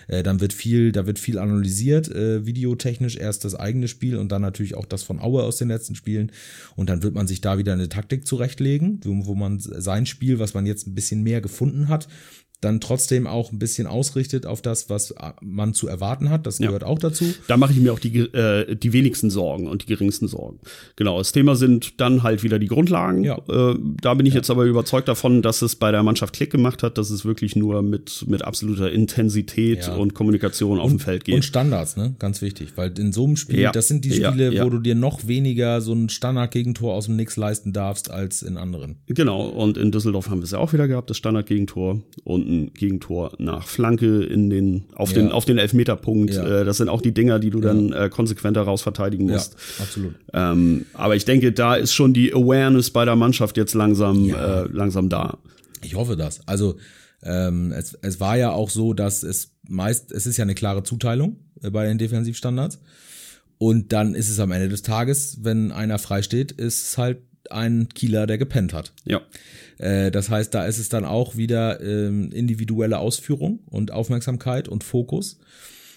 Äh, 0.09 0.23
dann 0.23 0.41
wird 0.41 0.53
viel, 0.53 0.93
da 0.93 1.07
wird 1.07 1.19
viel 1.19 1.39
analysiert, 1.39 2.09
äh, 2.09 2.47
videotechnisch 2.47 3.17
erst 3.17 3.45
das 3.45 3.55
eigene 3.55 3.89
Spiel 3.89 4.17
und 4.17 4.33
dann 4.33 4.43
natürlich 4.43 4.75
auch 4.75 4.87
das 4.87 5.03
von 5.03 5.21
Aue 5.21 5.43
aus 5.43 5.57
den 5.57 5.69
letzten 5.69 5.95
Spielen. 5.95 6.33
Und 6.75 6.91
dann 6.91 7.03
wird 7.03 7.15
man 7.15 7.27
sich 7.27 7.41
da 7.41 7.59
wieder 7.59 7.73
eine 7.73 7.89
Taktik 7.89 8.27
zurechtlegen, 8.27 9.01
wo, 9.05 9.27
wo 9.27 9.35
man 9.35 9.59
sein 9.61 10.07
Spiel, 10.07 10.39
was 10.39 10.55
man 10.55 10.67
jetzt 10.67 10.87
ein 10.87 10.95
bisschen 10.95 11.23
mehr 11.23 11.41
gefunden 11.41 11.89
hat, 11.89 12.09
dann 12.61 12.81
trotzdem 12.81 13.27
auch 13.27 13.53
ein 13.53 13.59
bisschen 13.59 13.66
ausrichtet 13.87 14.47
auf 14.47 14.63
das, 14.63 14.89
was 14.89 15.15
man 15.43 15.75
zu 15.75 15.89
erwarten 15.89 16.31
hat. 16.31 16.47
Das 16.47 16.59
gehört 16.59 16.83
ja. 16.83 16.89
auch 16.89 16.99
dazu. 16.99 17.25
Da 17.49 17.57
mache 17.57 17.73
ich 17.73 17.81
mir 17.81 17.93
auch 17.93 17.99
die, 17.99 18.19
äh, 18.19 18.75
die 18.77 18.93
wenigsten 18.93 19.31
Sorgen 19.31 19.69
und 19.69 19.83
die 19.83 19.87
geringsten 19.87 20.29
Sorgen. 20.29 20.61
Genau, 20.97 21.19
das 21.19 21.33
Thema 21.33 21.57
sind 21.57 22.01
dann 22.01 22.23
halt 22.23 22.43
wieder 22.43 22.59
die 22.59 22.67
Grundlagen. 22.67 23.25
Ja. 23.25 23.39
Äh, 23.49 23.77
da 24.01 24.15
bin 24.15 24.27
ich 24.27 24.35
ja. 24.35 24.39
jetzt 24.39 24.51
aber 24.51 24.65
überzeugt 24.65 25.09
davon, 25.09 25.43
dass 25.43 25.63
es 25.63 25.77
bei 25.77 25.91
der 25.91 26.03
Mannschaft 26.03 26.35
Klick 26.35 26.51
gemacht 26.51 26.83
hat, 26.83 26.99
dass 26.99 27.11
es 27.11 27.25
wirklich 27.25 27.57
nur 27.57 27.83
mit, 27.83 28.25
mit 28.29 28.43
absoluter 28.43 28.91
Intensität 28.91 29.89
und 29.89 30.15
Kommunikation 30.15 30.79
auf 30.79 30.87
und, 30.87 30.99
dem 30.99 31.01
Feld 31.01 31.25
geht. 31.25 31.35
Und 31.35 31.45
Standards, 31.45 31.97
ne? 31.97 32.15
Ganz 32.19 32.43
wichtig, 32.43 32.73
weil 32.77 32.97
in 32.99 33.13
so 33.13 33.25
einem 33.25 33.37
Spiel, 33.37 33.71
das 33.73 33.89
sind 33.89 34.05
die 34.05 34.13
Spiele, 34.13 34.65
wo 34.65 34.71
du 34.71 34.79
dir 34.79 34.95
noch 34.95 35.27
weniger 35.27 35.81
so 35.81 35.93
ein 35.93 36.09
Standard-Gegentor 36.09 36.95
aus 36.95 37.07
dem 37.07 37.17
Nix 37.17 37.37
leisten 37.37 37.73
darfst 37.73 38.11
als 38.11 38.43
in 38.43 38.57
anderen. 38.57 38.97
Genau, 39.07 39.47
und 39.47 39.77
in 39.77 39.93
Düsseldorf 39.93 40.31
haben 40.31 40.41
wir 40.41 40.45
es 40.45 40.51
ja 40.53 40.59
auch 40.59 40.73
wieder 40.73 40.89
gehabt, 40.89 41.11
das 41.11 41.17
Standard-Gegentor 41.17 42.03
und 42.25 42.49
ein 42.49 42.75
Gegentor 42.75 43.33
nach 43.39 43.56
nach 43.57 43.67
Flanke 43.67 44.23
in 44.23 44.51
den, 44.51 44.85
auf 44.95 45.11
ja. 45.11 45.17
den, 45.17 45.33
auf 45.33 45.45
den 45.45 45.59
Elfmeterpunkt. 45.59 46.35
Ja. 46.35 46.61
Äh, 46.61 46.65
das 46.65 46.77
sind 46.77 46.89
auch 46.89 47.01
die 47.01 47.13
Dinger, 47.13 47.39
die 47.39 47.51
du 47.51 47.61
dann 47.61 47.93
äh, 47.93 48.09
konsequenter 48.11 48.63
raus 48.63 48.83
verteidigen 48.83 49.27
musst. 49.27 49.55
Ja, 49.55 49.85
absolut. 49.85 50.15
Ähm, 50.33 50.87
aber 50.93 51.17
ich 51.17 51.25
denke, 51.25 51.53
da 51.53 51.75
ist 51.75 51.93
schon 51.95 52.13
die 52.13 52.33
Awareness 52.33 52.91
bei 52.91 53.05
der 53.05 53.17
Mannschaft 53.17 53.57
jetzt 53.57 53.75
langsam, 53.75 54.29
äh, 54.29 54.63
langsam 54.65 55.09
da. 55.09 55.39
Ich 55.83 55.95
hoffe 55.95 56.17
das. 56.17 56.47
Also, 56.47 56.77
ähm, 57.23 57.73
es, 57.73 57.95
es 58.03 58.21
war 58.21 58.37
ja 58.37 58.51
auch 58.51 58.71
so, 58.71 58.93
dass 58.93 59.23
es 59.23 59.53
meist, 59.69 60.13
es 60.13 60.27
ist 60.27 60.37
ja 60.37 60.43
eine 60.43 60.55
klare 60.55 60.83
Zuteilung 60.83 61.37
äh, 61.63 61.71
bei 61.71 61.87
den 61.87 61.99
Defensivstandards. 61.99 62.79
Und 63.59 63.93
dann 63.93 64.15
ist 64.15 64.29
es 64.29 64.39
am 64.39 64.53
Ende 64.53 64.69
des 64.69 64.83
Tages, 64.83 65.39
wenn 65.43 65.73
einer 65.73 65.99
frei 65.99 66.21
steht, 66.21 66.53
ist 66.53 66.91
es 66.91 66.99
halt 66.99 67.23
ein 67.53 67.89
Kieler, 67.89 68.27
der 68.27 68.39
gepennt 68.39 68.73
hat. 68.73 68.93
Ja. 69.05 69.23
Äh, 69.79 70.11
das 70.11 70.31
heißt, 70.31 70.55
da 70.55 70.67
ist 70.67 70.79
es 70.79 70.89
dann 70.89 71.05
auch 71.05 71.37
wieder 71.37 71.81
ähm, 71.81 72.31
individuelle 72.33 72.99
Ausführung 72.99 73.61
und 73.67 73.93
Aufmerksamkeit 73.93 74.69
und 74.69 74.85
Fokus. 74.85 75.39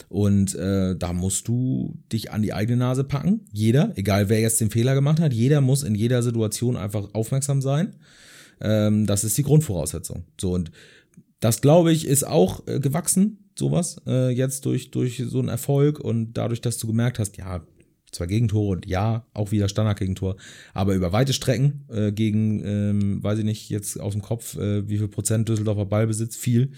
Und 0.10 0.56
äh, 0.56 0.96
da 0.96 1.14
musst 1.14 1.48
du 1.48 1.96
dich 2.12 2.32
an 2.32 2.42
die 2.42 2.54
eigene 2.54 2.78
Nase 2.78 3.04
packen. 3.04 3.42
Jeder, 3.52 3.94
egal 3.96 4.28
wer 4.28 4.42
jetzt 4.42 4.60
den 4.60 4.72
Fehler 4.72 4.96
gemacht 4.96 5.20
hat, 5.20 5.34
jeder 5.34 5.62
muss 5.62 5.84
in 5.84 5.94
jeder 5.94 6.24
Situation 6.24 6.76
einfach 6.76 7.14
aufmerksam 7.14 7.62
sein. 7.62 7.96
Ähm, 8.60 9.06
das 9.06 9.24
ist 9.24 9.38
die 9.38 9.44
Grundvoraussetzung. 9.44 10.24
So 10.42 10.54
und 10.54 10.72
das 11.40 11.62
glaube 11.62 11.92
ich 11.92 12.06
ist 12.06 12.26
auch 12.26 12.68
äh, 12.68 12.80
gewachsen, 12.80 13.50
sowas 13.58 14.02
äh, 14.08 14.30
jetzt 14.32 14.66
durch 14.66 14.90
durch 14.90 15.24
so 15.26 15.40
einen 15.40 15.48
Erfolg 15.48 16.00
und 16.00 16.34
dadurch, 16.34 16.62
dass 16.62 16.78
du 16.78 16.88
gemerkt 16.88 17.20
hast, 17.20 17.38
ja 17.38 17.62
zwei 18.12 18.26
Gegentore 18.26 18.72
und 18.72 18.86
ja, 18.86 19.26
auch 19.34 19.52
wieder 19.52 19.70
Standardgegentor, 19.70 20.36
aber 20.74 20.96
über 20.96 21.12
weite 21.12 21.34
Strecken 21.34 21.86
äh, 21.90 22.12
gegen, 22.12 22.64
ähm, 22.66 23.24
weiß 23.24 23.40
ich 23.40 23.46
nicht, 23.46 23.70
jetzt 23.70 24.00
aus 24.00 24.14
dem 24.14 24.22
Kopf, 24.22 24.58
äh, 24.58 24.88
wie 24.88 24.98
viel 24.98 25.08
Prozent 25.08 25.50
Düsseldorfer 25.50 25.86
Ballbesitz, 25.86 26.36
viel. 26.36 26.72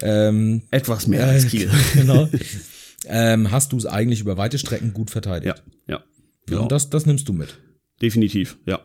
Ähm, 0.00 0.62
Etwas 0.70 1.06
mehr 1.06 1.26
als 1.26 1.48
Kiel. 1.48 1.70
genau. 1.94 2.28
ähm, 3.06 3.50
hast 3.50 3.72
du 3.72 3.78
es 3.78 3.86
eigentlich 3.86 4.20
über 4.20 4.36
weite 4.36 4.58
Strecken 4.58 4.92
gut 4.92 5.10
verteidigt. 5.10 5.62
Ja, 5.86 5.94
ja. 5.94 6.04
Genau. 6.46 6.62
Und 6.62 6.72
das, 6.72 6.90
das 6.90 7.06
nimmst 7.06 7.28
du 7.28 7.32
mit. 7.32 7.58
Definitiv, 8.02 8.56
ja. 8.66 8.80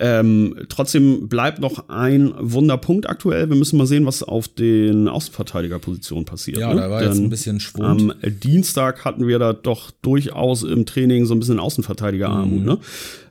Ähm, 0.00 0.56
trotzdem 0.70 1.28
bleibt 1.28 1.60
noch 1.60 1.90
ein 1.90 2.32
Wunderpunkt 2.38 3.08
aktuell. 3.08 3.50
Wir 3.50 3.56
müssen 3.56 3.76
mal 3.76 3.86
sehen, 3.86 4.06
was 4.06 4.22
auf 4.22 4.48
den 4.48 5.06
Außenverteidigerpositionen 5.06 6.24
passiert. 6.24 6.56
Ja, 6.56 6.72
ne? 6.72 6.80
da 6.80 6.90
war 6.90 7.00
Denn 7.00 7.10
jetzt 7.10 7.20
ein 7.20 7.28
bisschen 7.28 7.60
Schwund. 7.60 7.84
Am 7.84 8.14
Dienstag 8.42 9.04
hatten 9.04 9.28
wir 9.28 9.38
da 9.38 9.52
doch 9.52 9.90
durchaus 9.90 10.62
im 10.62 10.86
Training 10.86 11.26
so 11.26 11.34
ein 11.34 11.40
bisschen 11.40 11.60
Außenverteidigerarmut. 11.60 12.60
Mhm. 12.60 12.64
Ne? 12.64 12.78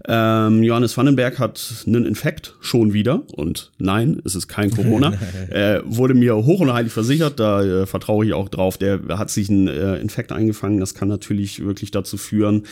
Ähm, 0.06 0.64
Johannes 0.64 0.98
Vandenberg 0.98 1.40
hat 1.40 1.86
einen 1.88 2.06
Infekt 2.06 2.56
schon 2.60 2.94
wieder 2.94 3.24
und 3.34 3.72
nein, 3.78 4.22
es 4.26 4.36
ist 4.36 4.48
kein 4.48 4.70
Corona. 4.70 5.14
äh, 5.50 5.80
wurde 5.86 6.14
mir 6.14 6.36
hoch 6.36 6.60
und 6.60 6.74
heilig 6.74 6.92
versichert, 6.92 7.40
da 7.40 7.64
äh, 7.64 7.86
vertraue 7.86 8.26
ich 8.26 8.34
auch 8.34 8.50
drauf. 8.50 8.78
Der 8.78 9.00
hat 9.10 9.30
sich 9.30 9.50
einen 9.50 9.68
äh, 9.68 9.96
Infekt 9.98 10.32
eingefangen. 10.32 10.80
Das 10.80 10.94
kann 10.94 11.08
natürlich 11.08 11.64
wirklich 11.64 11.92
dazu 11.92 12.18
führen, 12.18 12.64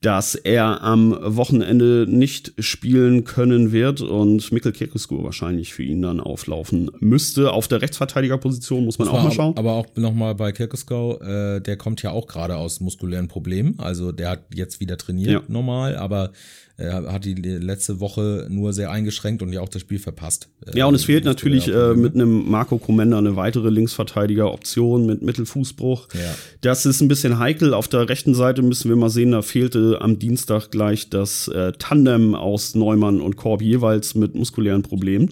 dass 0.00 0.34
er 0.34 0.82
am 0.82 1.16
Wochenende 1.20 2.06
nicht 2.08 2.54
spielen 2.58 3.24
können 3.24 3.70
wird 3.70 4.00
und 4.00 4.50
Mikkel 4.50 4.72
Kirkeskur 4.72 5.22
wahrscheinlich 5.22 5.72
für 5.72 5.84
ihn 5.84 6.02
dann 6.02 6.18
auflaufen 6.18 6.90
müsste. 6.98 7.52
Auf 7.52 7.68
der 7.68 7.82
Rechtsverteidigerposition 7.82 8.84
muss 8.84 8.98
man 8.98 9.08
auch 9.08 9.22
mal 9.22 9.30
schauen. 9.30 9.56
Aber 9.56 9.72
auch 9.72 9.86
nochmal 9.94 10.34
bei 10.34 10.50
Kirkeskau, 10.50 11.20
äh, 11.20 11.60
der 11.60 11.76
kommt 11.76 12.02
ja 12.02 12.10
auch 12.10 12.26
gerade 12.26 12.56
aus 12.56 12.80
muskulären 12.80 13.28
Problemen. 13.28 13.78
Also 13.78 14.10
der 14.10 14.30
hat 14.30 14.40
jetzt 14.54 14.80
wieder 14.80 14.96
trainiert 14.96 15.30
ja. 15.30 15.42
normal, 15.46 15.96
aber 15.96 16.32
er 16.80 17.12
hat 17.12 17.24
die 17.24 17.34
letzte 17.34 18.00
Woche 18.00 18.46
nur 18.48 18.72
sehr 18.72 18.90
eingeschränkt 18.90 19.42
und 19.42 19.52
ja 19.52 19.60
auch 19.60 19.68
das 19.68 19.82
Spiel 19.82 19.98
verpasst. 19.98 20.48
Ja, 20.74 20.86
und 20.86 20.94
es 20.94 21.04
fehlt 21.04 21.24
natürlich 21.24 21.68
äh, 21.68 21.94
mit 21.94 22.14
einem 22.14 22.50
Marco 22.50 22.78
Comenda 22.78 23.18
eine 23.18 23.36
weitere 23.36 23.68
Linksverteidiger-Option 23.68 25.04
mit 25.04 25.20
Mittelfußbruch. 25.20 26.08
Ja. 26.14 26.34
Das 26.62 26.86
ist 26.86 27.00
ein 27.00 27.08
bisschen 27.08 27.38
heikel. 27.38 27.74
Auf 27.74 27.88
der 27.88 28.08
rechten 28.08 28.34
Seite 28.34 28.62
müssen 28.62 28.88
wir 28.88 28.96
mal 28.96 29.10
sehen, 29.10 29.32
da 29.32 29.42
fehlte 29.42 29.98
am 30.00 30.18
Dienstag 30.18 30.70
gleich 30.70 31.10
das 31.10 31.48
äh, 31.48 31.72
Tandem 31.78 32.34
aus 32.34 32.74
Neumann 32.74 33.20
und 33.20 33.36
Korb 33.36 33.60
jeweils 33.60 34.14
mit 34.14 34.34
muskulären 34.34 34.82
Problemen. 34.82 35.30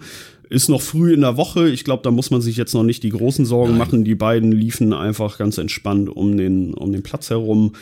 Ist 0.50 0.68
noch 0.68 0.80
früh 0.80 1.12
in 1.12 1.20
der 1.20 1.36
Woche. 1.36 1.68
Ich 1.68 1.84
glaube, 1.84 2.02
da 2.02 2.10
muss 2.10 2.30
man 2.30 2.40
sich 2.40 2.56
jetzt 2.56 2.72
noch 2.74 2.82
nicht 2.82 3.02
die 3.02 3.10
großen 3.10 3.44
Sorgen 3.44 3.72
Nein. 3.72 3.78
machen. 3.78 4.04
Die 4.04 4.14
beiden 4.14 4.52
liefen 4.52 4.92
einfach 4.92 5.38
ganz 5.38 5.58
entspannt 5.58 6.08
um 6.08 6.36
den, 6.36 6.74
um 6.74 6.92
den 6.92 7.02
Platz 7.02 7.30
herum. 7.30 7.72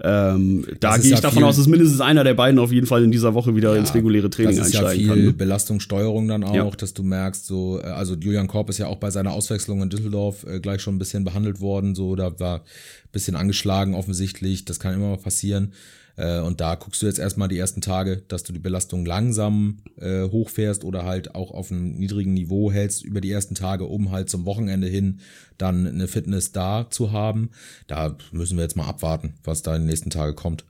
Ähm, 0.00 0.66
da 0.80 0.96
gehe 0.96 1.06
ich 1.06 1.10
ja 1.12 1.20
davon 1.20 1.44
aus, 1.44 1.56
dass 1.56 1.68
mindestens 1.68 2.00
einer 2.00 2.24
der 2.24 2.34
beiden 2.34 2.58
auf 2.58 2.72
jeden 2.72 2.86
Fall 2.86 3.04
in 3.04 3.12
dieser 3.12 3.34
Woche 3.34 3.54
wieder 3.54 3.74
ja, 3.74 3.78
ins 3.78 3.94
reguläre 3.94 4.28
Training 4.28 4.58
einsteigen 4.58 4.72
kann. 4.72 4.84
Das 4.84 4.94
ist 4.94 5.06
ja 5.06 5.14
viel 5.14 5.26
kann. 5.26 5.36
Belastungssteuerung 5.36 6.26
dann 6.26 6.42
auch, 6.42 6.54
ja. 6.54 6.68
dass 6.70 6.94
du 6.94 7.04
merkst, 7.04 7.46
so, 7.46 7.78
äh, 7.80 7.84
also 7.86 8.14
Julian 8.14 8.48
Korb 8.48 8.70
ist 8.70 8.78
ja 8.78 8.88
auch 8.88 8.96
bei 8.96 9.10
seiner 9.10 9.32
Auswechslung 9.32 9.82
in 9.82 9.90
Düsseldorf 9.90 10.44
äh, 10.48 10.58
gleich 10.58 10.82
schon 10.82 10.96
ein 10.96 10.98
bisschen 10.98 11.22
behandelt 11.22 11.60
worden, 11.60 11.94
so, 11.94 12.16
da 12.16 12.38
war 12.40 12.58
ein 12.58 13.12
bisschen 13.12 13.36
angeschlagen 13.36 13.94
offensichtlich, 13.94 14.64
das 14.64 14.80
kann 14.80 14.94
immer 14.94 15.10
mal 15.10 15.18
passieren. 15.18 15.72
Äh, 16.16 16.40
und 16.40 16.60
da 16.60 16.74
guckst 16.74 17.02
du 17.02 17.06
jetzt 17.06 17.18
erstmal 17.18 17.48
die 17.48 17.58
ersten 17.58 17.80
Tage, 17.80 18.22
dass 18.28 18.42
du 18.42 18.52
die 18.52 18.58
Belastung 18.58 19.04
langsam 19.04 19.78
äh, 19.98 20.22
hochfährst 20.22 20.84
oder 20.84 21.04
halt 21.04 21.34
auch 21.34 21.50
auf 21.50 21.70
einem 21.70 21.94
niedrigen 21.94 22.34
Niveau 22.34 22.70
hältst 22.70 23.04
über 23.04 23.20
die 23.20 23.30
ersten 23.30 23.54
Tage, 23.54 23.84
um 23.84 24.10
halt 24.10 24.30
zum 24.30 24.44
Wochenende 24.44 24.86
hin 24.86 25.20
dann 25.58 25.86
eine 25.86 26.08
Fitness 26.08 26.52
da 26.52 26.86
zu 26.90 27.12
haben. 27.12 27.50
Da 27.86 28.16
müssen 28.32 28.56
wir 28.56 28.62
jetzt 28.62 28.76
mal 28.76 28.88
abwarten, 28.88 29.34
was 29.44 29.62
da 29.62 29.74
in 29.74 29.82
den 29.82 29.88
nächsten 29.88 30.10
Tagen 30.10 30.36
kommt. 30.36 30.64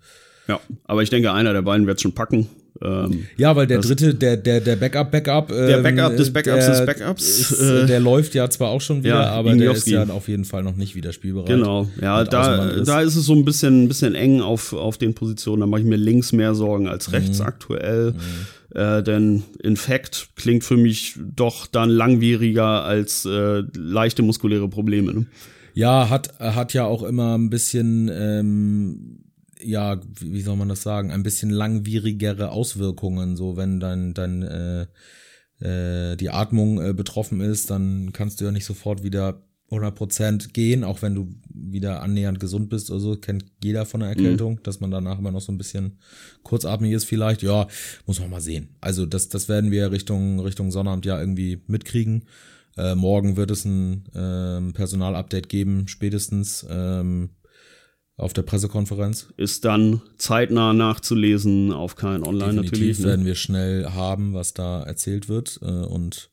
Ja, 0.48 0.61
aber 0.85 1.02
ich 1.02 1.11
denke, 1.11 1.33
einer 1.33 1.52
der 1.52 1.62
beiden 1.62 1.87
wird 1.87 2.00
schon 2.00 2.12
packen. 2.12 2.48
Ähm, 2.82 3.26
ja, 3.37 3.54
weil 3.54 3.68
der 3.68 3.80
dritte, 3.80 4.14
der, 4.14 4.37
der, 4.37 4.60
der 4.60 4.76
Backup, 4.76 5.12
Backup. 5.12 5.50
Ähm, 5.50 5.66
der 5.66 5.78
Backup 5.78 6.16
des 6.16 6.32
Backups 6.32 6.66
des 6.66 6.84
Backups. 6.84 7.22
Ist, 7.22 7.60
äh, 7.60 7.87
der 7.87 8.00
läuft 8.00 8.34
ja 8.34 8.50
zwar 8.50 8.70
auch 8.70 8.80
schon 8.80 9.04
wieder, 9.04 9.22
ja, 9.22 9.30
aber 9.30 9.54
der 9.54 9.72
ist 9.72 9.87
ja 9.87 10.04
auf 10.08 10.28
jeden 10.28 10.44
Fall 10.44 10.64
noch 10.64 10.74
nicht 10.74 10.96
wieder 10.96 11.12
spielbereit. 11.12 11.46
Genau, 11.46 11.88
ja, 12.00 12.24
da, 12.24 12.70
ist. 12.70 12.88
da 12.88 13.00
ist 13.00 13.14
es 13.14 13.26
so 13.26 13.34
ein 13.34 13.44
bisschen, 13.44 13.84
ein 13.84 13.88
bisschen 13.88 14.14
eng 14.16 14.40
auf, 14.40 14.72
auf 14.72 14.98
den 14.98 15.14
Positionen. 15.14 15.60
Da 15.60 15.66
mache 15.66 15.82
ich 15.82 15.87
mir 15.87 15.96
links 15.96 16.32
mehr 16.32 16.54
Sorgen 16.54 16.88
als 16.88 17.12
rechts 17.12 17.38
mhm. 17.38 17.46
aktuell. 17.46 18.12
Mhm. 18.12 18.78
Äh, 18.78 19.02
denn 19.04 19.44
Infekt 19.62 20.30
klingt 20.34 20.64
für 20.64 20.76
mich 20.76 21.16
doch 21.16 21.68
dann 21.68 21.90
langwieriger 21.90 22.82
als 22.82 23.24
äh, 23.24 23.62
leichte 23.76 24.22
muskuläre 24.22 24.68
Probleme. 24.68 25.14
Ne? 25.14 25.26
Ja, 25.74 26.10
hat, 26.10 26.40
hat 26.40 26.72
ja 26.72 26.84
auch 26.84 27.04
immer 27.04 27.38
ein 27.38 27.50
bisschen 27.50 28.10
ähm, 28.12 29.23
ja, 29.62 30.00
wie 30.20 30.42
soll 30.42 30.56
man 30.56 30.68
das 30.68 30.82
sagen, 30.82 31.10
ein 31.10 31.22
bisschen 31.22 31.50
langwierigere 31.50 32.50
Auswirkungen. 32.50 33.36
So, 33.36 33.56
wenn 33.56 33.80
dein, 33.80 34.14
dein 34.14 34.42
äh, 34.42 34.86
äh, 35.60 36.16
die 36.16 36.30
Atmung 36.30 36.80
äh, 36.80 36.92
betroffen 36.92 37.40
ist, 37.40 37.70
dann 37.70 38.12
kannst 38.12 38.40
du 38.40 38.44
ja 38.44 38.52
nicht 38.52 38.64
sofort 38.64 39.02
wieder 39.02 39.42
100% 39.70 40.52
gehen, 40.52 40.84
auch 40.84 41.02
wenn 41.02 41.14
du 41.14 41.34
wieder 41.48 42.02
annähernd 42.02 42.38
gesund 42.38 42.68
bist 42.68 42.90
oder 42.90 43.00
so, 43.00 43.16
kennt 43.16 43.46
jeder 43.62 43.86
von 43.86 44.00
der 44.00 44.10
Erkältung, 44.10 44.54
mhm. 44.54 44.62
dass 44.62 44.80
man 44.80 44.90
danach 44.90 45.18
immer 45.18 45.32
noch 45.32 45.40
so 45.40 45.52
ein 45.52 45.58
bisschen 45.58 45.98
kurzatmig 46.42 46.92
ist 46.92 47.04
vielleicht. 47.04 47.42
Ja, 47.42 47.66
muss 48.06 48.20
man 48.20 48.30
mal 48.30 48.40
sehen. 48.40 48.68
Also 48.80 49.06
das, 49.06 49.28
das 49.28 49.48
werden 49.48 49.70
wir 49.70 49.90
Richtung, 49.90 50.40
Richtung 50.40 50.70
Sonnabend 50.70 51.06
ja 51.06 51.18
irgendwie 51.18 51.62
mitkriegen. 51.66 52.24
Äh, 52.76 52.94
morgen 52.94 53.36
wird 53.36 53.50
es 53.50 53.64
ein 53.64 54.04
äh, 54.14 54.72
Personalupdate 54.72 55.48
geben, 55.48 55.88
spätestens. 55.88 56.66
Ähm, 56.68 57.30
auf 58.16 58.33
der 58.33 58.42
Pressekonferenz. 58.42 59.29
Ist 59.37 59.64
dann 59.64 60.03
zeitnah 60.18 60.72
nachzulesen 60.72 61.72
auf 61.72 61.96
kein 61.96 62.22
Online 62.22 62.62
Definitiv 62.62 62.72
natürlich. 62.72 62.98
Ne? 63.00 63.05
werden 63.07 63.27
wir 63.27 63.35
schnell 63.35 63.87
haben, 63.87 64.35
was 64.35 64.55
da 64.55 64.83
erzählt 64.83 65.29
wird. 65.29 65.59
Äh, 65.62 65.66
und 65.66 66.31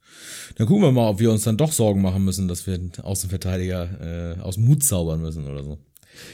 dann 0.55 0.67
gucken 0.67 0.83
wir 0.83 0.91
mal, 0.91 1.09
ob 1.09 1.19
wir 1.19 1.31
uns 1.31 1.43
dann 1.43 1.57
doch 1.57 1.71
Sorgen 1.71 2.01
machen 2.01 2.23
müssen, 2.23 2.47
dass 2.47 2.67
wir 2.67 2.77
den 2.77 2.91
Außenverteidiger 3.01 4.35
äh, 4.37 4.41
aus 4.41 4.55
dem 4.55 4.67
Hut 4.67 4.83
zaubern 4.83 5.21
müssen 5.21 5.47
oder 5.47 5.63
so. 5.63 5.79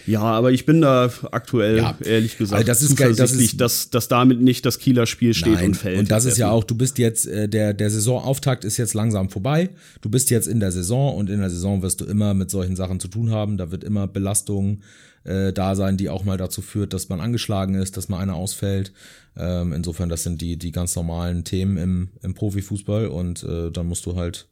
Ja, 0.06 0.22
aber 0.22 0.52
ich 0.52 0.66
bin 0.66 0.82
da 0.82 1.10
aktuell, 1.32 1.78
ja, 1.78 1.98
ehrlich 2.04 2.38
gesagt, 2.38 2.58
also 2.58 2.68
das 2.68 2.82
ist 2.82 2.90
zuversichtlich, 2.98 3.18
das 3.18 3.34
ist, 3.34 3.62
dass, 3.62 3.90
dass 3.90 4.08
damit 4.08 4.42
nicht 4.42 4.66
das 4.66 4.80
Kieler 4.80 5.06
Spiel 5.06 5.34
steht 5.34 5.54
nein, 5.54 5.66
und 5.68 5.74
fällt. 5.76 6.00
Und 6.00 6.12
das 6.12 6.26
ist 6.26 6.38
ja 6.38 6.50
auch, 6.50 6.64
du 6.64 6.76
bist 6.76 6.98
jetzt, 6.98 7.28
äh, 7.28 7.48
der, 7.48 7.74
der 7.74 7.90
Saisonauftakt 7.90 8.66
ist 8.66 8.78
jetzt 8.78 8.94
langsam 8.96 9.30
vorbei. 9.30 9.70
Du 10.02 10.10
bist 10.10 10.30
jetzt 10.30 10.48
in 10.48 10.60
der 10.60 10.72
Saison 10.72 11.16
und 11.16 11.30
in 11.30 11.40
der 11.40 11.50
Saison 11.50 11.82
wirst 11.82 12.02
du 12.02 12.06
immer 12.06 12.34
mit 12.34 12.50
solchen 12.50 12.76
Sachen 12.76 13.00
zu 13.00 13.08
tun 13.08 13.32
haben. 13.32 13.58
Da 13.58 13.72
wird 13.72 13.84
immer 13.84 14.08
Belastung 14.08 14.82
äh, 15.28 15.54
da 15.54 15.76
sein, 15.76 15.98
die 15.98 16.10
auch 16.10 16.24
mal 16.24 16.38
dazu 16.38 16.62
führt, 16.62 16.94
dass 16.94 17.10
man 17.10 17.20
angeschlagen 17.20 17.76
ist, 17.76 17.98
dass 17.98 18.10
mal 18.10 18.20
einer 18.20 18.36
ausfällt. 18.36 18.92
Ähm, 19.36 19.74
insofern, 19.74 20.10
das 20.10 20.24
sind 20.24 20.42
die, 20.42 20.58
die 20.58 20.72
ganz 20.72 20.96
normalen 20.96 21.44
Themen 21.44 21.78
im, 21.78 22.10
im 22.24 22.34
Profifußball 22.34 23.08
und 23.08 23.44
äh, 23.44 23.72
dann 23.72 23.88
musst 23.88 24.06
du 24.06 24.16
halt 24.16 24.48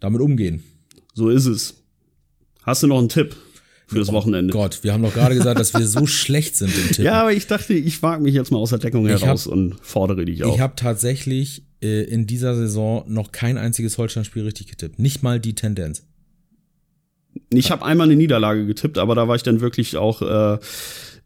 damit 0.00 0.20
umgehen. 0.20 0.62
So 1.14 1.28
ist 1.28 1.46
es. 1.46 1.74
Hast 2.62 2.82
du 2.82 2.86
noch 2.86 2.98
einen 2.98 3.08
Tipp? 3.08 3.36
fürs 3.86 4.08
oh 4.08 4.12
Wochenende. 4.12 4.52
Gott, 4.52 4.82
wir 4.82 4.94
haben 4.94 5.02
doch 5.02 5.12
gerade 5.12 5.34
gesagt, 5.34 5.60
dass 5.60 5.74
wir 5.74 5.86
so 5.86 6.06
schlecht 6.06 6.56
sind 6.56 6.74
im 6.74 6.88
Tippen. 6.88 7.04
Ja, 7.04 7.20
aber 7.20 7.32
ich 7.32 7.46
dachte, 7.46 7.74
ich 7.74 8.02
wage 8.02 8.22
mich 8.22 8.34
jetzt 8.34 8.50
mal 8.50 8.58
aus 8.58 8.70
der 8.70 8.78
Deckung 8.78 9.06
heraus 9.06 9.46
hab, 9.46 9.52
und 9.52 9.76
fordere 9.80 10.24
dich 10.24 10.42
auf. 10.42 10.54
Ich 10.54 10.60
habe 10.60 10.74
tatsächlich 10.74 11.64
äh, 11.82 12.02
in 12.04 12.26
dieser 12.26 12.56
Saison 12.56 13.04
noch 13.06 13.32
kein 13.32 13.58
einziges 13.58 13.98
Holstein-Spiel 13.98 14.44
richtig 14.44 14.68
getippt. 14.68 14.98
Nicht 14.98 15.22
mal 15.22 15.38
die 15.38 15.54
Tendenz. 15.54 16.02
Ich 17.50 17.70
habe 17.70 17.84
einmal 17.84 18.06
eine 18.06 18.16
Niederlage 18.16 18.66
getippt, 18.66 18.98
aber 18.98 19.14
da 19.14 19.28
war 19.28 19.36
ich 19.36 19.42
dann 19.42 19.60
wirklich 19.60 19.96
auch 19.96 20.22
äh, 20.22 20.58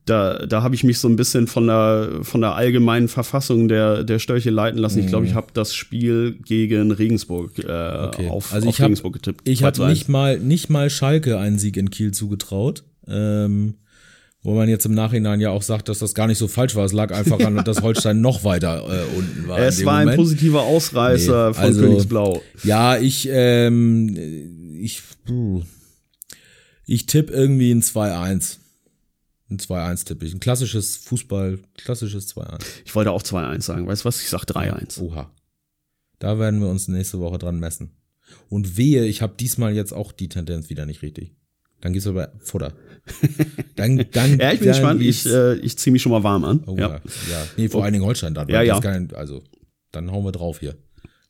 da, 0.09 0.47
da 0.47 0.63
habe 0.63 0.75
ich 0.75 0.85
mich 0.85 0.99
so 0.99 1.09
ein 1.09 1.17
bisschen 1.17 1.47
von 1.47 1.67
der, 1.67 2.21
von 2.23 2.41
der 2.41 2.55
allgemeinen 2.55 3.09
Verfassung 3.09 3.69
der, 3.69 4.05
der 4.05 4.19
Störche 4.19 4.51
leiten 4.51 4.79
lassen. 4.79 5.01
Ich 5.01 5.07
glaube, 5.07 5.27
ich 5.27 5.35
habe 5.35 5.49
das 5.53 5.75
Spiel 5.75 6.39
gegen 6.45 6.93
Regensburg 6.93 7.59
äh, 7.59 7.63
okay. 7.63 8.29
auf, 8.29 8.53
also 8.53 8.69
auf 8.69 8.79
hab, 8.79 8.87
Regensburg 8.87 9.15
getippt. 9.15 9.49
Ich 9.49 9.63
habe 9.63 9.87
nicht 9.87 10.09
mal, 10.09 10.39
nicht 10.39 10.71
mal 10.71 10.91
Schalke 10.91 11.39
einen 11.39 11.59
Sieg 11.59 11.77
in 11.77 11.91
Kiel 11.91 12.13
zugetraut. 12.13 12.85
Ähm, 13.07 13.75
wo 14.43 14.55
man 14.55 14.69
jetzt 14.69 14.87
im 14.87 14.95
Nachhinein 14.95 15.41
ja 15.41 15.51
auch 15.51 15.63
sagt, 15.63 15.89
dass 15.89 15.99
das 15.99 16.15
gar 16.15 16.29
nicht 16.29 16.39
so 16.39 16.47
falsch 16.47 16.77
war. 16.77 16.85
Es 16.85 16.93
lag 16.93 17.13
einfach 17.13 17.41
an, 17.41 17.57
dass 17.65 17.83
Holstein 17.83 18.21
noch 18.21 18.45
weiter 18.45 18.85
äh, 18.89 19.19
unten 19.19 19.49
war. 19.49 19.59
Es 19.59 19.85
war 19.85 19.95
Moment. 19.95 20.11
ein 20.11 20.17
positiver 20.17 20.63
Ausreißer 20.63 21.49
nee, 21.49 21.55
von 21.55 21.65
also, 21.65 21.81
Königsblau. 21.81 22.43
Ja, 22.63 22.97
ich, 22.97 23.29
ähm, 23.31 24.17
ich, 24.81 25.03
ich 26.89 27.07
tippe 27.07 27.33
irgendwie 27.33 27.71
ein 27.71 27.83
2-1. 27.83 28.57
Ein 29.51 29.59
2-1 29.59 30.07
tippe 30.07 30.25
ich. 30.25 30.35
Ein 30.35 30.41
klassisches 30.41 30.97
Fußball, 30.97 31.59
klassisches 31.77 32.35
2-1. 32.35 32.63
Ich 32.85 32.95
wollte 32.95 33.13
auch 33.13 33.23
2-1 33.23 33.63
sagen. 33.63 33.87
Weißt 33.87 34.05
du 34.05 34.07
was? 34.07 34.21
Ich 34.21 34.29
sag 34.29 34.45
3-1. 34.45 35.01
Oha. 35.01 35.31
Da 36.19 36.39
werden 36.39 36.61
wir 36.61 36.69
uns 36.69 36.89
nächste 36.89 37.21
Woche 37.21 37.39
dran 37.39 37.61
messen. 37.61 37.91
Und 38.49 38.77
wehe, 38.77 39.05
ich 39.05 39.23
habe 39.23 39.35
diesmal 39.39 39.75
jetzt 39.75 39.93
auch 39.93 40.13
die 40.13 40.29
Tendenz 40.29 40.71
wieder 40.71 40.87
nicht 40.87 41.03
richtig. 41.03 41.33
Dann 41.81 41.93
gehst 41.93 42.07
du 42.07 42.11
aber 42.11 42.33
Futter. 42.41 42.73
Dann, 43.77 44.05
dann, 44.11 44.39
ja, 44.39 44.53
ich 44.53 44.59
bin 44.59 44.69
gespannt. 44.69 45.01
Ich, 45.01 45.25
äh, 45.25 45.55
ich 45.55 45.79
ziehe 45.79 45.93
mich 45.93 46.03
schon 46.03 46.11
mal 46.11 46.25
warm 46.25 46.45
an. 46.45 46.65
Oh, 46.67 46.77
ja. 46.77 47.01
ja. 47.31 47.47
Nee, 47.57 47.69
vor 47.69 47.81
oh. 47.81 47.85
allen 47.85 47.93
Dingen 47.93 48.05
Holstein 48.05 48.35
dann. 48.35 48.49
Ja, 48.49 48.61
ja. 48.61 48.81
Kein, 48.81 49.15
also, 49.15 49.45
dann 49.93 50.11
hauen 50.11 50.25
wir 50.25 50.33
drauf 50.33 50.59
hier. 50.59 50.77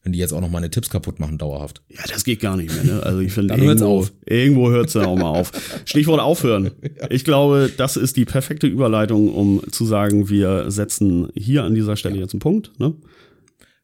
Wenn 0.02 0.12
die 0.12 0.18
jetzt 0.18 0.32
auch 0.32 0.40
noch 0.40 0.50
meine 0.50 0.70
Tipps 0.70 0.90
kaputt 0.90 1.18
machen, 1.18 1.38
dauerhaft. 1.38 1.82
Ja, 1.88 2.02
das 2.08 2.24
geht 2.24 2.40
gar 2.40 2.56
nicht 2.56 2.72
mehr. 2.72 2.84
Ne? 2.84 3.02
Also 3.02 3.20
ich 3.20 3.32
finde, 3.34 3.54
irgendwo, 3.54 4.06
irgendwo 4.24 4.70
hört 4.70 4.88
es 4.88 4.94
ja 4.94 5.06
auch 5.06 5.16
mal 5.16 5.30
auf. 5.30 5.52
Stichwort 5.84 6.20
aufhören. 6.20 6.70
Ich 7.10 7.24
glaube, 7.24 7.70
das 7.76 7.96
ist 7.96 8.16
die 8.16 8.24
perfekte 8.24 8.66
Überleitung, 8.66 9.32
um 9.32 9.62
zu 9.70 9.84
sagen, 9.84 10.28
wir 10.28 10.70
setzen 10.70 11.28
hier 11.34 11.64
an 11.64 11.74
dieser 11.74 11.96
Stelle 11.96 12.16
ja. 12.16 12.22
jetzt 12.22 12.34
einen 12.34 12.40
Punkt. 12.40 12.78
Ne? 12.78 12.94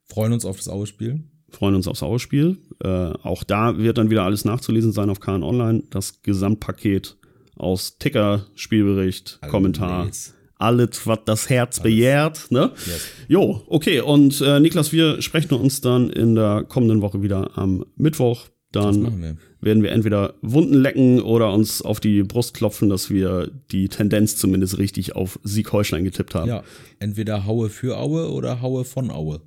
Freuen 0.05 0.33
uns 0.33 0.45
auf 0.45 0.57
das 0.57 0.67
Aue-Spiel 0.67 1.23
freuen 1.55 1.75
uns 1.75 1.87
aufs 1.87 2.03
Ausspiel. 2.03 2.57
Äh, 2.83 2.87
auch 3.23 3.43
da 3.43 3.77
wird 3.77 3.97
dann 3.97 4.09
wieder 4.09 4.23
alles 4.23 4.45
nachzulesen 4.45 4.91
sein 4.91 5.09
auf 5.09 5.19
KN 5.19 5.43
Online. 5.43 5.83
Das 5.89 6.21
Gesamtpaket 6.21 7.17
aus 7.55 7.97
Ticker, 7.97 8.45
Spielbericht, 8.55 9.39
alles 9.41 9.51
Kommentar. 9.51 10.09
Alles, 10.57 11.05
was 11.05 11.19
das 11.25 11.49
Herz 11.49 11.79
alles. 11.79 11.83
begehrt. 11.83 12.51
Ne? 12.51 12.71
Yes. 12.85 13.07
Jo, 13.27 13.61
okay. 13.67 13.99
Und 13.99 14.41
äh, 14.41 14.59
Niklas, 14.59 14.91
wir 14.91 15.21
sprechen 15.21 15.53
uns 15.55 15.81
dann 15.81 16.09
in 16.09 16.35
der 16.35 16.63
kommenden 16.63 17.01
Woche 17.01 17.21
wieder 17.21 17.57
am 17.57 17.85
Mittwoch. 17.97 18.47
Dann 18.71 19.21
wir. 19.21 19.37
werden 19.61 19.83
wir 19.83 19.91
entweder 19.91 20.33
Wunden 20.41 20.75
lecken 20.75 21.21
oder 21.21 21.53
uns 21.53 21.81
auf 21.81 21.99
die 22.01 22.23
Brust 22.23 22.53
klopfen, 22.53 22.89
dass 22.89 23.09
wir 23.09 23.49
die 23.71 23.87
Tendenz 23.87 24.35
zumindest 24.35 24.77
richtig 24.77 25.15
auf 25.15 25.39
Sieg 25.43 25.71
Heuschlein 25.71 26.03
getippt 26.03 26.35
haben. 26.35 26.49
Ja, 26.49 26.63
entweder 26.99 27.45
Haue 27.45 27.69
für 27.69 27.97
Aue 27.97 28.29
oder 28.31 28.61
Haue 28.61 28.83
von 28.83 29.11
Aue. 29.11 29.41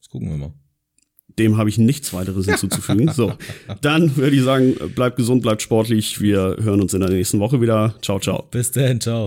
Das 0.00 0.08
gucken 0.08 0.30
wir 0.30 0.38
mal. 0.38 0.52
Dem 1.38 1.56
habe 1.56 1.68
ich 1.68 1.78
nichts 1.78 2.12
weiteres 2.12 2.46
hinzuzufügen. 2.46 3.10
so, 3.12 3.32
dann 3.82 4.16
würde 4.16 4.36
ich 4.36 4.42
sagen, 4.42 4.74
bleibt 4.94 5.16
gesund, 5.16 5.42
bleibt 5.42 5.62
sportlich. 5.62 6.20
Wir 6.20 6.56
hören 6.60 6.80
uns 6.80 6.94
in 6.94 7.00
der 7.00 7.10
nächsten 7.10 7.40
Woche 7.40 7.60
wieder. 7.60 7.94
Ciao, 8.02 8.18
ciao. 8.18 8.46
Bis 8.50 8.70
dann, 8.70 9.00
ciao. 9.00 9.26